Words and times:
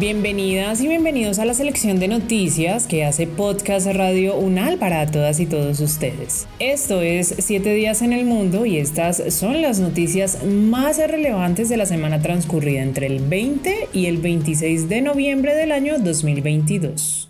Bienvenidas 0.00 0.80
y 0.80 0.88
bienvenidos 0.88 1.38
a 1.40 1.44
la 1.44 1.52
selección 1.52 2.00
de 2.00 2.08
noticias 2.08 2.86
que 2.86 3.04
hace 3.04 3.26
Podcast 3.26 3.86
Radio 3.88 4.34
Unal 4.34 4.78
para 4.78 5.04
todas 5.04 5.40
y 5.40 5.44
todos 5.44 5.78
ustedes. 5.80 6.48
Esto 6.58 7.02
es 7.02 7.34
7 7.38 7.74
días 7.74 8.00
en 8.00 8.14
el 8.14 8.24
mundo 8.24 8.64
y 8.64 8.78
estas 8.78 9.22
son 9.28 9.60
las 9.60 9.78
noticias 9.78 10.42
más 10.42 10.96
relevantes 10.96 11.68
de 11.68 11.76
la 11.76 11.84
semana 11.84 12.22
transcurrida 12.22 12.80
entre 12.80 13.08
el 13.08 13.18
20 13.20 13.90
y 13.92 14.06
el 14.06 14.16
26 14.16 14.88
de 14.88 15.02
noviembre 15.02 15.54
del 15.54 15.70
año 15.70 15.98
2022 15.98 17.29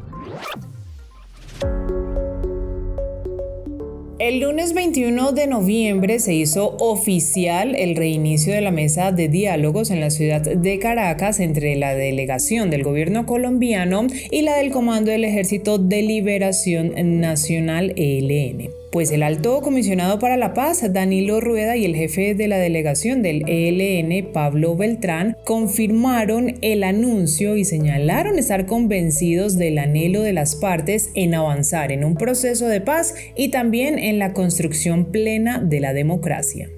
El 4.21 4.39
lunes 4.41 4.75
21 4.75 5.31
de 5.31 5.47
noviembre 5.47 6.19
se 6.19 6.35
hizo 6.35 6.77
oficial 6.77 7.73
el 7.75 7.95
reinicio 7.95 8.53
de 8.53 8.61
la 8.61 8.69
mesa 8.69 9.11
de 9.11 9.29
diálogos 9.29 9.89
en 9.89 9.99
la 9.99 10.11
ciudad 10.11 10.41
de 10.41 10.77
Caracas 10.77 11.39
entre 11.39 11.75
la 11.75 11.95
delegación 11.95 12.69
del 12.69 12.83
gobierno 12.83 13.25
colombiano 13.25 14.05
y 14.29 14.43
la 14.43 14.57
del 14.57 14.69
Comando 14.69 15.09
del 15.09 15.23
Ejército 15.23 15.79
de 15.79 16.03
Liberación 16.03 16.93
Nacional 17.19 17.93
ELN 17.95 18.80
pues 18.91 19.11
el 19.11 19.23
alto 19.23 19.61
comisionado 19.61 20.19
para 20.19 20.35
la 20.35 20.53
paz, 20.53 20.83
Danilo 20.91 21.39
Rueda, 21.39 21.77
y 21.77 21.85
el 21.85 21.95
jefe 21.95 22.35
de 22.35 22.47
la 22.49 22.57
delegación 22.57 23.21
del 23.21 23.43
ELN, 23.47 24.33
Pablo 24.33 24.75
Beltrán, 24.75 25.37
confirmaron 25.45 26.55
el 26.61 26.83
anuncio 26.83 27.55
y 27.55 27.63
señalaron 27.63 28.37
estar 28.37 28.65
convencidos 28.65 29.57
del 29.57 29.77
anhelo 29.77 30.21
de 30.21 30.33
las 30.33 30.55
partes 30.55 31.09
en 31.15 31.33
avanzar 31.33 31.91
en 31.93 32.03
un 32.03 32.15
proceso 32.15 32.67
de 32.67 32.81
paz 32.81 33.15
y 33.35 33.49
también 33.49 33.97
en 33.97 34.19
la 34.19 34.33
construcción 34.33 35.05
plena 35.05 35.59
de 35.59 35.79
la 35.79 35.93
democracia. 35.93 36.69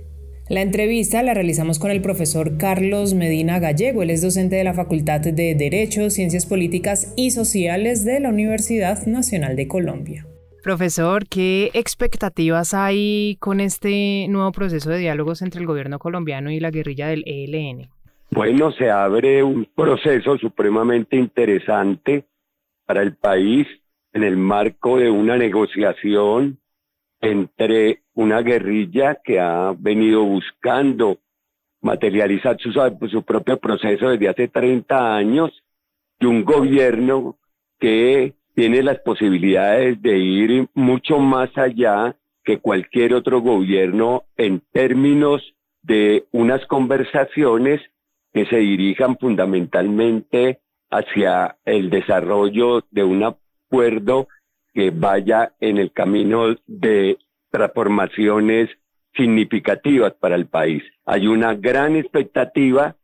La 0.49 0.61
entrevista 0.61 1.23
la 1.23 1.33
realizamos 1.33 1.79
con 1.79 1.89
el 1.89 2.01
profesor 2.01 2.57
Carlos 2.57 3.13
Medina 3.15 3.59
Gallego. 3.59 4.03
Él 4.03 4.11
es 4.11 4.21
docente 4.21 4.57
de 4.57 4.63
la 4.63 4.73
Facultad 4.73 5.21
de 5.21 5.55
Derecho, 5.55 6.09
Ciencias 6.09 6.45
Políticas 6.45 7.13
y 7.15 7.31
Sociales 7.31 8.03
de 8.03 8.19
la 8.19 8.29
Universidad 8.29 9.05
Nacional 9.07 9.55
de 9.55 9.67
Colombia. 9.67 10.27
Profesor, 10.63 11.27
¿qué 11.27 11.71
expectativas 11.73 12.73
hay 12.73 13.35
con 13.41 13.59
este 13.59 14.27
nuevo 14.29 14.53
proceso 14.53 14.89
de 14.91 14.99
diálogos 14.99 15.41
entre 15.41 15.59
el 15.59 15.67
gobierno 15.67 15.99
colombiano 15.99 16.51
y 16.51 16.61
la 16.61 16.71
guerrilla 16.71 17.09
del 17.09 17.25
ELN? 17.25 17.89
Bueno, 18.31 18.71
se 18.71 18.89
abre 18.89 19.43
un 19.43 19.65
proceso 19.65 20.37
supremamente 20.37 21.17
interesante 21.17 22.23
para 22.85 23.01
el 23.01 23.17
país 23.17 23.67
en 24.13 24.23
el 24.23 24.37
marco 24.37 24.97
de 24.97 25.09
una 25.09 25.35
negociación 25.35 26.59
entre 27.19 28.03
una 28.13 28.41
guerrilla 28.41 29.19
que 29.21 29.41
ha 29.41 29.75
venido 29.77 30.23
buscando 30.23 31.17
materializar 31.81 32.57
su, 32.61 32.71
su 32.71 33.23
propio 33.23 33.57
proceso 33.57 34.11
desde 34.11 34.29
hace 34.29 34.47
30 34.47 35.13
años 35.13 35.51
y 36.21 36.25
un 36.25 36.45
gobierno 36.45 37.37
que 37.79 38.33
tiene 38.55 38.83
las 38.83 38.99
posibilidades 38.99 40.01
de 40.01 40.17
ir 40.17 40.67
mucho 40.73 41.19
más 41.19 41.49
allá 41.57 42.15
que 42.43 42.59
cualquier 42.59 43.13
otro 43.13 43.41
gobierno 43.41 44.23
en 44.37 44.61
términos 44.71 45.55
de 45.81 46.25
unas 46.31 46.65
conversaciones 46.67 47.81
que 48.33 48.45
se 48.45 48.57
dirijan 48.57 49.17
fundamentalmente 49.17 50.59
hacia 50.89 51.57
el 51.65 51.89
desarrollo 51.89 52.83
de 52.91 53.03
un 53.03 53.23
acuerdo 53.23 54.27
que 54.73 54.91
vaya 54.91 55.53
en 55.59 55.77
el 55.77 55.91
camino 55.91 56.55
de 56.67 57.17
transformaciones 57.51 58.69
significativas 59.15 60.13
para 60.13 60.35
el 60.35 60.47
país. 60.47 60.83
Hay 61.05 61.27
una 61.27 61.53
gran 61.53 61.95
expectativa, 61.95 62.95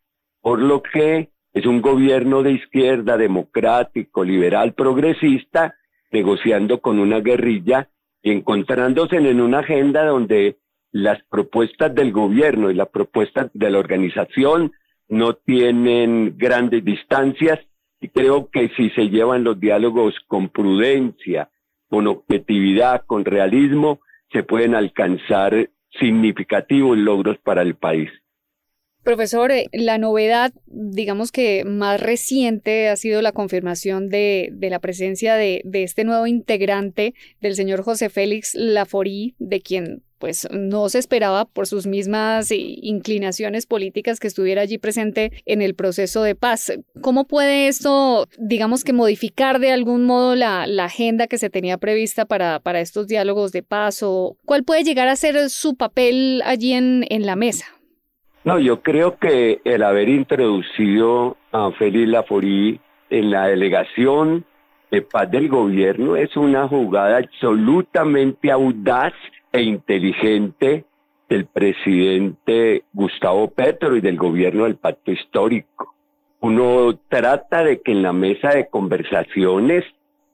por 0.41 0.59
lo 0.59 0.81
que 0.81 1.29
es 1.53 1.65
un 1.65 1.81
gobierno 1.81 2.43
de 2.43 2.51
izquierda, 2.51 3.17
democrático, 3.17 4.23
liberal, 4.23 4.73
progresista, 4.73 5.75
negociando 6.11 6.79
con 6.79 6.99
una 6.99 7.19
guerrilla 7.19 7.89
y 8.21 8.31
encontrándose 8.31 9.17
en 9.17 9.41
una 9.41 9.59
agenda 9.59 10.05
donde 10.05 10.57
las 10.91 11.23
propuestas 11.29 11.93
del 11.93 12.11
gobierno 12.11 12.71
y 12.71 12.73
las 12.73 12.89
propuestas 12.89 13.49
de 13.53 13.69
la 13.69 13.79
organización 13.79 14.71
no 15.07 15.33
tienen 15.33 16.35
grandes 16.37 16.83
distancias 16.83 17.59
y 17.99 18.09
creo 18.09 18.49
que 18.49 18.69
si 18.77 18.89
se 18.91 19.09
llevan 19.09 19.43
los 19.43 19.59
diálogos 19.59 20.15
con 20.27 20.49
prudencia, 20.49 21.49
con 21.89 22.07
objetividad, 22.07 23.05
con 23.05 23.25
realismo, 23.25 23.99
se 24.31 24.43
pueden 24.43 24.75
alcanzar 24.75 25.69
significativos 25.99 26.97
logros 26.97 27.37
para 27.39 27.61
el 27.61 27.75
país. 27.75 28.09
Profesor, 29.09 29.51
eh, 29.51 29.65
la 29.73 29.97
novedad, 29.97 30.53
digamos 30.67 31.31
que 31.31 31.65
más 31.65 31.99
reciente 31.99 32.89
ha 32.89 32.95
sido 32.95 33.23
la 33.23 33.31
confirmación 33.31 34.07
de, 34.07 34.55
la 34.61 34.77
presencia 34.77 35.33
de, 35.33 35.63
este 35.73 36.03
nuevo 36.03 36.27
integrante 36.27 37.15
del 37.41 37.55
señor 37.55 37.81
José 37.81 38.09
Félix 38.09 38.53
Laforí, 38.53 39.33
de 39.39 39.61
quien 39.61 40.03
pues 40.19 40.47
no 40.51 40.89
se 40.89 40.99
esperaba 40.99 41.45
por 41.45 41.65
sus 41.65 41.87
mismas 41.87 42.51
inclinaciones 42.51 43.65
políticas 43.65 44.19
que 44.19 44.27
estuviera 44.27 44.61
allí 44.61 44.77
presente 44.77 45.31
en 45.47 45.63
el 45.63 45.73
proceso 45.73 46.21
de 46.21 46.35
paz. 46.35 46.71
¿Cómo 47.01 47.25
puede 47.25 47.67
esto, 47.67 48.27
digamos 48.37 48.83
que 48.83 48.93
modificar 48.93 49.57
de 49.57 49.71
algún 49.71 50.05
modo 50.05 50.35
la, 50.35 50.65
agenda 50.83 51.25
que 51.25 51.39
se 51.39 51.49
tenía 51.49 51.79
prevista 51.79 52.25
para, 52.25 52.61
estos 52.79 53.07
diálogos 53.07 53.51
de 53.53 53.63
paz 53.63 54.03
o 54.03 54.37
cuál 54.45 54.63
puede 54.63 54.83
llegar 54.83 55.07
a 55.07 55.15
ser 55.15 55.49
su 55.49 55.75
papel 55.75 56.43
allí 56.45 56.73
en 56.73 57.25
la 57.25 57.35
mesa? 57.35 57.78
No, 58.43 58.57
yo 58.57 58.81
creo 58.81 59.17
que 59.17 59.61
el 59.65 59.83
haber 59.83 60.09
introducido 60.09 61.37
a 61.51 61.71
Félix 61.71 62.07
Laforí 62.07 62.79
en 63.09 63.31
la 63.31 63.47
delegación 63.47 64.45
de 64.91 65.01
paz 65.01 65.29
del 65.29 65.49
gobierno 65.49 66.15
es 66.15 66.35
una 66.37 66.67
jugada 66.67 67.17
absolutamente 67.17 68.51
audaz 68.51 69.13
e 69.51 69.61
inteligente 69.61 70.85
del 71.27 71.45
presidente 71.45 72.83
Gustavo 72.93 73.51
Petro 73.51 73.95
y 73.95 74.01
del 74.01 74.17
gobierno 74.17 74.63
del 74.63 74.77
pacto 74.77 75.11
histórico. 75.11 75.93
Uno 76.39 76.97
trata 77.09 77.63
de 77.63 77.81
que 77.81 77.91
en 77.91 78.01
la 78.01 78.13
mesa 78.13 78.49
de 78.49 78.67
conversaciones 78.67 79.83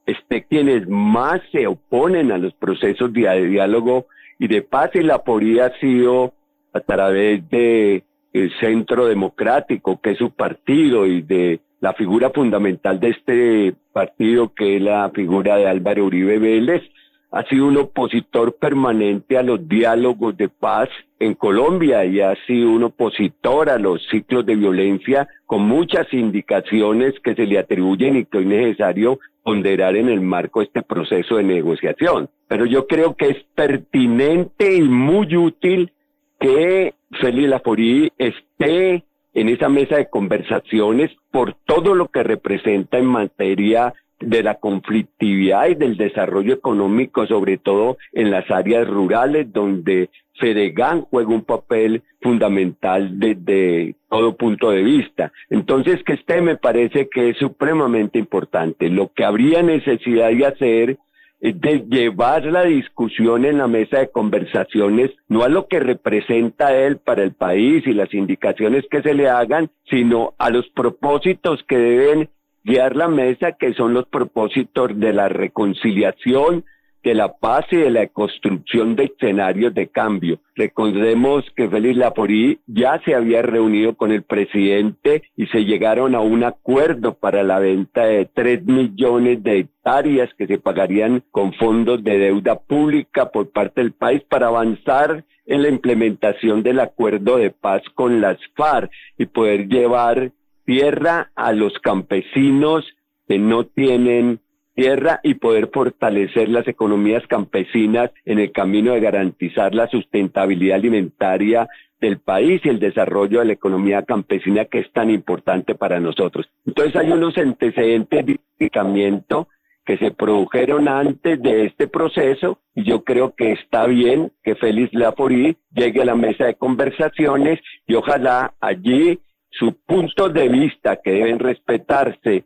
esté 0.06 0.44
quienes 0.44 0.88
más 0.88 1.40
se 1.50 1.66
oponen 1.66 2.30
a 2.30 2.38
los 2.38 2.54
procesos 2.54 3.12
de 3.12 3.46
diálogo 3.46 4.06
y 4.38 4.46
de 4.46 4.62
paz 4.62 4.90
y 4.94 5.02
la 5.02 5.16
ha 5.16 5.80
sido 5.80 6.32
a 6.72 6.80
través 6.80 7.48
de 7.50 8.04
el 8.42 8.52
Centro 8.60 9.06
Democrático, 9.06 10.00
que 10.00 10.12
es 10.12 10.18
su 10.18 10.30
partido, 10.30 11.06
y 11.06 11.22
de 11.22 11.60
la 11.80 11.92
figura 11.92 12.30
fundamental 12.30 12.98
de 13.00 13.10
este 13.10 13.74
partido, 13.92 14.52
que 14.54 14.76
es 14.76 14.82
la 14.82 15.10
figura 15.10 15.56
de 15.56 15.66
Álvaro 15.66 16.04
Uribe 16.04 16.38
Vélez, 16.38 16.82
ha 17.30 17.42
sido 17.44 17.66
un 17.66 17.76
opositor 17.76 18.56
permanente 18.56 19.36
a 19.36 19.42
los 19.42 19.68
diálogos 19.68 20.36
de 20.36 20.48
paz 20.48 20.88
en 21.18 21.34
Colombia 21.34 22.04
y 22.04 22.20
ha 22.20 22.34
sido 22.46 22.70
un 22.70 22.84
opositor 22.84 23.68
a 23.68 23.78
los 23.78 24.06
ciclos 24.08 24.46
de 24.46 24.56
violencia 24.56 25.28
con 25.44 25.62
muchas 25.62 26.12
indicaciones 26.12 27.14
que 27.22 27.34
se 27.34 27.46
le 27.46 27.58
atribuyen 27.58 28.16
y 28.16 28.24
que 28.24 28.38
es 28.38 28.46
necesario 28.46 29.18
ponderar 29.42 29.96
en 29.96 30.08
el 30.08 30.20
marco 30.20 30.60
de 30.60 30.66
este 30.66 30.82
proceso 30.82 31.36
de 31.36 31.44
negociación. 31.44 32.30
Pero 32.48 32.64
yo 32.64 32.86
creo 32.86 33.16
que 33.16 33.28
es 33.28 33.44
pertinente 33.54 34.74
y 34.74 34.82
muy 34.82 35.36
útil 35.36 35.92
que 36.40 36.94
Félix 37.10 37.48
Laforí 37.48 38.12
esté 38.18 39.04
en 39.34 39.48
esa 39.48 39.68
mesa 39.68 39.96
de 39.96 40.08
conversaciones 40.08 41.10
por 41.30 41.54
todo 41.66 41.94
lo 41.94 42.08
que 42.08 42.22
representa 42.22 42.98
en 42.98 43.06
materia 43.06 43.94
de 44.18 44.42
la 44.42 44.54
conflictividad 44.54 45.68
y 45.68 45.74
del 45.74 45.96
desarrollo 45.96 46.54
económico, 46.54 47.26
sobre 47.26 47.58
todo 47.58 47.98
en 48.12 48.30
las 48.30 48.50
áreas 48.50 48.88
rurales, 48.88 49.52
donde 49.52 50.08
Fedegan 50.38 51.02
juega 51.02 51.34
un 51.34 51.44
papel 51.44 52.02
fundamental 52.22 53.18
desde 53.18 53.94
todo 54.08 54.36
punto 54.36 54.70
de 54.70 54.82
vista. 54.82 55.32
Entonces, 55.50 56.02
que 56.02 56.14
este 56.14 56.40
me 56.40 56.56
parece 56.56 57.08
que 57.08 57.30
es 57.30 57.36
supremamente 57.36 58.18
importante. 58.18 58.88
Lo 58.88 59.12
que 59.12 59.24
habría 59.24 59.62
necesidad 59.62 60.30
de 60.30 60.46
hacer 60.46 60.98
de 61.40 61.84
llevar 61.88 62.44
la 62.44 62.64
discusión 62.64 63.44
en 63.44 63.58
la 63.58 63.68
mesa 63.68 63.98
de 63.98 64.10
conversaciones, 64.10 65.10
no 65.28 65.42
a 65.42 65.48
lo 65.48 65.68
que 65.68 65.80
representa 65.80 66.76
él 66.76 66.98
para 66.98 67.22
el 67.22 67.32
país 67.32 67.86
y 67.86 67.92
las 67.92 68.12
indicaciones 68.14 68.84
que 68.90 69.02
se 69.02 69.14
le 69.14 69.28
hagan, 69.28 69.70
sino 69.88 70.34
a 70.38 70.50
los 70.50 70.68
propósitos 70.70 71.62
que 71.68 71.76
deben 71.76 72.30
guiar 72.64 72.96
la 72.96 73.08
mesa, 73.08 73.52
que 73.52 73.74
son 73.74 73.94
los 73.94 74.06
propósitos 74.06 74.98
de 74.98 75.12
la 75.12 75.28
reconciliación, 75.28 76.64
de 77.06 77.14
la 77.14 77.36
paz 77.36 77.64
y 77.70 77.76
de 77.76 77.90
la 77.90 78.08
construcción 78.08 78.96
de 78.96 79.04
escenarios 79.04 79.72
de 79.72 79.86
cambio. 79.86 80.40
Recordemos 80.56 81.44
que 81.54 81.68
Félix 81.68 81.96
Laforí 81.96 82.58
ya 82.66 83.00
se 83.04 83.14
había 83.14 83.42
reunido 83.42 83.94
con 83.94 84.10
el 84.10 84.24
presidente 84.24 85.22
y 85.36 85.46
se 85.46 85.64
llegaron 85.64 86.16
a 86.16 86.20
un 86.20 86.42
acuerdo 86.42 87.14
para 87.14 87.44
la 87.44 87.60
venta 87.60 88.06
de 88.06 88.24
tres 88.24 88.64
millones 88.66 89.40
de 89.44 89.58
hectáreas 89.60 90.34
que 90.36 90.48
se 90.48 90.58
pagarían 90.58 91.22
con 91.30 91.52
fondos 91.52 92.02
de 92.02 92.18
deuda 92.18 92.58
pública 92.58 93.30
por 93.30 93.52
parte 93.52 93.82
del 93.82 93.92
país 93.92 94.22
para 94.28 94.48
avanzar 94.48 95.24
en 95.46 95.62
la 95.62 95.68
implementación 95.68 96.64
del 96.64 96.80
acuerdo 96.80 97.36
de 97.36 97.52
paz 97.52 97.82
con 97.94 98.20
las 98.20 98.38
FARC 98.56 98.90
y 99.16 99.26
poder 99.26 99.68
llevar 99.68 100.32
tierra 100.64 101.30
a 101.36 101.52
los 101.52 101.72
campesinos 101.78 102.84
que 103.28 103.38
no 103.38 103.64
tienen 103.64 104.40
tierra 104.76 105.20
y 105.22 105.34
poder 105.34 105.70
fortalecer 105.72 106.50
las 106.50 106.68
economías 106.68 107.26
campesinas 107.26 108.10
en 108.26 108.38
el 108.38 108.52
camino 108.52 108.92
de 108.92 109.00
garantizar 109.00 109.74
la 109.74 109.88
sustentabilidad 109.88 110.76
alimentaria 110.76 111.66
del 111.98 112.18
país 112.18 112.60
y 112.62 112.68
el 112.68 112.78
desarrollo 112.78 113.38
de 113.40 113.46
la 113.46 113.52
economía 113.54 114.02
campesina 114.02 114.66
que 114.66 114.80
es 114.80 114.92
tan 114.92 115.10
importante 115.10 115.74
para 115.74 115.98
nosotros. 115.98 116.46
Entonces 116.66 116.94
hay 116.94 117.10
unos 117.10 117.36
antecedentes 117.38 118.26
de 118.26 118.38
indicamiento 118.58 119.48
que 119.86 119.96
se 119.96 120.10
produjeron 120.10 120.88
antes 120.88 121.40
de 121.40 121.64
este 121.64 121.88
proceso 121.88 122.58
y 122.74 122.84
yo 122.84 123.02
creo 123.02 123.34
que 123.34 123.52
está 123.52 123.86
bien 123.86 124.30
que 124.44 124.56
Félix 124.56 124.92
Laforí 124.92 125.56
llegue 125.72 126.02
a 126.02 126.06
la 126.06 126.16
mesa 126.16 126.44
de 126.44 126.56
conversaciones 126.56 127.60
y 127.86 127.94
ojalá 127.94 128.52
allí 128.60 129.20
su 129.48 129.74
punto 129.86 130.28
de 130.28 130.48
vista 130.50 130.96
que 130.96 131.12
deben 131.12 131.38
respetarse 131.38 132.44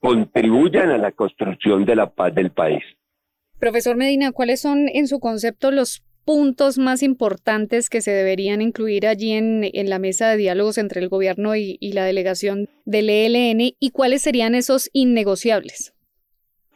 contribuyan 0.00 0.90
a 0.90 0.98
la 0.98 1.12
construcción 1.12 1.84
de 1.84 1.96
la 1.96 2.10
paz 2.10 2.34
del 2.34 2.50
país. 2.50 2.82
Profesor 3.58 3.96
Medina, 3.96 4.32
¿cuáles 4.32 4.60
son 4.60 4.88
en 4.88 5.08
su 5.08 5.18
concepto 5.18 5.70
los 5.70 6.02
puntos 6.24 6.76
más 6.78 7.02
importantes 7.02 7.88
que 7.88 8.02
se 8.02 8.10
deberían 8.10 8.60
incluir 8.60 9.06
allí 9.06 9.32
en, 9.32 9.88
la 9.88 9.98
mesa 9.98 10.28
de 10.28 10.36
diálogos 10.36 10.76
entre 10.76 11.00
el 11.00 11.08
gobierno 11.08 11.56
y, 11.56 11.78
y 11.80 11.92
la 11.92 12.04
delegación 12.04 12.68
del 12.84 13.08
ELN 13.08 13.72
y 13.80 13.90
cuáles 13.92 14.22
serían 14.22 14.54
esos 14.54 14.90
innegociables? 14.92 15.94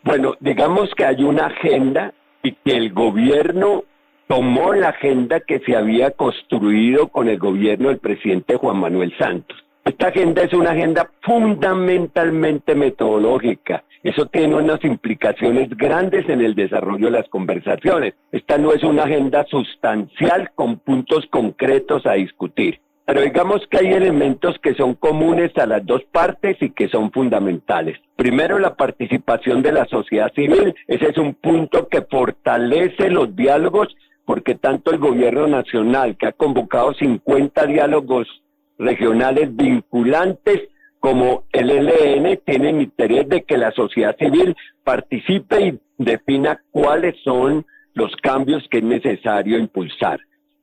Bueno, 0.04 0.36
digamos 0.40 0.88
que 0.96 1.04
hay 1.04 1.22
una 1.22 1.46
agenda 1.46 2.14
y 2.42 2.52
que 2.52 2.76
el 2.76 2.92
gobierno 2.92 3.84
tomó 4.26 4.72
la 4.72 4.88
agenda 4.88 5.40
que 5.40 5.60
se 5.60 5.76
había 5.76 6.12
construido 6.12 7.08
con 7.08 7.28
el 7.28 7.38
gobierno 7.38 7.90
del 7.90 7.98
presidente 7.98 8.56
Juan 8.56 8.78
Manuel 8.78 9.12
Santos. 9.19 9.58
Esta 9.84 10.08
agenda 10.08 10.43
es 10.43 10.52
una 10.52 10.70
agenda 10.70 11.11
fundamentalmente 11.23 12.76
metodológica. 12.76 13.82
Eso 14.05 14.26
tiene 14.26 14.55
unas 14.55 14.82
implicaciones 14.84 15.70
grandes 15.70 16.29
en 16.29 16.40
el 16.40 16.55
desarrollo 16.55 17.06
de 17.06 17.19
las 17.19 17.29
conversaciones. 17.29 18.14
Esta 18.31 18.58
no 18.58 18.73
es 18.73 18.84
una 18.84 19.05
agenda 19.05 19.44
sustancial 19.50 20.52
con 20.55 20.79
puntos 20.79 21.26
concretos 21.31 22.06
a 22.06 22.12
discutir. 22.12 22.81
Pero 23.05 23.23
digamos 23.23 23.67
que 23.69 23.79
hay 23.79 23.93
elementos 23.93 24.56
que 24.61 24.75
son 24.75 24.94
comunes 24.94 25.50
a 25.58 25.67
las 25.67 25.84
dos 25.84 26.02
partes 26.12 26.56
y 26.61 26.70
que 26.70 26.88
son 26.88 27.11
fundamentales. 27.11 27.99
Primero, 28.14 28.61
la 28.61 28.76
participación 28.76 29.62
de 29.62 29.73
la 29.73 29.87
sociedad 29.87 30.32
civil. 30.32 30.75
Ese 30.87 31.08
es 31.08 31.19
un 31.19 31.34
punto 31.34 31.88
que 31.88 32.02
fortalece 32.02 33.11
los 33.11 33.34
diálogos 33.34 33.88
porque 34.25 34.55
tanto 34.55 34.93
el 34.93 34.99
gobierno 34.99 35.49
nacional, 35.49 36.17
que 36.17 36.26
ha 36.26 36.32
convocado 36.32 36.94
50 36.94 37.67
diálogos 37.67 38.42
regionales 38.82 39.55
vinculantes 39.55 40.69
como 41.00 41.44
el 41.52 41.70
ELN 41.70 42.40
tienen 42.44 42.81
interés 42.81 43.29
de 43.29 43.43
que 43.43 43.56
la 43.56 43.73
sociedad 43.73 44.17
civil 44.17 44.55
participe 44.84 45.61
y 45.67 45.81
defina 45.99 46.62
cuáles 46.70 47.17
son 47.25 47.67
los 47.94 48.14
cambios 48.17 48.67
que 48.70 48.79
es 48.79 48.84
necesario 48.84 49.58
impulsar. 49.58 50.20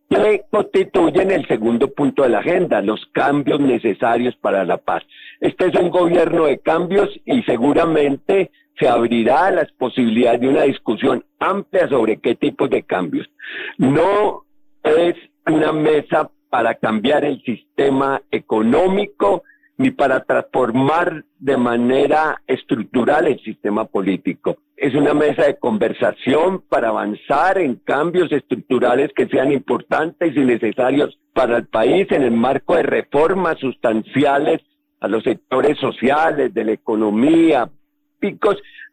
Que 0.09 0.43
constituyen 0.49 1.31
el 1.31 1.45
segundo 1.47 1.93
punto 1.93 2.23
de 2.23 2.29
la 2.29 2.39
agenda, 2.39 2.81
los 2.81 3.05
cambios 3.11 3.59
necesarios 3.59 4.35
para 4.37 4.63
la 4.63 4.77
paz. 4.77 5.03
Este 5.39 5.67
es 5.67 5.75
un 5.75 5.89
gobierno 5.89 6.45
de 6.45 6.59
cambios 6.59 7.09
y 7.25 7.43
seguramente 7.43 8.49
se 8.79 8.87
abrirá 8.87 9.51
las 9.51 9.71
posibilidades 9.73 10.39
de 10.39 10.47
una 10.47 10.63
discusión 10.63 11.25
amplia 11.39 11.87
sobre 11.89 12.17
qué 12.17 12.35
tipos 12.35 12.69
de 12.69 12.83
cambios. 12.83 13.29
No 13.77 14.45
es 14.83 15.15
una 15.45 15.73
mesa 15.73 16.31
para 16.49 16.75
cambiar 16.75 17.25
el 17.25 17.41
sistema 17.43 18.21
económico 18.31 19.43
ni 19.77 19.91
para 19.91 20.23
transformar 20.25 21.23
de 21.39 21.55
manera 21.55 22.41
estructural 22.47 23.27
el 23.27 23.39
sistema 23.39 23.85
político. 23.85 24.57
Es 24.75 24.93
una 24.93 25.13
mesa 25.13 25.43
de 25.45 25.57
conversación 25.57 26.61
para 26.67 26.89
avanzar 26.89 27.57
en 27.59 27.75
cambios 27.75 28.31
estructurales 28.31 29.11
que 29.15 29.27
sean 29.27 29.51
importantes 29.53 30.35
y 30.35 30.39
necesarios 30.39 31.17
para 31.33 31.57
el 31.57 31.67
país 31.67 32.07
en 32.11 32.23
el 32.23 32.31
marco 32.31 32.75
de 32.75 32.83
reformas 32.83 33.57
sustanciales 33.59 34.61
a 34.99 35.07
los 35.07 35.23
sectores 35.23 35.77
sociales, 35.77 36.53
de 36.53 36.65
la 36.65 36.71
economía, 36.73 37.69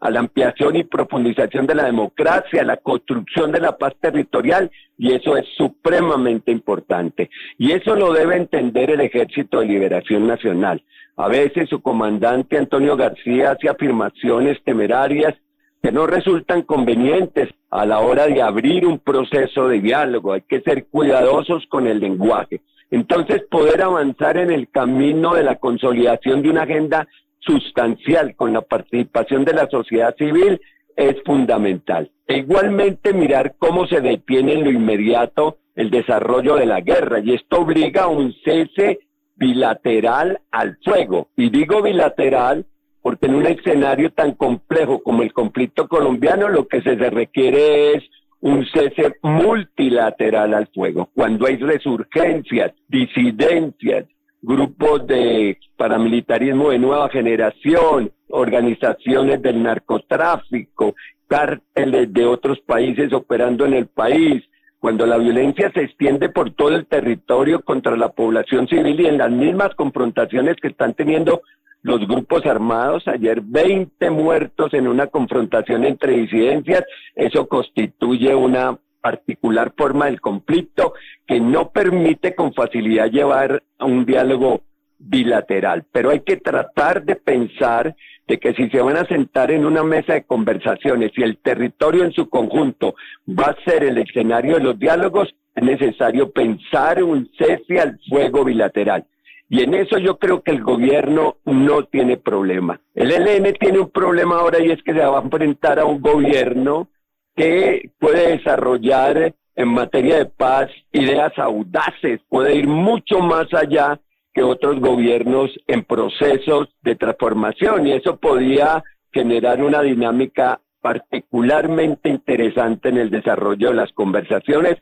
a 0.01 0.11
la 0.11 0.21
ampliación 0.21 0.77
y 0.77 0.85
profundización 0.85 1.67
de 1.67 1.75
la 1.75 1.85
democracia, 1.85 2.63
a 2.63 2.65
la 2.65 2.77
construcción 2.77 3.53
de 3.53 3.61
la 3.61 3.77
paz 3.77 3.95
territorial, 4.01 4.71
y 4.99 5.13
eso 5.13 5.37
es 5.37 5.47
supremamente 5.57 6.53
importante. 6.53 7.31
Y 7.59 7.73
eso 7.73 7.95
lo 7.97 8.13
debe 8.13 8.37
entender 8.37 8.91
el 8.91 9.01
Ejército 9.01 9.61
de 9.61 9.67
Liberación 9.67 10.27
Nacional. 10.27 10.83
A 11.17 11.29
veces 11.29 11.69
su 11.69 11.81
comandante 11.81 12.59
Antonio 12.59 12.97
García 12.97 13.53
hace 13.53 13.69
afirmaciones 13.69 14.63
temerarias 14.65 15.35
que 15.83 15.93
no 15.93 16.07
resultan 16.07 16.63
convenientes 16.63 17.49
a 17.71 17.87
la 17.87 18.01
hora 18.01 18.27
de 18.27 18.43
abrir 18.43 18.87
un 18.87 18.99
proceso 18.99 19.69
de 19.69 19.81
diálogo. 19.81 20.33
Hay 20.33 20.43
que 20.43 20.61
ser 20.61 20.87
cuidadosos 20.87 21.67
con 21.69 21.87
el 21.87 22.01
lenguaje. 22.01 22.61
Entonces, 22.91 23.43
poder 23.51 23.83
avanzar 23.83 24.37
en 24.37 24.51
el 24.51 24.69
camino 24.69 25.35
de 25.35 25.43
la 25.43 25.57
consolidación 25.57 26.43
de 26.43 26.51
una 26.51 26.63
agenda 26.63 27.09
sustancial 27.47 28.35
con 28.35 28.53
la 28.53 28.63
participación 28.63 29.45
de 29.45 29.55
la 29.55 29.69
sociedad 29.69 30.15
civil 30.17 30.61
es 30.97 31.17
fundamental. 31.25 32.11
E 32.27 32.39
igualmente 32.39 33.13
mirar 33.13 33.55
cómo 33.59 33.87
se 33.87 34.01
detiene 34.01 34.55
en 34.55 34.65
lo 34.65 34.71
inmediato 34.71 35.59
el 35.75 35.91
desarrollo 35.91 36.57
de 36.57 36.67
la 36.67 36.81
guerra 36.81 37.21
y 37.21 37.35
esto 37.35 37.61
obliga 37.61 38.05
a 38.05 38.09
un 38.09 38.35
cese 38.45 39.01
bilateral 39.37 40.41
al 40.51 40.79
fuego. 40.83 41.29
Y 41.37 41.51
digo 41.51 41.83
bilateral 41.83 42.67
porque 43.03 43.27
en 43.27 43.37
un 43.37 43.47
escenario 43.47 44.11
tan 44.11 44.33
complejo 44.33 45.03
como 45.03 45.23
el 45.23 45.33
conflicto 45.33 45.87
colombiano 45.87 46.49
lo 46.49 46.67
que 46.67 46.81
se 46.81 46.97
requiere 46.97 47.93
es 47.93 48.05
un 48.41 48.67
cese 48.67 49.15
multilateral 49.23 50.55
al 50.55 50.67
fuego. 50.75 51.11
Cuando 51.15 51.47
hay 51.47 51.57
resurgencias, 51.57 52.73
disidencias, 52.89 54.07
grupos 54.43 55.07
de 55.07 55.59
paramilitarismo 55.77 56.71
de 56.71 56.79
nueva 56.79 57.09
generación, 57.09 58.13
organizaciones 58.29 59.43
del 59.43 59.63
narcotráfico, 59.63 60.95
cárteles 61.27 62.13
de 62.13 62.25
otros 62.25 62.61
países 62.61 63.13
operando 63.13 63.67
en 63.67 63.75
el 63.75 63.87
país, 63.87 64.43
cuando 64.79 65.07
la 65.07 65.17
violencia 65.17 65.71
se 65.73 65.83
extiende 65.83 66.29
por 66.29 66.53
todo 66.53 66.71
el 66.71 66.87
territorio 66.87 67.63
contra 67.63 67.97
la 67.97 68.11
población 68.11 68.69
civil 68.69 69.01
y 69.01 69.07
en 69.07 69.19
las 69.19 69.31
mismas 69.31 69.75
confrontaciones 69.75 70.57
que 70.63 70.69
están 70.69 70.95
teniendo 70.95 71.43
los 71.83 72.07
grupos 72.07 72.45
armados. 72.47 73.07
Ayer 73.09 73.41
20 73.41 74.11
muertos 74.11 74.75
en 74.75 74.87
una 74.87 75.07
confrontación 75.07 75.85
entre 75.85 76.13
disidencias. 76.13 76.85
Eso 77.15 77.49
constituye 77.49 78.35
una 78.35 78.79
particular 79.07 79.73
forma 79.77 80.07
del 80.07 80.21
conflicto 80.21 80.95
que 81.29 81.39
no 81.39 81.71
permite 81.71 82.35
con 82.35 82.53
facilidad 82.53 83.09
llevar 83.09 83.63
a 83.79 83.85
un 83.85 84.05
diálogo 84.05 84.63
bilateral. 84.99 85.85
Pero 85.93 86.11
hay 86.11 86.21
que 86.21 86.39
tratar 86.39 87.05
de 87.05 87.15
pensar 87.15 87.95
de 88.27 88.39
que 88.39 88.53
si 88.55 88.69
se 88.69 88.81
van 88.81 88.97
a 88.97 89.07
sentar 89.07 89.53
en 89.53 89.65
una 89.65 89.85
mesa 89.85 90.15
de 90.15 90.25
conversaciones 90.25 91.13
y 91.17 91.23
el 91.23 91.39
territorio 91.39 92.03
en 92.03 92.11
su 92.11 92.29
conjunto 92.29 92.97
va 93.29 93.45
a 93.45 93.65
ser 93.65 93.85
el 93.85 93.99
escenario 93.99 94.57
de 94.57 94.65
los 94.65 94.77
diálogos, 94.77 95.33
es 95.55 95.63
necesario 95.63 96.33
pensar 96.33 97.01
un 97.05 97.31
cese 97.39 97.79
al 97.79 98.01
fuego 98.09 98.45
bilateral. 98.45 99.07
Y 99.49 99.63
en 99.63 99.75
eso 99.75 99.99
yo 99.99 100.19
creo 100.19 100.43
que 100.43 100.51
el 100.51 100.65
gobierno 100.65 101.37
no 101.45 101.85
tiene 101.85 102.17
problema. 102.17 102.81
El 102.97 103.13
ELN 103.13 103.55
tiene 103.55 103.79
un 103.79 103.91
problema 103.91 104.41
ahora 104.41 104.59
y 104.61 104.73
es 104.73 104.83
que 104.83 104.93
se 104.93 104.99
va 104.99 105.21
a 105.21 105.23
enfrentar 105.23 105.79
a 105.79 105.85
un 105.85 106.01
gobierno 106.01 106.89
que 107.37 107.91
puede 107.99 108.39
desarrollar 108.39 109.35
en 109.55 109.69
materia 109.69 110.19
de 110.19 110.27
paz 110.27 110.69
ideas 110.93 111.33
audaces, 111.39 112.21
puede 112.29 112.57
ir 112.57 112.67
mucho 112.67 113.21
más 113.21 113.53
allá 113.55 114.01
que 114.35 114.43
otros 114.43 114.81
gobiernos 114.81 115.51
en 115.67 115.85
procesos 115.85 116.69
de 116.83 116.97
transformación 116.97 117.87
y 117.87 117.93
eso 117.93 118.17
podría 118.17 118.83
generar 119.13 119.63
una 119.63 119.81
dinámica 119.81 120.61
particularmente 120.81 122.09
interesante 122.09 122.91
en 122.91 122.99
el 122.99 123.11
desarrollo 123.11 123.71
de 123.71 123.75
las 123.75 123.93
conversaciones. 123.93 124.77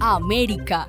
América. 0.00 0.88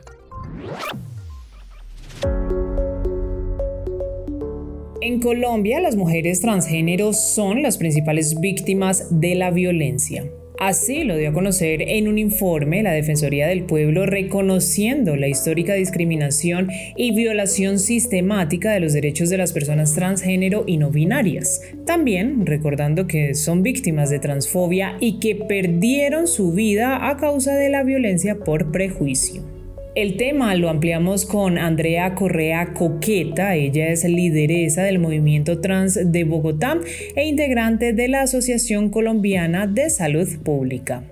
En 5.01 5.19
Colombia, 5.19 5.81
las 5.81 5.97
mujeres 5.97 6.39
transgénero 6.39 7.11
son 7.11 7.61
las 7.61 7.77
principales 7.77 8.39
víctimas 8.39 9.19
de 9.19 9.35
la 9.35 9.51
violencia. 9.51 10.23
Así 10.57 11.03
lo 11.03 11.17
dio 11.17 11.29
a 11.29 11.33
conocer 11.33 11.81
en 11.81 12.07
un 12.07 12.17
informe 12.17 12.81
la 12.81 12.93
Defensoría 12.93 13.45
del 13.47 13.65
Pueblo 13.65 14.05
reconociendo 14.05 15.17
la 15.17 15.27
histórica 15.27 15.73
discriminación 15.73 16.69
y 16.95 17.13
violación 17.13 17.77
sistemática 17.77 18.71
de 18.71 18.79
los 18.79 18.93
derechos 18.93 19.29
de 19.29 19.37
las 19.37 19.51
personas 19.51 19.93
transgénero 19.93 20.63
y 20.65 20.77
no 20.77 20.91
binarias. 20.91 21.61
También 21.85 22.45
recordando 22.45 23.05
que 23.05 23.35
son 23.35 23.63
víctimas 23.63 24.09
de 24.09 24.19
transfobia 24.19 24.95
y 25.01 25.19
que 25.19 25.35
perdieron 25.35 26.25
su 26.25 26.53
vida 26.53 27.09
a 27.09 27.17
causa 27.17 27.53
de 27.55 27.69
la 27.69 27.83
violencia 27.83 28.39
por 28.39 28.71
prejuicio. 28.71 29.54
El 29.95 30.17
tema 30.17 30.53
lo 30.55 30.69
ampliamos 30.69 31.25
con 31.25 31.57
Andrea 31.57 32.15
Correa 32.15 32.73
Coqueta, 32.73 33.55
ella 33.55 33.87
es 33.87 34.03
lideresa 34.03 34.83
del 34.83 34.99
movimiento 34.99 35.61
trans 35.61 36.11
de 36.11 36.25
Bogotá 36.25 36.81
e 37.15 37.25
integrante 37.25 37.93
de 37.93 38.09
la 38.09 38.23
Asociación 38.23 38.89
Colombiana 38.89 39.67
de 39.67 39.89
Salud 39.89 40.27
Pública. 40.43 41.09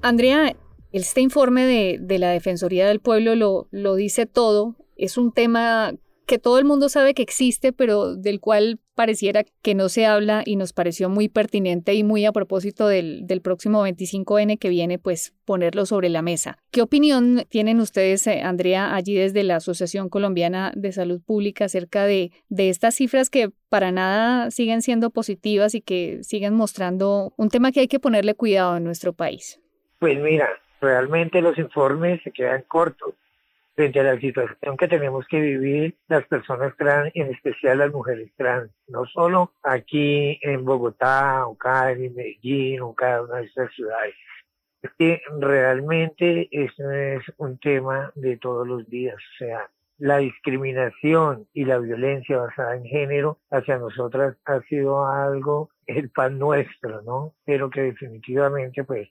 Andrea, 0.00 0.54
este 0.92 1.22
informe 1.22 1.64
de, 1.98 2.18
la 2.20 2.30
Defensoría 2.30 2.86
del 2.86 3.00
Pueblo 3.00 3.34
lo, 3.34 3.66
lo 3.72 3.96
dice 3.96 4.26
todo, 4.26 4.76
es 4.96 5.18
un 5.18 5.32
tema 5.32 5.92
que 6.26 6.38
todo 6.38 6.58
el 6.58 6.64
mundo 6.64 6.88
sabe 6.88 7.14
que 7.14 7.22
existe, 7.22 7.72
pero 7.72 8.14
del 8.14 8.40
cual 8.40 8.78
pareciera 8.94 9.44
que 9.62 9.74
no 9.74 9.88
se 9.88 10.06
habla 10.06 10.42
y 10.44 10.56
nos 10.56 10.72
pareció 10.72 11.08
muy 11.08 11.28
pertinente 11.28 11.94
y 11.94 12.04
muy 12.04 12.24
a 12.24 12.32
propósito 12.32 12.86
del, 12.88 13.26
próximo 13.42 13.86
25N 13.86 14.58
que 14.58 14.68
viene, 14.68 14.98
pues 14.98 15.34
ponerlo 15.44 15.84
sobre 15.86 16.08
la 16.08 16.22
mesa. 16.22 16.58
¿Qué 16.70 16.80
opinión 16.80 17.44
tienen 17.48 17.80
ustedes, 17.80 18.26
eh, 18.26 18.42
Andrea, 18.42 18.94
allí 18.94 19.14
desde 19.14 19.42
la 19.42 19.56
Asociación 19.56 20.08
Colombiana 20.08 20.72
de 20.76 20.92
Salud 20.92 21.20
Pública 21.20 21.66
acerca 21.66 22.04
de, 22.04 22.30
de 22.48 22.70
estas 22.70 22.94
cifras 22.94 23.30
que 23.30 23.50
para 23.68 23.90
nada 23.90 24.50
siguen 24.50 24.82
siendo 24.82 25.10
positivas 25.10 25.74
y 25.74 25.80
que 25.80 26.22
siguen 26.22 26.54
mostrando 26.54 27.34
un 27.36 27.48
tema 27.48 27.72
que 27.72 27.80
hay 27.80 27.88
que 27.88 28.00
ponerle 28.00 28.34
cuidado 28.34 28.76
en 28.76 28.84
nuestro 28.84 29.12
país? 29.12 29.60
Pues 29.98 30.18
mira, 30.20 30.48
realmente 30.80 31.40
los 31.40 31.58
informes 31.58 32.22
se 32.22 32.30
quedan 32.30 32.62
cortos 32.68 33.14
frente 33.74 34.00
a 34.00 34.04
la 34.04 34.20
situación 34.20 34.76
que 34.76 34.88
tenemos 34.88 35.26
que 35.26 35.40
vivir 35.40 35.96
las 36.08 36.24
personas 36.26 36.76
trans 36.76 37.10
en 37.14 37.32
especial 37.32 37.78
las 37.78 37.92
mujeres 37.92 38.30
trans, 38.36 38.70
no 38.88 39.04
solo 39.06 39.52
aquí 39.62 40.38
en 40.42 40.64
Bogotá 40.64 41.46
o 41.46 41.56
Cali, 41.56 42.10
Medellín 42.10 42.80
o 42.80 42.94
cada 42.94 43.22
una 43.22 43.36
de 43.38 43.46
estas 43.46 43.72
ciudades. 43.74 44.14
Es 44.82 44.90
que 44.98 45.22
realmente 45.40 46.48
eso 46.50 46.90
es 46.90 47.22
un 47.38 47.58
tema 47.58 48.12
de 48.14 48.36
todos 48.36 48.66
los 48.66 48.88
días, 48.88 49.16
o 49.16 49.38
sea, 49.38 49.70
la 49.98 50.18
discriminación 50.18 51.46
y 51.52 51.64
la 51.64 51.78
violencia 51.78 52.36
basada 52.38 52.76
en 52.76 52.84
género 52.84 53.38
hacia 53.50 53.78
nosotras 53.78 54.36
ha 54.44 54.60
sido 54.62 55.06
algo, 55.06 55.70
el 55.86 56.10
pan 56.10 56.38
nuestro, 56.38 57.02
¿no? 57.02 57.34
Pero 57.44 57.70
que 57.70 57.82
definitivamente 57.82 58.84
pues 58.84 59.08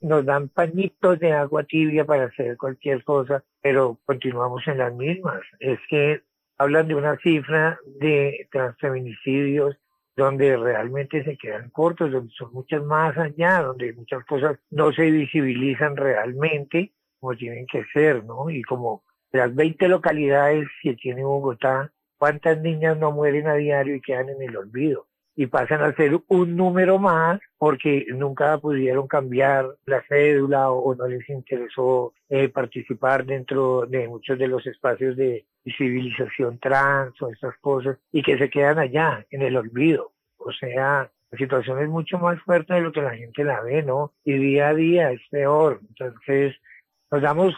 nos 0.00 0.24
dan 0.24 0.48
pañitos 0.48 1.18
de 1.18 1.32
agua 1.32 1.64
tibia 1.64 2.04
para 2.04 2.24
hacer 2.24 2.56
cualquier 2.56 3.04
cosa, 3.04 3.44
pero 3.60 3.98
continuamos 4.04 4.66
en 4.66 4.78
las 4.78 4.94
mismas. 4.94 5.40
Es 5.58 5.78
que 5.88 6.22
hablan 6.58 6.88
de 6.88 6.94
una 6.94 7.16
cifra 7.18 7.78
de 7.98 8.48
transfeminicidios 8.50 9.76
donde 10.16 10.56
realmente 10.56 11.24
se 11.24 11.36
quedan 11.36 11.70
cortos, 11.70 12.10
donde 12.10 12.32
son 12.36 12.52
muchas 12.52 12.82
más 12.82 13.16
allá, 13.16 13.62
donde 13.62 13.92
muchas 13.94 14.24
cosas 14.24 14.58
no 14.70 14.92
se 14.92 15.10
visibilizan 15.10 15.96
realmente 15.96 16.92
como 17.20 17.36
tienen 17.36 17.66
que 17.66 17.84
ser, 17.92 18.24
¿no? 18.24 18.50
Y 18.50 18.62
como 18.62 19.04
las 19.30 19.54
20 19.54 19.88
localidades 19.88 20.66
que 20.82 20.94
tiene 20.94 21.22
Bogotá, 21.22 21.92
¿cuántas 22.18 22.60
niñas 22.60 22.98
no 22.98 23.12
mueren 23.12 23.46
a 23.46 23.54
diario 23.54 23.94
y 23.94 24.00
quedan 24.00 24.30
en 24.30 24.42
el 24.42 24.56
olvido? 24.56 25.06
Y 25.36 25.46
pasan 25.46 25.82
a 25.82 25.94
ser 25.94 26.18
un 26.28 26.56
número 26.56 26.98
más 26.98 27.40
porque 27.56 28.06
nunca 28.10 28.58
pudieron 28.58 29.06
cambiar 29.06 29.66
la 29.86 30.02
cédula 30.08 30.70
o, 30.70 30.94
no 30.94 31.06
les 31.06 31.28
interesó 31.28 32.12
eh, 32.28 32.48
participar 32.48 33.24
dentro 33.24 33.86
de 33.86 34.08
muchos 34.08 34.38
de 34.38 34.48
los 34.48 34.66
espacios 34.66 35.16
de 35.16 35.46
civilización 35.76 36.58
trans 36.58 37.20
o 37.22 37.28
estas 37.28 37.56
cosas 37.58 37.98
y 38.12 38.22
que 38.22 38.38
se 38.38 38.50
quedan 38.50 38.78
allá 38.78 39.24
en 39.30 39.42
el 39.42 39.56
olvido. 39.56 40.12
O 40.38 40.52
sea, 40.52 41.10
la 41.30 41.38
situación 41.38 41.80
es 41.80 41.88
mucho 41.88 42.18
más 42.18 42.40
fuerte 42.42 42.74
de 42.74 42.80
lo 42.80 42.92
que 42.92 43.02
la 43.02 43.14
gente 43.14 43.44
la 43.44 43.60
ve, 43.60 43.82
¿no? 43.82 44.12
Y 44.24 44.32
día 44.34 44.68
a 44.68 44.74
día 44.74 45.10
es 45.12 45.20
peor. 45.30 45.80
Entonces, 45.88 46.56
nos 47.10 47.22
damos 47.22 47.54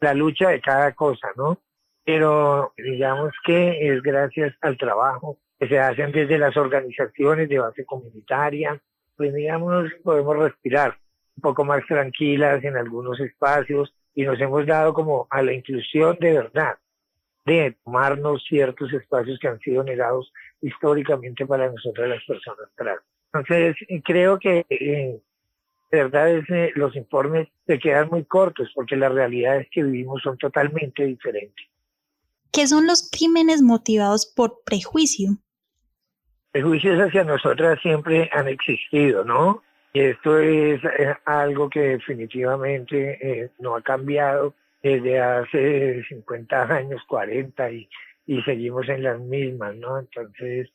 la 0.00 0.14
lucha 0.14 0.50
de 0.50 0.60
cada 0.60 0.92
cosa, 0.92 1.28
¿no? 1.36 1.58
Pero 2.04 2.72
digamos 2.76 3.32
que 3.44 3.88
es 3.88 4.02
gracias 4.02 4.54
al 4.60 4.76
trabajo 4.76 5.38
se 5.68 5.78
hacen 5.78 6.12
desde 6.12 6.38
las 6.38 6.56
organizaciones 6.56 7.48
de 7.48 7.58
base 7.58 7.84
comunitaria, 7.84 8.80
pues 9.16 9.32
digamos, 9.34 9.90
podemos 10.02 10.36
respirar 10.38 10.98
un 11.36 11.42
poco 11.42 11.64
más 11.64 11.84
tranquilas 11.86 12.62
en 12.64 12.76
algunos 12.76 13.18
espacios 13.20 13.94
y 14.14 14.24
nos 14.24 14.40
hemos 14.40 14.66
dado 14.66 14.94
como 14.94 15.26
a 15.30 15.42
la 15.42 15.52
inclusión 15.52 16.16
de 16.20 16.32
verdad, 16.32 16.76
de 17.44 17.76
tomarnos 17.84 18.44
ciertos 18.48 18.92
espacios 18.92 19.38
que 19.38 19.48
han 19.48 19.58
sido 19.60 19.82
negados 19.82 20.32
históricamente 20.60 21.46
para 21.46 21.70
nosotras 21.70 22.08
las 22.08 22.24
personas 22.24 22.68
trans. 22.76 23.02
Entonces, 23.32 23.76
creo 24.04 24.38
que 24.38 24.64
eh, 24.70 25.20
de 25.90 26.02
verdad 26.02 26.30
es, 26.30 26.50
eh, 26.50 26.72
los 26.74 26.94
informes 26.96 27.48
se 27.66 27.78
quedan 27.78 28.08
muy 28.08 28.24
cortos 28.24 28.70
porque 28.74 28.96
las 28.96 29.12
realidades 29.12 29.68
que 29.70 29.82
vivimos 29.82 30.22
son 30.22 30.38
totalmente 30.38 31.04
diferentes. 31.04 31.66
¿Qué 32.52 32.66
son 32.66 32.86
los 32.86 33.10
crímenes 33.10 33.62
motivados 33.62 34.26
por 34.26 34.62
prejuicio? 34.64 35.38
Prejuicios 36.54 37.00
hacia 37.00 37.24
nosotras 37.24 37.80
siempre 37.82 38.30
han 38.32 38.46
existido, 38.46 39.24
¿no? 39.24 39.64
Y 39.92 40.02
esto 40.02 40.38
es, 40.38 40.80
algo 41.24 41.68
que 41.68 41.80
definitivamente 41.80 43.18
eh, 43.20 43.50
no 43.58 43.74
ha 43.74 43.82
cambiado 43.82 44.54
desde 44.80 45.18
hace 45.20 46.04
50 46.04 46.62
años, 46.72 47.02
40 47.08 47.72
y, 47.72 47.88
y 48.28 48.40
seguimos 48.42 48.88
en 48.88 49.02
las 49.02 49.18
mismas, 49.18 49.74
¿no? 49.74 49.98
Entonces, 49.98 50.70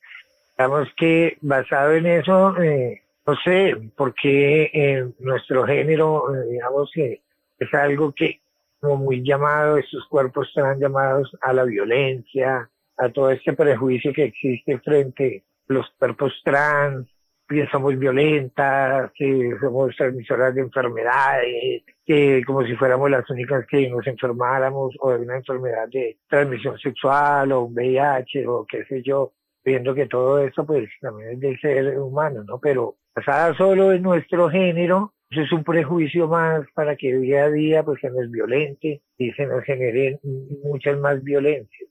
digamos 0.57 0.89
que 0.97 1.37
basado 1.39 1.93
en 1.93 2.07
eso, 2.07 2.61
eh, 2.61 3.01
no 3.25 3.37
sé, 3.37 3.77
porque 3.95 4.71
eh, 4.73 5.07
nuestro 5.19 5.65
género, 5.65 6.25
digamos 6.49 6.91
que 6.93 7.21
es 7.57 7.73
algo 7.73 8.11
que 8.11 8.41
como 8.81 8.97
muy 8.97 9.23
llamado, 9.23 9.77
estos 9.77 10.05
cuerpos 10.09 10.49
están 10.49 10.77
llamados 10.77 11.31
a 11.39 11.53
la 11.53 11.63
violencia, 11.63 12.69
a 12.97 13.07
todo 13.07 13.31
este 13.31 13.53
prejuicio 13.53 14.11
que 14.11 14.25
existe 14.25 14.77
frente 14.79 15.43
los 15.69 15.89
cuerpos 15.97 16.33
trans, 16.43 17.07
que 17.47 17.67
somos 17.67 17.97
violentas, 17.97 19.11
que 19.15 19.55
somos 19.59 19.95
transmisoras 19.95 20.53
de 20.53 20.61
enfermedades, 20.61 21.83
que 22.05 22.43
como 22.45 22.63
si 22.63 22.75
fuéramos 22.75 23.09
las 23.09 23.27
únicas 23.29 23.65
que 23.65 23.89
nos 23.89 24.05
enfermáramos 24.05 24.95
o 24.99 25.11
de 25.11 25.19
una 25.19 25.37
enfermedad 25.37 25.87
de 25.87 26.17
transmisión 26.27 26.77
sexual 26.77 27.51
o 27.51 27.63
un 27.63 27.73
VIH 27.73 28.47
o 28.47 28.65
qué 28.69 28.85
sé 28.85 29.01
yo, 29.01 29.33
viendo 29.65 29.95
que 29.95 30.05
todo 30.05 30.39
eso 30.39 30.65
pues 30.65 30.89
también 31.01 31.31
es 31.31 31.39
del 31.39 31.59
ser 31.59 31.99
humano, 31.99 32.43
¿no? 32.43 32.59
Pero 32.59 32.97
basada 33.15 33.55
solo 33.55 33.91
en 33.91 34.03
nuestro 34.03 34.49
género, 34.49 35.13
eso 35.31 35.41
es 35.41 35.51
un 35.51 35.63
prejuicio 35.63 36.27
más 36.27 36.65
para 36.75 36.95
que 36.95 37.15
día 37.17 37.45
a 37.45 37.49
día 37.49 37.83
pues 37.83 37.99
se 37.99 38.11
nos 38.11 38.29
violente 38.29 39.01
y 39.17 39.31
se 39.31 39.47
nos 39.47 39.63
generen 39.63 40.19
muchas 40.63 40.97
más 40.99 41.23
violencias. 41.23 41.89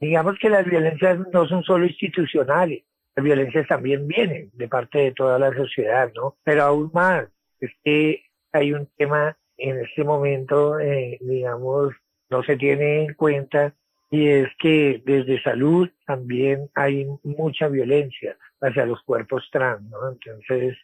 Digamos 0.00 0.36
que 0.40 0.48
las 0.48 0.64
violencias 0.64 1.18
no 1.32 1.46
son 1.46 1.62
solo 1.64 1.86
institucionales, 1.86 2.84
las 3.14 3.24
violencias 3.24 3.66
también 3.68 4.06
vienen 4.06 4.50
de 4.54 4.68
parte 4.68 4.98
de 4.98 5.12
toda 5.12 5.38
la 5.38 5.54
sociedad, 5.54 6.10
¿no? 6.14 6.36
Pero 6.44 6.62
aún 6.62 6.90
más, 6.92 7.28
es 7.60 7.70
que 7.84 8.24
hay 8.52 8.72
un 8.72 8.88
tema 8.96 9.36
en 9.56 9.78
este 9.80 10.04
momento, 10.04 10.78
eh, 10.80 11.18
digamos, 11.20 11.94
no 12.30 12.42
se 12.42 12.56
tiene 12.56 13.04
en 13.04 13.14
cuenta 13.14 13.74
y 14.10 14.28
es 14.28 14.48
que 14.58 15.02
desde 15.04 15.42
salud 15.42 15.88
también 16.06 16.68
hay 16.74 17.06
mucha 17.22 17.68
violencia 17.68 18.36
hacia 18.60 18.86
los 18.86 19.02
cuerpos 19.02 19.48
trans, 19.50 19.82
¿no? 19.88 20.10
Entonces, 20.10 20.76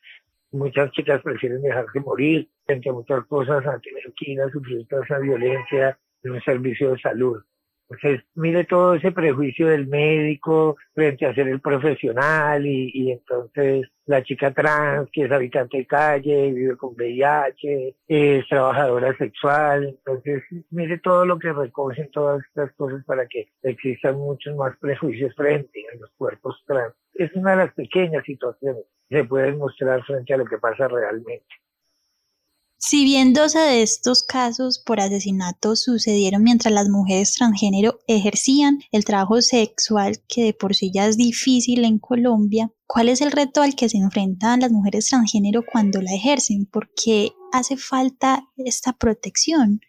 muchas 0.51 0.91
chicas 0.93 1.21
prefieren 1.23 1.63
dejarse 1.63 2.01
morir 2.01 2.49
a 2.69 2.93
muchas 2.93 3.25
cosas 3.27 3.67
a 3.67 3.79
tener 3.81 4.13
que 4.17 4.33
ir 4.33 4.41
a 4.41 4.51
sufrir 4.51 4.87
toda 4.89 5.05
esa 5.05 5.19
violencia 5.19 5.99
en 6.23 6.33
un 6.33 6.41
servicio 6.43 6.93
de 6.93 6.99
salud. 7.01 7.43
Entonces, 7.91 8.23
mire 8.35 8.65
todo 8.65 8.95
ese 8.95 9.13
prejuicio 9.13 9.69
del 9.69 9.87
médico 9.87 10.77
frente 10.95 11.25
a 11.25 11.35
ser 11.35 11.49
el 11.49 11.61
profesional 11.61 12.67
y, 12.67 12.91
y, 12.93 13.13
entonces 13.13 13.89
la 14.05 14.23
chica 14.23 14.53
trans 14.53 15.09
que 15.11 15.25
es 15.25 15.33
habitante 15.33 15.79
de 15.79 15.87
calle, 15.87 16.53
vive 16.53 16.77
con 16.77 16.95
VIH, 16.95 17.95
es 18.07 18.47
trabajadora 18.49 19.17
sexual. 19.17 19.87
Entonces, 19.87 20.43
mire 20.71 20.99
todo 20.99 21.25
lo 21.25 21.39
que 21.39 21.53
recogen 21.53 22.11
todas 22.11 22.45
estas 22.45 22.73
cosas 22.75 23.05
para 23.05 23.27
que 23.27 23.49
existan 23.63 24.17
muchos 24.17 24.55
más 24.57 24.77
prejuicios 24.79 25.35
frente 25.35 25.85
a 25.93 25.97
los 25.97 26.11
cuerpos 26.19 26.63
trans. 26.67 26.95
Es 27.15 27.33
una 27.35 27.53
de 27.53 27.57
las 27.57 27.75
pequeñas 27.75 28.25
situaciones 28.25 28.85
que 29.09 29.17
se 29.17 29.25
pueden 29.25 29.59
mostrar 29.59 30.03
frente 30.05 30.35
a 30.35 30.37
lo 30.37 30.45
que 30.45 30.59
pasa 30.59 30.89
realmente. 30.89 31.47
Si 32.81 33.05
bien 33.05 33.33
12 33.33 33.59
de 33.59 33.83
estos 33.83 34.23
casos 34.23 34.79
por 34.79 35.01
asesinato 35.01 35.75
sucedieron 35.75 36.45
mientras 36.45 36.73
las 36.73 36.89
mujeres 36.89 37.35
transgénero 37.35 37.99
ejercían 38.07 38.79
el 38.93 39.05
trabajo 39.05 39.43
sexual 39.43 40.19
que 40.29 40.45
de 40.45 40.55
por 40.55 40.77
sí 40.77 40.93
ya 40.95 41.07
es 41.07 41.17
difícil 41.17 41.85
en 41.85 41.99
Colombia, 41.99 42.71
¿cuál 42.87 43.09
es 43.09 43.21
el 43.21 43.33
reto 43.33 43.63
al 43.63 43.75
que 43.75 43.89
se 43.89 43.99
enfrentan 43.99 44.61
las 44.61 44.71
mujeres 44.71 45.09
transgénero 45.09 45.65
cuando 45.65 46.01
la 46.01 46.15
ejercen? 46.15 46.67
¿Por 46.67 46.89
qué 46.95 47.33
hace 47.53 47.77
falta 47.77 48.45
esta 48.57 48.93
protección? 48.93 49.81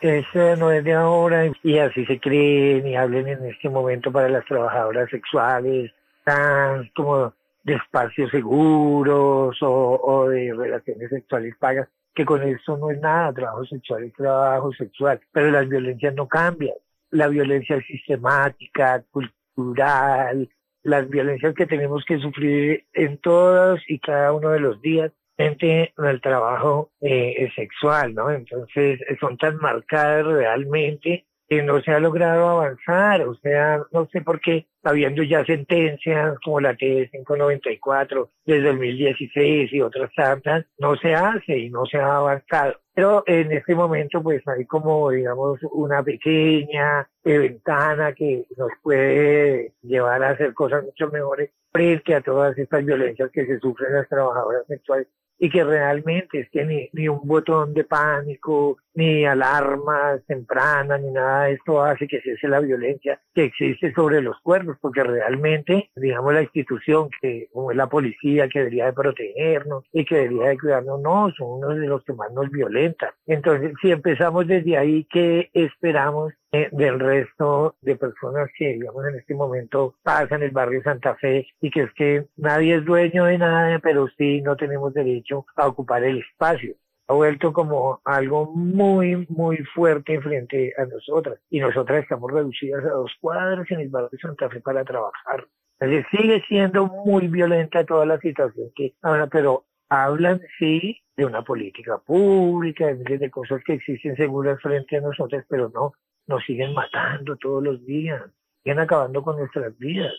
Eso 0.00 0.56
no 0.56 0.72
es 0.72 0.82
de 0.82 0.94
ahora 0.94 1.52
y 1.62 1.78
así 1.78 2.06
se 2.06 2.18
creen 2.18 2.86
y 2.86 2.96
hablen 2.96 3.28
en 3.28 3.44
este 3.44 3.68
momento 3.68 4.10
para 4.10 4.30
las 4.30 4.46
trabajadoras 4.46 5.10
sexuales, 5.10 5.92
tan 6.24 6.88
como 6.96 7.34
de 7.68 7.74
espacios 7.74 8.30
seguros 8.30 9.56
o, 9.60 10.28
de 10.28 10.54
relaciones 10.54 11.10
sexuales 11.10 11.54
pagas, 11.58 11.88
que 12.14 12.24
con 12.24 12.42
eso 12.42 12.78
no 12.78 12.90
es 12.90 12.98
nada, 13.00 13.32
trabajo 13.32 13.64
sexual 13.66 14.04
es 14.04 14.14
trabajo 14.14 14.72
sexual, 14.72 15.20
pero 15.30 15.50
las 15.50 15.68
violencias 15.68 16.14
no 16.14 16.26
cambian. 16.26 16.74
La 17.10 17.28
violencia 17.28 17.80
sistemática, 17.82 19.04
cultural, 19.10 20.48
las 20.82 21.08
violencias 21.08 21.54
que 21.54 21.66
tenemos 21.66 22.04
que 22.06 22.18
sufrir 22.18 22.86
en 22.92 23.18
todos 23.18 23.80
y 23.86 23.98
cada 23.98 24.32
uno 24.32 24.50
de 24.50 24.60
los 24.60 24.80
días 24.80 25.12
frente 25.36 25.92
al 25.96 26.20
trabajo 26.20 26.90
eh, 27.00 27.50
sexual, 27.54 28.14
¿no? 28.14 28.30
Entonces 28.30 29.00
son 29.20 29.36
tan 29.36 29.56
marcadas 29.58 30.26
realmente 30.26 31.26
que 31.48 31.62
no 31.62 31.80
se 31.80 31.90
ha 31.92 31.98
logrado 31.98 32.46
avanzar, 32.48 33.22
o 33.22 33.34
sea, 33.36 33.82
no 33.90 34.06
sé 34.12 34.20
por 34.20 34.40
qué, 34.40 34.66
habiendo 34.82 35.22
ya 35.22 35.44
sentencias 35.44 36.38
como 36.44 36.60
la 36.60 36.74
T594 36.74 38.28
desde 38.44 38.68
2016 38.68 39.72
y 39.72 39.80
otras 39.80 40.10
tantas, 40.14 40.66
no 40.78 40.96
se 40.96 41.14
hace 41.14 41.58
y 41.58 41.70
no 41.70 41.86
se 41.86 41.98
ha 41.98 42.16
avanzado. 42.16 42.76
Pero 42.94 43.22
en 43.26 43.52
este 43.52 43.74
momento 43.74 44.22
pues 44.22 44.46
hay 44.46 44.66
como, 44.66 45.10
digamos, 45.10 45.60
una 45.72 46.02
pequeña 46.02 47.08
ventana 47.24 48.12
que 48.12 48.44
nos 48.56 48.70
puede 48.82 49.72
llevar 49.82 50.22
a 50.22 50.30
hacer 50.30 50.52
cosas 50.52 50.84
mucho 50.84 51.08
mejores 51.08 51.50
frente 51.72 52.14
a 52.14 52.20
todas 52.20 52.58
estas 52.58 52.84
violencias 52.84 53.30
que 53.30 53.46
se 53.46 53.58
sufren 53.58 53.94
las 53.94 54.08
trabajadoras 54.08 54.66
sexuales 54.66 55.06
y 55.38 55.50
que 55.50 55.64
realmente 55.64 56.40
es 56.40 56.50
que 56.50 56.64
ni, 56.64 56.88
ni 56.92 57.08
un 57.08 57.20
botón 57.24 57.74
de 57.74 57.84
pánico, 57.84 58.78
ni 58.94 59.24
alarmas 59.24 60.24
tempranas, 60.26 61.00
ni 61.00 61.12
nada 61.12 61.44
de 61.44 61.52
esto 61.52 61.82
hace 61.82 62.08
que 62.08 62.20
cese 62.20 62.48
la 62.48 62.60
violencia 62.60 63.20
que 63.32 63.44
existe 63.44 63.92
sobre 63.94 64.20
los 64.20 64.40
cuerpos, 64.40 64.76
porque 64.80 65.04
realmente, 65.04 65.90
digamos, 65.94 66.34
la 66.34 66.42
institución 66.42 67.08
que, 67.20 67.48
como 67.52 67.70
es 67.70 67.76
la 67.76 67.88
policía, 67.88 68.48
que 68.48 68.58
debería 68.58 68.86
de 68.86 68.92
protegernos 68.92 69.84
y 69.92 70.04
que 70.04 70.16
debería 70.16 70.48
de 70.48 70.58
cuidarnos, 70.58 71.00
no, 71.00 71.30
son 71.36 71.58
uno 71.58 71.68
de 71.68 71.86
los 71.86 72.02
que 72.04 72.12
más 72.12 72.32
nos 72.32 72.50
violentan. 72.50 73.10
Entonces, 73.26 73.72
si 73.80 73.92
empezamos 73.92 74.46
desde 74.48 74.76
ahí, 74.76 75.06
¿qué 75.10 75.50
esperamos 75.54 76.32
eh, 76.52 76.68
del 76.72 76.98
resto 76.98 77.76
de 77.82 77.96
personas 77.96 78.48
que, 78.56 78.74
digamos, 78.74 79.06
en 79.06 79.16
este 79.16 79.34
momento 79.34 79.94
pasan 80.02 80.42
el 80.42 80.50
barrio 80.50 80.82
Santa 80.82 81.14
Fe 81.16 81.46
y 81.60 81.70
que 81.70 81.82
es 81.82 81.92
que 81.94 82.26
nadie 82.36 82.76
es 82.76 82.84
dueño 82.84 83.24
de 83.24 83.38
nada, 83.38 83.78
pero 83.80 84.08
sí 84.16 84.40
no 84.42 84.56
tenemos 84.56 84.94
derecho 84.94 85.46
a 85.56 85.66
ocupar 85.66 86.04
el 86.04 86.18
espacio? 86.18 86.74
ha 87.08 87.14
vuelto 87.14 87.54
como 87.54 88.00
algo 88.04 88.52
muy, 88.54 89.26
muy 89.30 89.56
fuerte 89.74 90.20
frente 90.20 90.74
a 90.76 90.84
nosotras. 90.84 91.40
Y 91.48 91.58
nosotras 91.58 92.02
estamos 92.02 92.30
reducidas 92.30 92.84
a 92.84 92.90
dos 92.90 93.10
cuadras 93.20 93.68
en 93.70 93.80
el 93.80 93.88
barrio 93.88 94.10
de 94.12 94.18
Santa 94.18 94.50
Fe 94.50 94.60
para 94.60 94.84
trabajar. 94.84 95.46
Entonces 95.80 96.06
sigue 96.10 96.42
siendo 96.48 96.86
muy 96.86 97.28
violenta 97.28 97.84
toda 97.84 98.04
la 98.04 98.18
situación 98.20 98.70
que 98.74 98.94
ahora, 99.00 99.26
pero 99.26 99.64
hablan 99.88 100.40
sí 100.58 101.00
de 101.16 101.24
una 101.24 101.42
política 101.42 101.98
pública, 101.98 102.94
de 102.94 103.30
cosas 103.30 103.62
que 103.64 103.74
existen 103.74 104.14
seguras 104.16 104.60
frente 104.60 104.98
a 104.98 105.00
nosotras, 105.00 105.44
pero 105.48 105.70
no, 105.74 105.92
nos 106.28 106.44
siguen 106.44 106.74
matando 106.74 107.36
todos 107.36 107.62
los 107.62 107.84
días, 107.84 108.22
siguen 108.62 108.78
acabando 108.78 109.22
con 109.22 109.38
nuestras 109.38 109.76
vidas. 109.78 110.14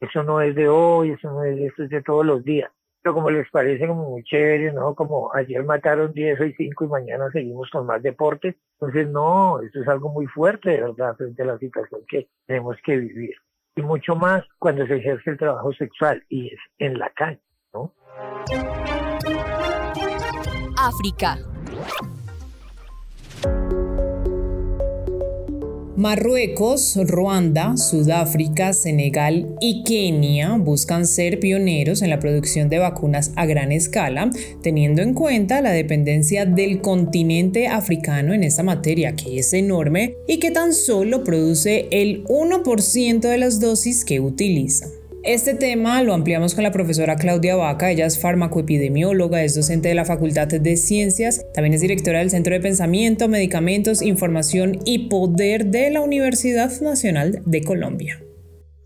Eso 0.00 0.24
no 0.24 0.40
es 0.40 0.54
de 0.54 0.68
hoy, 0.68 1.10
eso 1.10 1.30
no 1.30 1.44
es 1.44 1.56
de 1.56 1.66
eso, 1.66 1.84
es 1.84 1.90
de 1.90 2.02
todos 2.02 2.26
los 2.26 2.42
días 2.42 2.70
pero 3.02 3.14
como 3.14 3.30
les 3.30 3.48
parece 3.50 3.86
como 3.86 4.10
muy 4.10 4.22
chévere, 4.24 4.72
¿no? 4.72 4.94
Como 4.94 5.34
ayer 5.34 5.64
mataron 5.64 6.12
10 6.12 6.40
hoy 6.40 6.54
5 6.56 6.84
y 6.84 6.88
mañana 6.88 7.30
seguimos 7.32 7.70
con 7.70 7.86
más 7.86 8.02
deportes. 8.02 8.56
Entonces, 8.78 9.08
no, 9.08 9.60
esto 9.60 9.80
es 9.80 9.88
algo 9.88 10.10
muy 10.10 10.26
fuerte, 10.26 10.70
de 10.70 10.82
verdad, 10.82 11.16
frente 11.16 11.42
a 11.42 11.46
la 11.46 11.58
situación 11.58 12.02
que 12.08 12.28
tenemos 12.46 12.76
que 12.84 12.96
vivir. 12.96 13.34
Y 13.76 13.82
mucho 13.82 14.16
más 14.16 14.44
cuando 14.58 14.86
se 14.86 14.96
ejerce 14.96 15.30
el 15.30 15.38
trabajo 15.38 15.72
sexual 15.72 16.22
y 16.28 16.48
es 16.48 16.60
en 16.78 16.98
la 16.98 17.10
calle, 17.10 17.40
¿no? 17.72 17.94
África. 20.76 21.38
Marruecos, 26.00 26.96
Ruanda, 26.96 27.76
Sudáfrica, 27.76 28.72
Senegal 28.72 29.54
y 29.60 29.84
Kenia 29.84 30.56
buscan 30.56 31.06
ser 31.06 31.38
pioneros 31.40 32.00
en 32.00 32.08
la 32.08 32.18
producción 32.18 32.70
de 32.70 32.78
vacunas 32.78 33.32
a 33.36 33.44
gran 33.44 33.70
escala, 33.70 34.30
teniendo 34.62 35.02
en 35.02 35.12
cuenta 35.12 35.60
la 35.60 35.72
dependencia 35.72 36.46
del 36.46 36.80
continente 36.80 37.68
africano 37.68 38.32
en 38.32 38.44
esta 38.44 38.62
materia, 38.62 39.14
que 39.14 39.40
es 39.40 39.52
enorme 39.52 40.14
y 40.26 40.38
que 40.38 40.50
tan 40.50 40.72
solo 40.72 41.22
produce 41.22 41.86
el 41.90 42.24
1% 42.24 43.20
de 43.20 43.36
las 43.36 43.60
dosis 43.60 44.06
que 44.06 44.20
utiliza. 44.20 44.88
Este 45.22 45.52
tema 45.52 46.02
lo 46.02 46.14
ampliamos 46.14 46.54
con 46.54 46.64
la 46.64 46.72
profesora 46.72 47.16
Claudia 47.16 47.54
Vaca, 47.54 47.90
ella 47.90 48.06
es 48.06 48.18
farmacoepidemióloga, 48.18 49.42
es 49.42 49.54
docente 49.54 49.90
de 49.90 49.94
la 49.94 50.06
Facultad 50.06 50.48
de 50.48 50.76
Ciencias, 50.78 51.44
también 51.52 51.74
es 51.74 51.82
directora 51.82 52.20
del 52.20 52.30
Centro 52.30 52.54
de 52.54 52.60
Pensamiento, 52.60 53.28
Medicamentos, 53.28 54.00
Información 54.00 54.78
y 54.86 55.10
Poder 55.10 55.66
de 55.66 55.90
la 55.90 56.00
Universidad 56.00 56.70
Nacional 56.80 57.42
de 57.44 57.62
Colombia. 57.62 58.18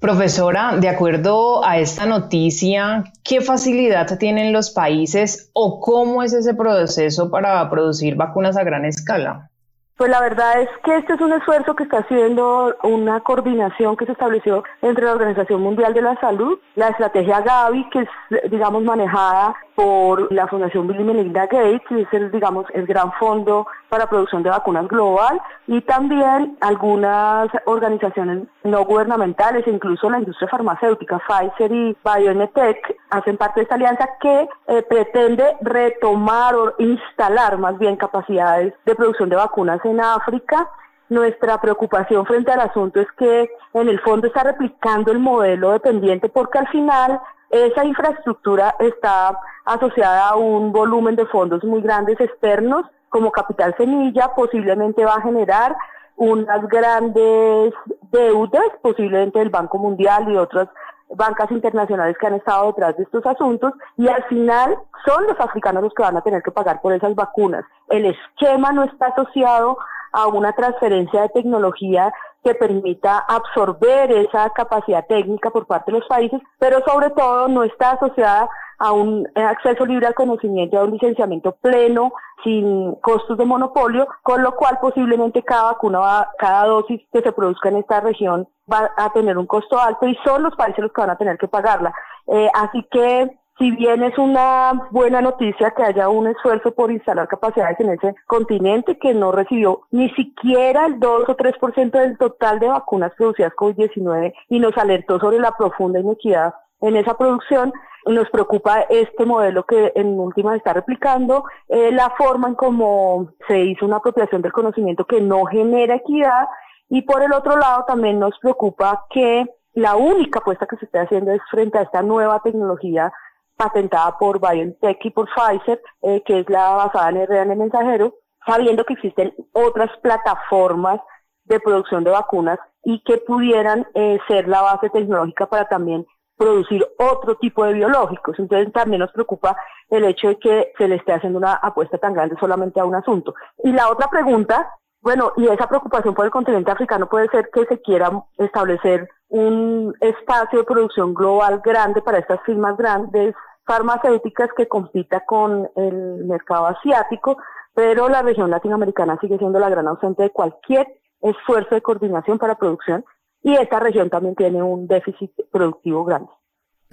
Profesora, 0.00 0.76
de 0.76 0.88
acuerdo 0.88 1.64
a 1.64 1.78
esta 1.78 2.04
noticia, 2.04 3.04
¿qué 3.22 3.40
facilidad 3.40 4.18
tienen 4.18 4.52
los 4.52 4.70
países 4.70 5.50
o 5.52 5.78
cómo 5.78 6.24
es 6.24 6.32
ese 6.32 6.54
proceso 6.54 7.30
para 7.30 7.70
producir 7.70 8.16
vacunas 8.16 8.56
a 8.56 8.64
gran 8.64 8.84
escala? 8.84 9.52
Pues 9.96 10.10
la 10.10 10.20
verdad 10.20 10.60
es 10.60 10.68
que 10.82 10.96
este 10.96 11.12
es 11.12 11.20
un 11.20 11.32
esfuerzo 11.32 11.76
que 11.76 11.84
está 11.84 11.98
haciendo 11.98 12.74
una 12.82 13.20
coordinación 13.20 13.96
que 13.96 14.06
se 14.06 14.12
estableció 14.12 14.64
entre 14.82 15.04
la 15.04 15.12
Organización 15.12 15.62
Mundial 15.62 15.94
de 15.94 16.02
la 16.02 16.18
Salud, 16.20 16.58
la 16.74 16.88
estrategia 16.88 17.40
Gavi, 17.42 17.88
que 17.90 18.00
es, 18.00 18.50
digamos, 18.50 18.82
manejada 18.82 19.54
por 19.74 20.32
la 20.32 20.46
Fundación 20.46 20.86
Bill 20.86 21.00
y 21.00 21.04
Melinda 21.04 21.46
Gates, 21.46 21.82
que 21.88 22.02
es 22.02 22.08
el, 22.12 22.30
digamos, 22.30 22.66
el 22.74 22.86
gran 22.86 23.12
fondo 23.12 23.66
para 23.88 24.08
producción 24.08 24.42
de 24.42 24.50
vacunas 24.50 24.86
global, 24.88 25.40
y 25.66 25.80
también 25.80 26.56
algunas 26.60 27.48
organizaciones 27.66 28.46
no 28.62 28.84
gubernamentales, 28.84 29.66
incluso 29.66 30.10
la 30.10 30.18
industria 30.18 30.48
farmacéutica, 30.48 31.20
Pfizer 31.26 31.72
y 31.72 31.96
BioNTech, 32.04 32.96
hacen 33.10 33.36
parte 33.36 33.60
de 33.60 33.62
esta 33.62 33.74
alianza 33.74 34.08
que 34.20 34.48
eh, 34.68 34.82
pretende 34.88 35.56
retomar 35.60 36.54
o 36.54 36.74
instalar 36.78 37.58
más 37.58 37.78
bien 37.78 37.96
capacidades 37.96 38.74
de 38.84 38.94
producción 38.94 39.28
de 39.28 39.36
vacunas 39.36 39.84
en 39.84 40.00
África. 40.00 40.68
Nuestra 41.08 41.60
preocupación 41.60 42.24
frente 42.24 42.50
al 42.50 42.60
asunto 42.60 43.00
es 43.00 43.06
que 43.18 43.50
en 43.74 43.88
el 43.88 44.00
fondo 44.00 44.26
está 44.26 44.42
replicando 44.42 45.12
el 45.12 45.18
modelo 45.18 45.72
dependiente 45.72 46.28
porque 46.28 46.58
al 46.58 46.68
final 46.68 47.20
esa 47.54 47.84
infraestructura 47.84 48.74
está 48.80 49.38
asociada 49.64 50.30
a 50.30 50.36
un 50.36 50.72
volumen 50.72 51.14
de 51.14 51.26
fondos 51.26 51.62
muy 51.62 51.80
grandes 51.80 52.20
externos 52.20 52.84
como 53.08 53.30
capital 53.30 53.74
semilla, 53.76 54.34
posiblemente 54.34 55.04
va 55.04 55.14
a 55.14 55.22
generar 55.22 55.76
unas 56.16 56.66
grandes 56.68 57.72
deudas, 58.10 58.64
posiblemente 58.82 59.38
del 59.38 59.50
Banco 59.50 59.78
Mundial 59.78 60.30
y 60.32 60.36
otras 60.36 60.68
bancas 61.10 61.48
internacionales 61.52 62.16
que 62.18 62.26
han 62.26 62.34
estado 62.34 62.66
detrás 62.66 62.96
de 62.96 63.04
estos 63.04 63.24
asuntos 63.24 63.72
y 63.96 64.08
al 64.08 64.24
final 64.24 64.76
son 65.06 65.24
los 65.28 65.38
africanos 65.38 65.84
los 65.84 65.94
que 65.94 66.02
van 66.02 66.16
a 66.16 66.22
tener 66.22 66.42
que 66.42 66.50
pagar 66.50 66.80
por 66.80 66.92
esas 66.92 67.14
vacunas. 67.14 67.64
El 67.88 68.06
esquema 68.06 68.72
no 68.72 68.82
está 68.82 69.06
asociado 69.06 69.78
a 70.10 70.26
una 70.26 70.52
transferencia 70.52 71.22
de 71.22 71.28
tecnología 71.28 72.12
que 72.44 72.54
permita 72.54 73.18
absorber 73.18 74.12
esa 74.12 74.50
capacidad 74.50 75.06
técnica 75.06 75.50
por 75.50 75.66
parte 75.66 75.90
de 75.90 75.98
los 75.98 76.08
países, 76.08 76.40
pero 76.58 76.80
sobre 76.86 77.10
todo 77.10 77.48
no 77.48 77.64
está 77.64 77.92
asociada 77.92 78.48
a 78.78 78.92
un 78.92 79.26
acceso 79.34 79.86
libre 79.86 80.06
al 80.06 80.14
conocimiento, 80.14 80.78
a 80.78 80.84
un 80.84 80.92
licenciamiento 80.92 81.52
pleno, 81.52 82.12
sin 82.42 82.94
costos 82.96 83.38
de 83.38 83.44
monopolio, 83.44 84.06
con 84.22 84.42
lo 84.42 84.54
cual 84.56 84.78
posiblemente 84.80 85.42
cada 85.42 85.72
vacuna, 85.72 86.28
cada 86.38 86.66
dosis 86.66 87.00
que 87.12 87.22
se 87.22 87.32
produzca 87.32 87.70
en 87.70 87.76
esta 87.76 88.00
región 88.00 88.46
va 88.70 88.90
a 88.96 89.10
tener 89.12 89.38
un 89.38 89.46
costo 89.46 89.80
alto 89.80 90.06
y 90.06 90.16
son 90.24 90.42
los 90.42 90.54
países 90.56 90.80
los 90.82 90.92
que 90.92 91.00
van 91.00 91.10
a 91.10 91.16
tener 91.16 91.38
que 91.38 91.48
pagarla. 91.48 91.94
Eh, 92.26 92.50
así 92.54 92.86
que 92.90 93.30
si 93.58 93.70
bien 93.70 94.02
es 94.02 94.18
una 94.18 94.88
buena 94.90 95.20
noticia 95.20 95.70
que 95.70 95.84
haya 95.84 96.08
un 96.08 96.26
esfuerzo 96.26 96.74
por 96.74 96.90
instalar 96.90 97.28
capacidades 97.28 97.78
en 97.80 97.90
ese 97.90 98.14
continente 98.26 98.98
que 98.98 99.14
no 99.14 99.30
recibió 99.30 99.82
ni 99.90 100.10
siquiera 100.10 100.86
el 100.86 100.98
2 100.98 101.28
o 101.28 101.36
3% 101.36 101.90
del 101.90 102.18
total 102.18 102.58
de 102.58 102.68
vacunas 102.68 103.12
producidas 103.16 103.52
COVID-19 103.52 104.32
y 104.48 104.58
nos 104.58 104.76
alertó 104.76 105.20
sobre 105.20 105.38
la 105.38 105.52
profunda 105.52 106.00
inequidad 106.00 106.54
en 106.80 106.96
esa 106.96 107.16
producción, 107.16 107.72
nos 108.06 108.28
preocupa 108.28 108.80
este 108.90 109.24
modelo 109.24 109.64
que 109.64 109.92
en 109.94 110.18
última 110.18 110.54
está 110.54 110.74
replicando, 110.74 111.44
eh, 111.68 111.90
la 111.92 112.10
forma 112.10 112.48
en 112.48 112.54
cómo 112.54 113.28
se 113.48 113.60
hizo 113.60 113.86
una 113.86 113.96
apropiación 113.96 114.42
del 114.42 114.52
conocimiento 114.52 115.06
que 115.06 115.20
no 115.20 115.44
genera 115.46 115.94
equidad 115.94 116.48
y 116.90 117.02
por 117.02 117.22
el 117.22 117.32
otro 117.32 117.56
lado 117.56 117.84
también 117.86 118.18
nos 118.18 118.38
preocupa 118.40 119.06
que 119.10 119.46
la 119.72 119.96
única 119.96 120.40
apuesta 120.40 120.66
que 120.66 120.76
se 120.76 120.84
está 120.84 121.02
haciendo 121.02 121.32
es 121.32 121.40
frente 121.50 121.78
a 121.78 121.82
esta 121.82 122.02
nueva 122.02 122.40
tecnología 122.40 123.12
patentada 123.56 124.16
por 124.18 124.40
BioNTech 124.40 125.04
y 125.04 125.10
por 125.10 125.28
Pfizer, 125.34 125.80
eh, 126.02 126.22
que 126.24 126.40
es 126.40 126.50
la 126.50 126.70
basada 126.70 127.10
en 127.10 127.26
RNA 127.26 127.54
mensajero, 127.54 128.14
sabiendo 128.46 128.84
que 128.84 128.94
existen 128.94 129.34
otras 129.52 129.90
plataformas 130.02 131.00
de 131.44 131.60
producción 131.60 132.04
de 132.04 132.10
vacunas 132.10 132.58
y 132.82 133.02
que 133.04 133.18
pudieran 133.18 133.86
eh, 133.94 134.18
ser 134.28 134.48
la 134.48 134.62
base 134.62 134.90
tecnológica 134.90 135.46
para 135.46 135.66
también 135.66 136.06
producir 136.36 136.86
otro 136.98 137.36
tipo 137.36 137.64
de 137.64 137.74
biológicos. 137.74 138.38
Entonces 138.38 138.72
también 138.72 139.00
nos 139.00 139.12
preocupa 139.12 139.56
el 139.88 140.04
hecho 140.04 140.28
de 140.28 140.38
que 140.38 140.72
se 140.76 140.88
le 140.88 140.96
esté 140.96 141.12
haciendo 141.12 141.38
una 141.38 141.54
apuesta 141.54 141.98
tan 141.98 142.14
grande 142.14 142.36
solamente 142.38 142.80
a 142.80 142.84
un 142.84 142.94
asunto. 142.94 143.34
Y 143.62 143.72
la 143.72 143.88
otra 143.88 144.08
pregunta, 144.08 144.68
bueno, 145.00 145.32
y 145.36 145.46
esa 145.46 145.68
preocupación 145.68 146.14
por 146.14 146.24
el 146.24 146.30
continente 146.30 146.70
africano 146.70 147.08
puede 147.08 147.28
ser 147.28 147.50
que 147.52 147.66
se 147.66 147.80
quiera 147.80 148.10
establecer 148.38 149.08
un 149.34 149.92
espacio 150.00 150.60
de 150.60 150.64
producción 150.64 151.12
global 151.12 151.60
grande 151.64 152.00
para 152.00 152.18
estas 152.18 152.40
firmas 152.42 152.76
grandes 152.76 153.34
farmacéuticas 153.66 154.50
que 154.56 154.68
compita 154.68 155.24
con 155.26 155.68
el 155.74 156.24
mercado 156.24 156.66
asiático, 156.66 157.38
pero 157.74 158.08
la 158.08 158.22
región 158.22 158.48
latinoamericana 158.48 159.18
sigue 159.20 159.36
siendo 159.38 159.58
la 159.58 159.68
gran 159.68 159.88
ausente 159.88 160.22
de 160.22 160.30
cualquier 160.30 160.86
esfuerzo 161.20 161.74
de 161.74 161.82
coordinación 161.82 162.38
para 162.38 162.54
producción 162.54 163.04
y 163.42 163.54
esta 163.54 163.80
región 163.80 164.08
también 164.08 164.36
tiene 164.36 164.62
un 164.62 164.86
déficit 164.86 165.32
productivo 165.50 166.04
grande. 166.04 166.30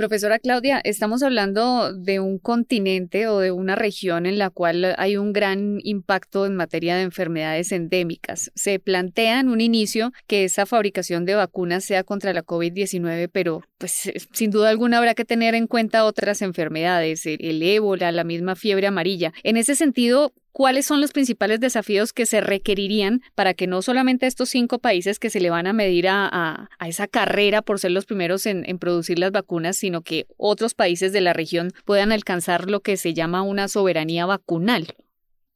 Profesora 0.01 0.39
Claudia, 0.39 0.81
estamos 0.83 1.21
hablando 1.21 1.93
de 1.93 2.19
un 2.19 2.39
continente 2.39 3.27
o 3.27 3.37
de 3.37 3.51
una 3.51 3.75
región 3.75 4.25
en 4.25 4.39
la 4.39 4.49
cual 4.49 4.95
hay 4.97 5.15
un 5.15 5.31
gran 5.31 5.77
impacto 5.83 6.47
en 6.47 6.55
materia 6.55 6.95
de 6.95 7.03
enfermedades 7.03 7.71
endémicas. 7.71 8.51
Se 8.55 8.79
plantea 8.79 9.39
en 9.39 9.49
un 9.49 9.61
inicio 9.61 10.11
que 10.25 10.43
esa 10.43 10.65
fabricación 10.65 11.25
de 11.25 11.35
vacunas 11.35 11.83
sea 11.83 12.03
contra 12.03 12.33
la 12.33 12.43
COVID-19, 12.43 13.29
pero 13.31 13.61
pues 13.77 14.11
sin 14.33 14.49
duda 14.49 14.69
alguna 14.71 14.97
habrá 14.97 15.13
que 15.13 15.23
tener 15.23 15.53
en 15.53 15.67
cuenta 15.67 16.03
otras 16.05 16.41
enfermedades, 16.41 17.27
el 17.27 17.61
ébola, 17.61 18.11
la 18.11 18.23
misma 18.23 18.55
fiebre 18.55 18.87
amarilla. 18.87 19.33
En 19.43 19.55
ese 19.55 19.75
sentido, 19.75 20.33
¿Cuáles 20.53 20.85
son 20.85 20.99
los 20.99 21.13
principales 21.13 21.61
desafíos 21.61 22.11
que 22.11 22.25
se 22.25 22.41
requerirían 22.41 23.21
para 23.35 23.53
que 23.53 23.67
no 23.67 23.81
solamente 23.81 24.27
estos 24.27 24.49
cinco 24.49 24.79
países 24.79 25.17
que 25.17 25.29
se 25.29 25.39
le 25.39 25.49
van 25.49 25.65
a 25.65 25.73
medir 25.73 26.07
a, 26.09 26.67
esa 26.85 27.07
carrera 27.07 27.61
por 27.61 27.79
ser 27.79 27.91
los 27.91 28.05
primeros 28.05 28.45
en, 28.45 28.65
producir 28.77 29.17
las 29.17 29.31
vacunas, 29.31 29.77
sino 29.77 30.01
que 30.01 30.25
otros 30.37 30.73
países 30.73 31.13
de 31.13 31.21
la 31.21 31.31
región 31.31 31.69
puedan 31.85 32.11
alcanzar 32.11 32.69
lo 32.69 32.81
que 32.81 32.97
se 32.97 33.13
llama 33.13 33.43
una 33.43 33.69
soberanía 33.69 34.25
vacunal? 34.25 34.87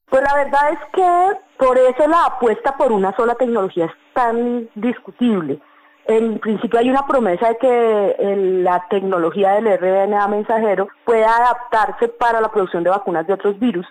Pues 0.08 0.22
la 0.22 0.34
verdad 0.34 0.72
es 0.72 0.78
que 0.94 1.40
por 1.58 1.76
eso 1.76 2.08
la 2.08 2.24
apuesta 2.24 2.76
por 2.76 2.92
una 2.92 3.14
sola 3.16 3.34
tecnología 3.34 3.86
es 3.86 3.92
tan 4.14 4.70
discutible. 4.76 5.60
En 6.06 6.38
principio 6.38 6.78
hay 6.78 6.88
una 6.88 7.06
promesa 7.06 7.48
de 7.48 7.58
que 7.58 8.16
la 8.62 8.86
tecnología 8.88 9.52
del 9.52 9.76
RNA 9.76 10.28
mensajero 10.28 10.88
pueda 11.04 11.36
adaptarse 11.36 12.08
para 12.08 12.40
la 12.40 12.50
producción 12.50 12.84
de 12.84 12.90
vacunas 12.90 13.26
de 13.26 13.34
otros 13.34 13.58
virus 13.58 13.86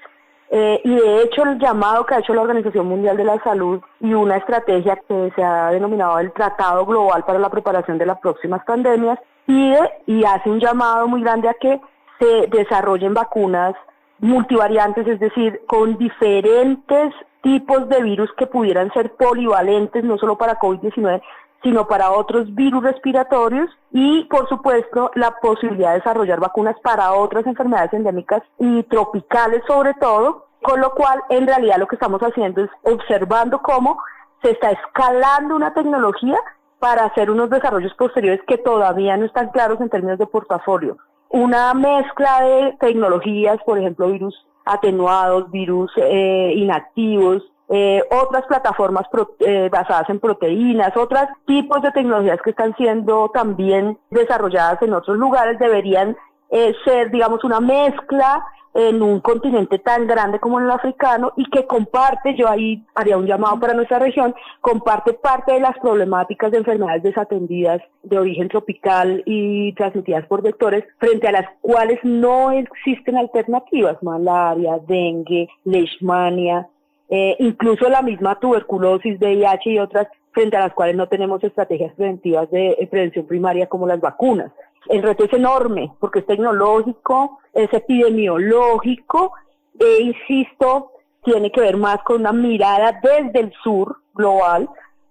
eh, 0.49 0.79
y 0.84 0.95
de 0.95 1.23
hecho 1.23 1.43
el 1.43 1.60
llamado 1.60 2.05
que 2.05 2.15
ha 2.15 2.19
hecho 2.19 2.34
la 2.34 2.41
Organización 2.41 2.88
Mundial 2.88 3.17
de 3.17 3.23
la 3.23 3.41
Salud 3.43 3.81
y 3.99 4.13
una 4.13 4.38
estrategia 4.38 4.95
que 5.08 5.31
se 5.36 5.43
ha 5.43 5.71
denominado 5.71 6.19
el 6.19 6.31
Tratado 6.31 6.86
Global 6.86 7.23
para 7.25 7.39
la 7.39 7.49
Preparación 7.49 7.97
de 7.97 8.05
las 8.05 8.19
Próximas 8.19 8.63
Pandemias 8.63 9.19
pide 9.45 9.79
y 10.05 10.23
hace 10.23 10.49
un 10.49 10.60
llamado 10.60 11.08
muy 11.08 11.21
grande 11.21 11.49
a 11.49 11.55
que 11.55 11.81
se 12.19 12.47
desarrollen 12.47 13.13
vacunas 13.13 13.75
multivariantes, 14.19 15.08
es 15.08 15.19
decir, 15.19 15.62
con 15.67 15.97
diferentes 15.97 17.13
tipos 17.41 17.88
de 17.89 18.01
virus 18.01 18.31
que 18.38 18.47
pudieran 18.47 18.91
ser 18.93 19.13
polivalentes, 19.13 20.03
no 20.03 20.17
solo 20.17 20.38
para 20.38 20.58
COVID-19, 20.58 21.21
sino 21.65 21.88
para 21.88 22.12
otros 22.12 22.54
virus 22.54 22.84
respiratorios 22.84 23.71
y, 23.91 24.25
por 24.25 24.47
supuesto, 24.47 25.10
la 25.15 25.32
posibilidad 25.41 25.93
de 25.93 25.97
desarrollar 25.97 26.39
vacunas 26.39 26.75
para 26.84 27.12
otras 27.13 27.47
enfermedades 27.47 27.91
endémicas 27.91 28.43
y 28.60 28.84
tropicales 28.84 29.63
sobre 29.65 29.95
todo, 29.95 30.45
con 30.62 30.80
lo 30.80 30.91
cual 30.91 31.23
en 31.30 31.47
realidad 31.47 31.78
lo 31.80 31.88
que 31.88 31.95
estamos 31.95 32.21
haciendo 32.21 32.63
es 32.63 32.69
observando 32.84 33.63
cómo 33.63 33.97
se 34.43 34.51
está 34.51 34.69
escalando 34.69 35.56
una 35.56 35.73
tecnología 35.73 36.38
para 36.78 37.06
hacer 37.06 37.32
unos 37.32 37.49
desarrollos 37.49 37.95
posteriores 37.95 38.41
que 38.47 38.60
todavía 38.60 39.17
no 39.17 39.25
están 39.25 39.49
claros 39.49 39.82
en 39.82 39.89
términos 39.89 40.19
de 40.19 40.28
portafolio. 40.28 40.97
Una 41.30 41.73
mezcla 41.73 42.43
de 42.43 42.78
tecnologías, 42.80 43.58
por 43.65 43.80
ejemplo, 43.80 44.10
virus 44.10 44.36
atenuados, 44.65 45.49
virus 45.49 45.91
eh, 45.97 46.54
inactivos, 46.56 47.41
eh, 47.69 48.04
otras 48.12 48.45
plataformas 48.45 49.08
eh, 49.39 49.69
basadas 49.71 50.10
en 50.10 50.19
proteínas, 50.19 50.95
otros 50.95 51.23
tipos 51.45 51.82
de 51.82 51.91
tecnologías 51.91 52.39
que 52.43 52.51
están 52.51 52.75
siendo 52.75 53.30
también 53.34 53.97
desarrolladas 54.12 54.82
en 54.84 54.93
otros 54.93 55.17
lugares 55.17 55.58
deberían 55.58 56.15
eh, 56.51 56.75
ser, 56.86 57.10
digamos, 57.10 57.43
una 57.43 57.60
mezcla 57.60 58.45
en 58.75 59.01
un 59.01 59.21
continente 59.21 59.80
tan 59.80 60.06
grande 60.06 60.39
como 60.39 60.60
el 60.60 60.69
africano 60.69 61.32
y 61.38 61.45
que 61.45 61.65
comparte, 61.65 62.36
yo 62.36 62.49
ahí 62.49 62.86
haría 62.93 63.17
un 63.17 63.25
llamado 63.25 63.58
para 63.58 63.73
nuestra 63.73 63.99
región, 63.99 64.36
comparte 64.60 65.13
parte 65.13 65.54
de 65.54 65.62
las 65.62 65.78
problemáticas 65.80 66.51
de 66.51 66.58
enfermedades 66.58 67.01
desatendidas 67.01 67.82
de 68.04 68.19
origen 68.19 68.49
tropical 68.49 69.23
y 69.25 69.73
transmitidas 69.75 70.25
por 70.28 70.43
vectores, 70.43 70.84
frente 70.99 71.28
a 71.28 71.32
las 71.32 71.45
cuales 71.62 71.99
no 72.04 72.51
existen 72.51 73.17
alternativas, 73.17 74.04
malaria, 74.04 74.78
dengue, 74.86 75.47
leishmania, 75.63 76.67
eh, 77.09 77.35
incluso 77.39 77.89
la 77.89 78.01
misma 78.01 78.39
tuberculosis, 78.39 79.19
VIH 79.19 79.69
y 79.69 79.79
otras 79.79 80.07
frente 80.31 80.57
a 80.57 80.61
las 80.61 80.73
cuales 80.73 80.95
no 80.95 81.07
tenemos 81.07 81.43
estrategias 81.43 81.93
preventivas 81.93 82.49
de 82.51 82.71
eh, 82.71 82.87
prevención 82.87 83.25
primaria 83.25 83.67
como 83.67 83.87
las 83.87 84.01
vacunas. 84.01 84.51
El 84.89 85.01
reto 85.01 85.23
es 85.23 85.33
enorme 85.33 85.91
porque 85.99 86.19
es 86.19 86.25
tecnológico, 86.25 87.39
es 87.53 87.73
epidemiológico 87.73 89.33
e, 89.79 90.01
insisto, 90.01 90.91
tiene 91.23 91.51
que 91.51 91.61
ver 91.61 91.77
más 91.77 91.97
con 92.03 92.21
una 92.21 92.31
mirada 92.31 92.99
desde 93.01 93.39
el 93.39 93.53
sur 93.63 93.97
global 94.13 94.69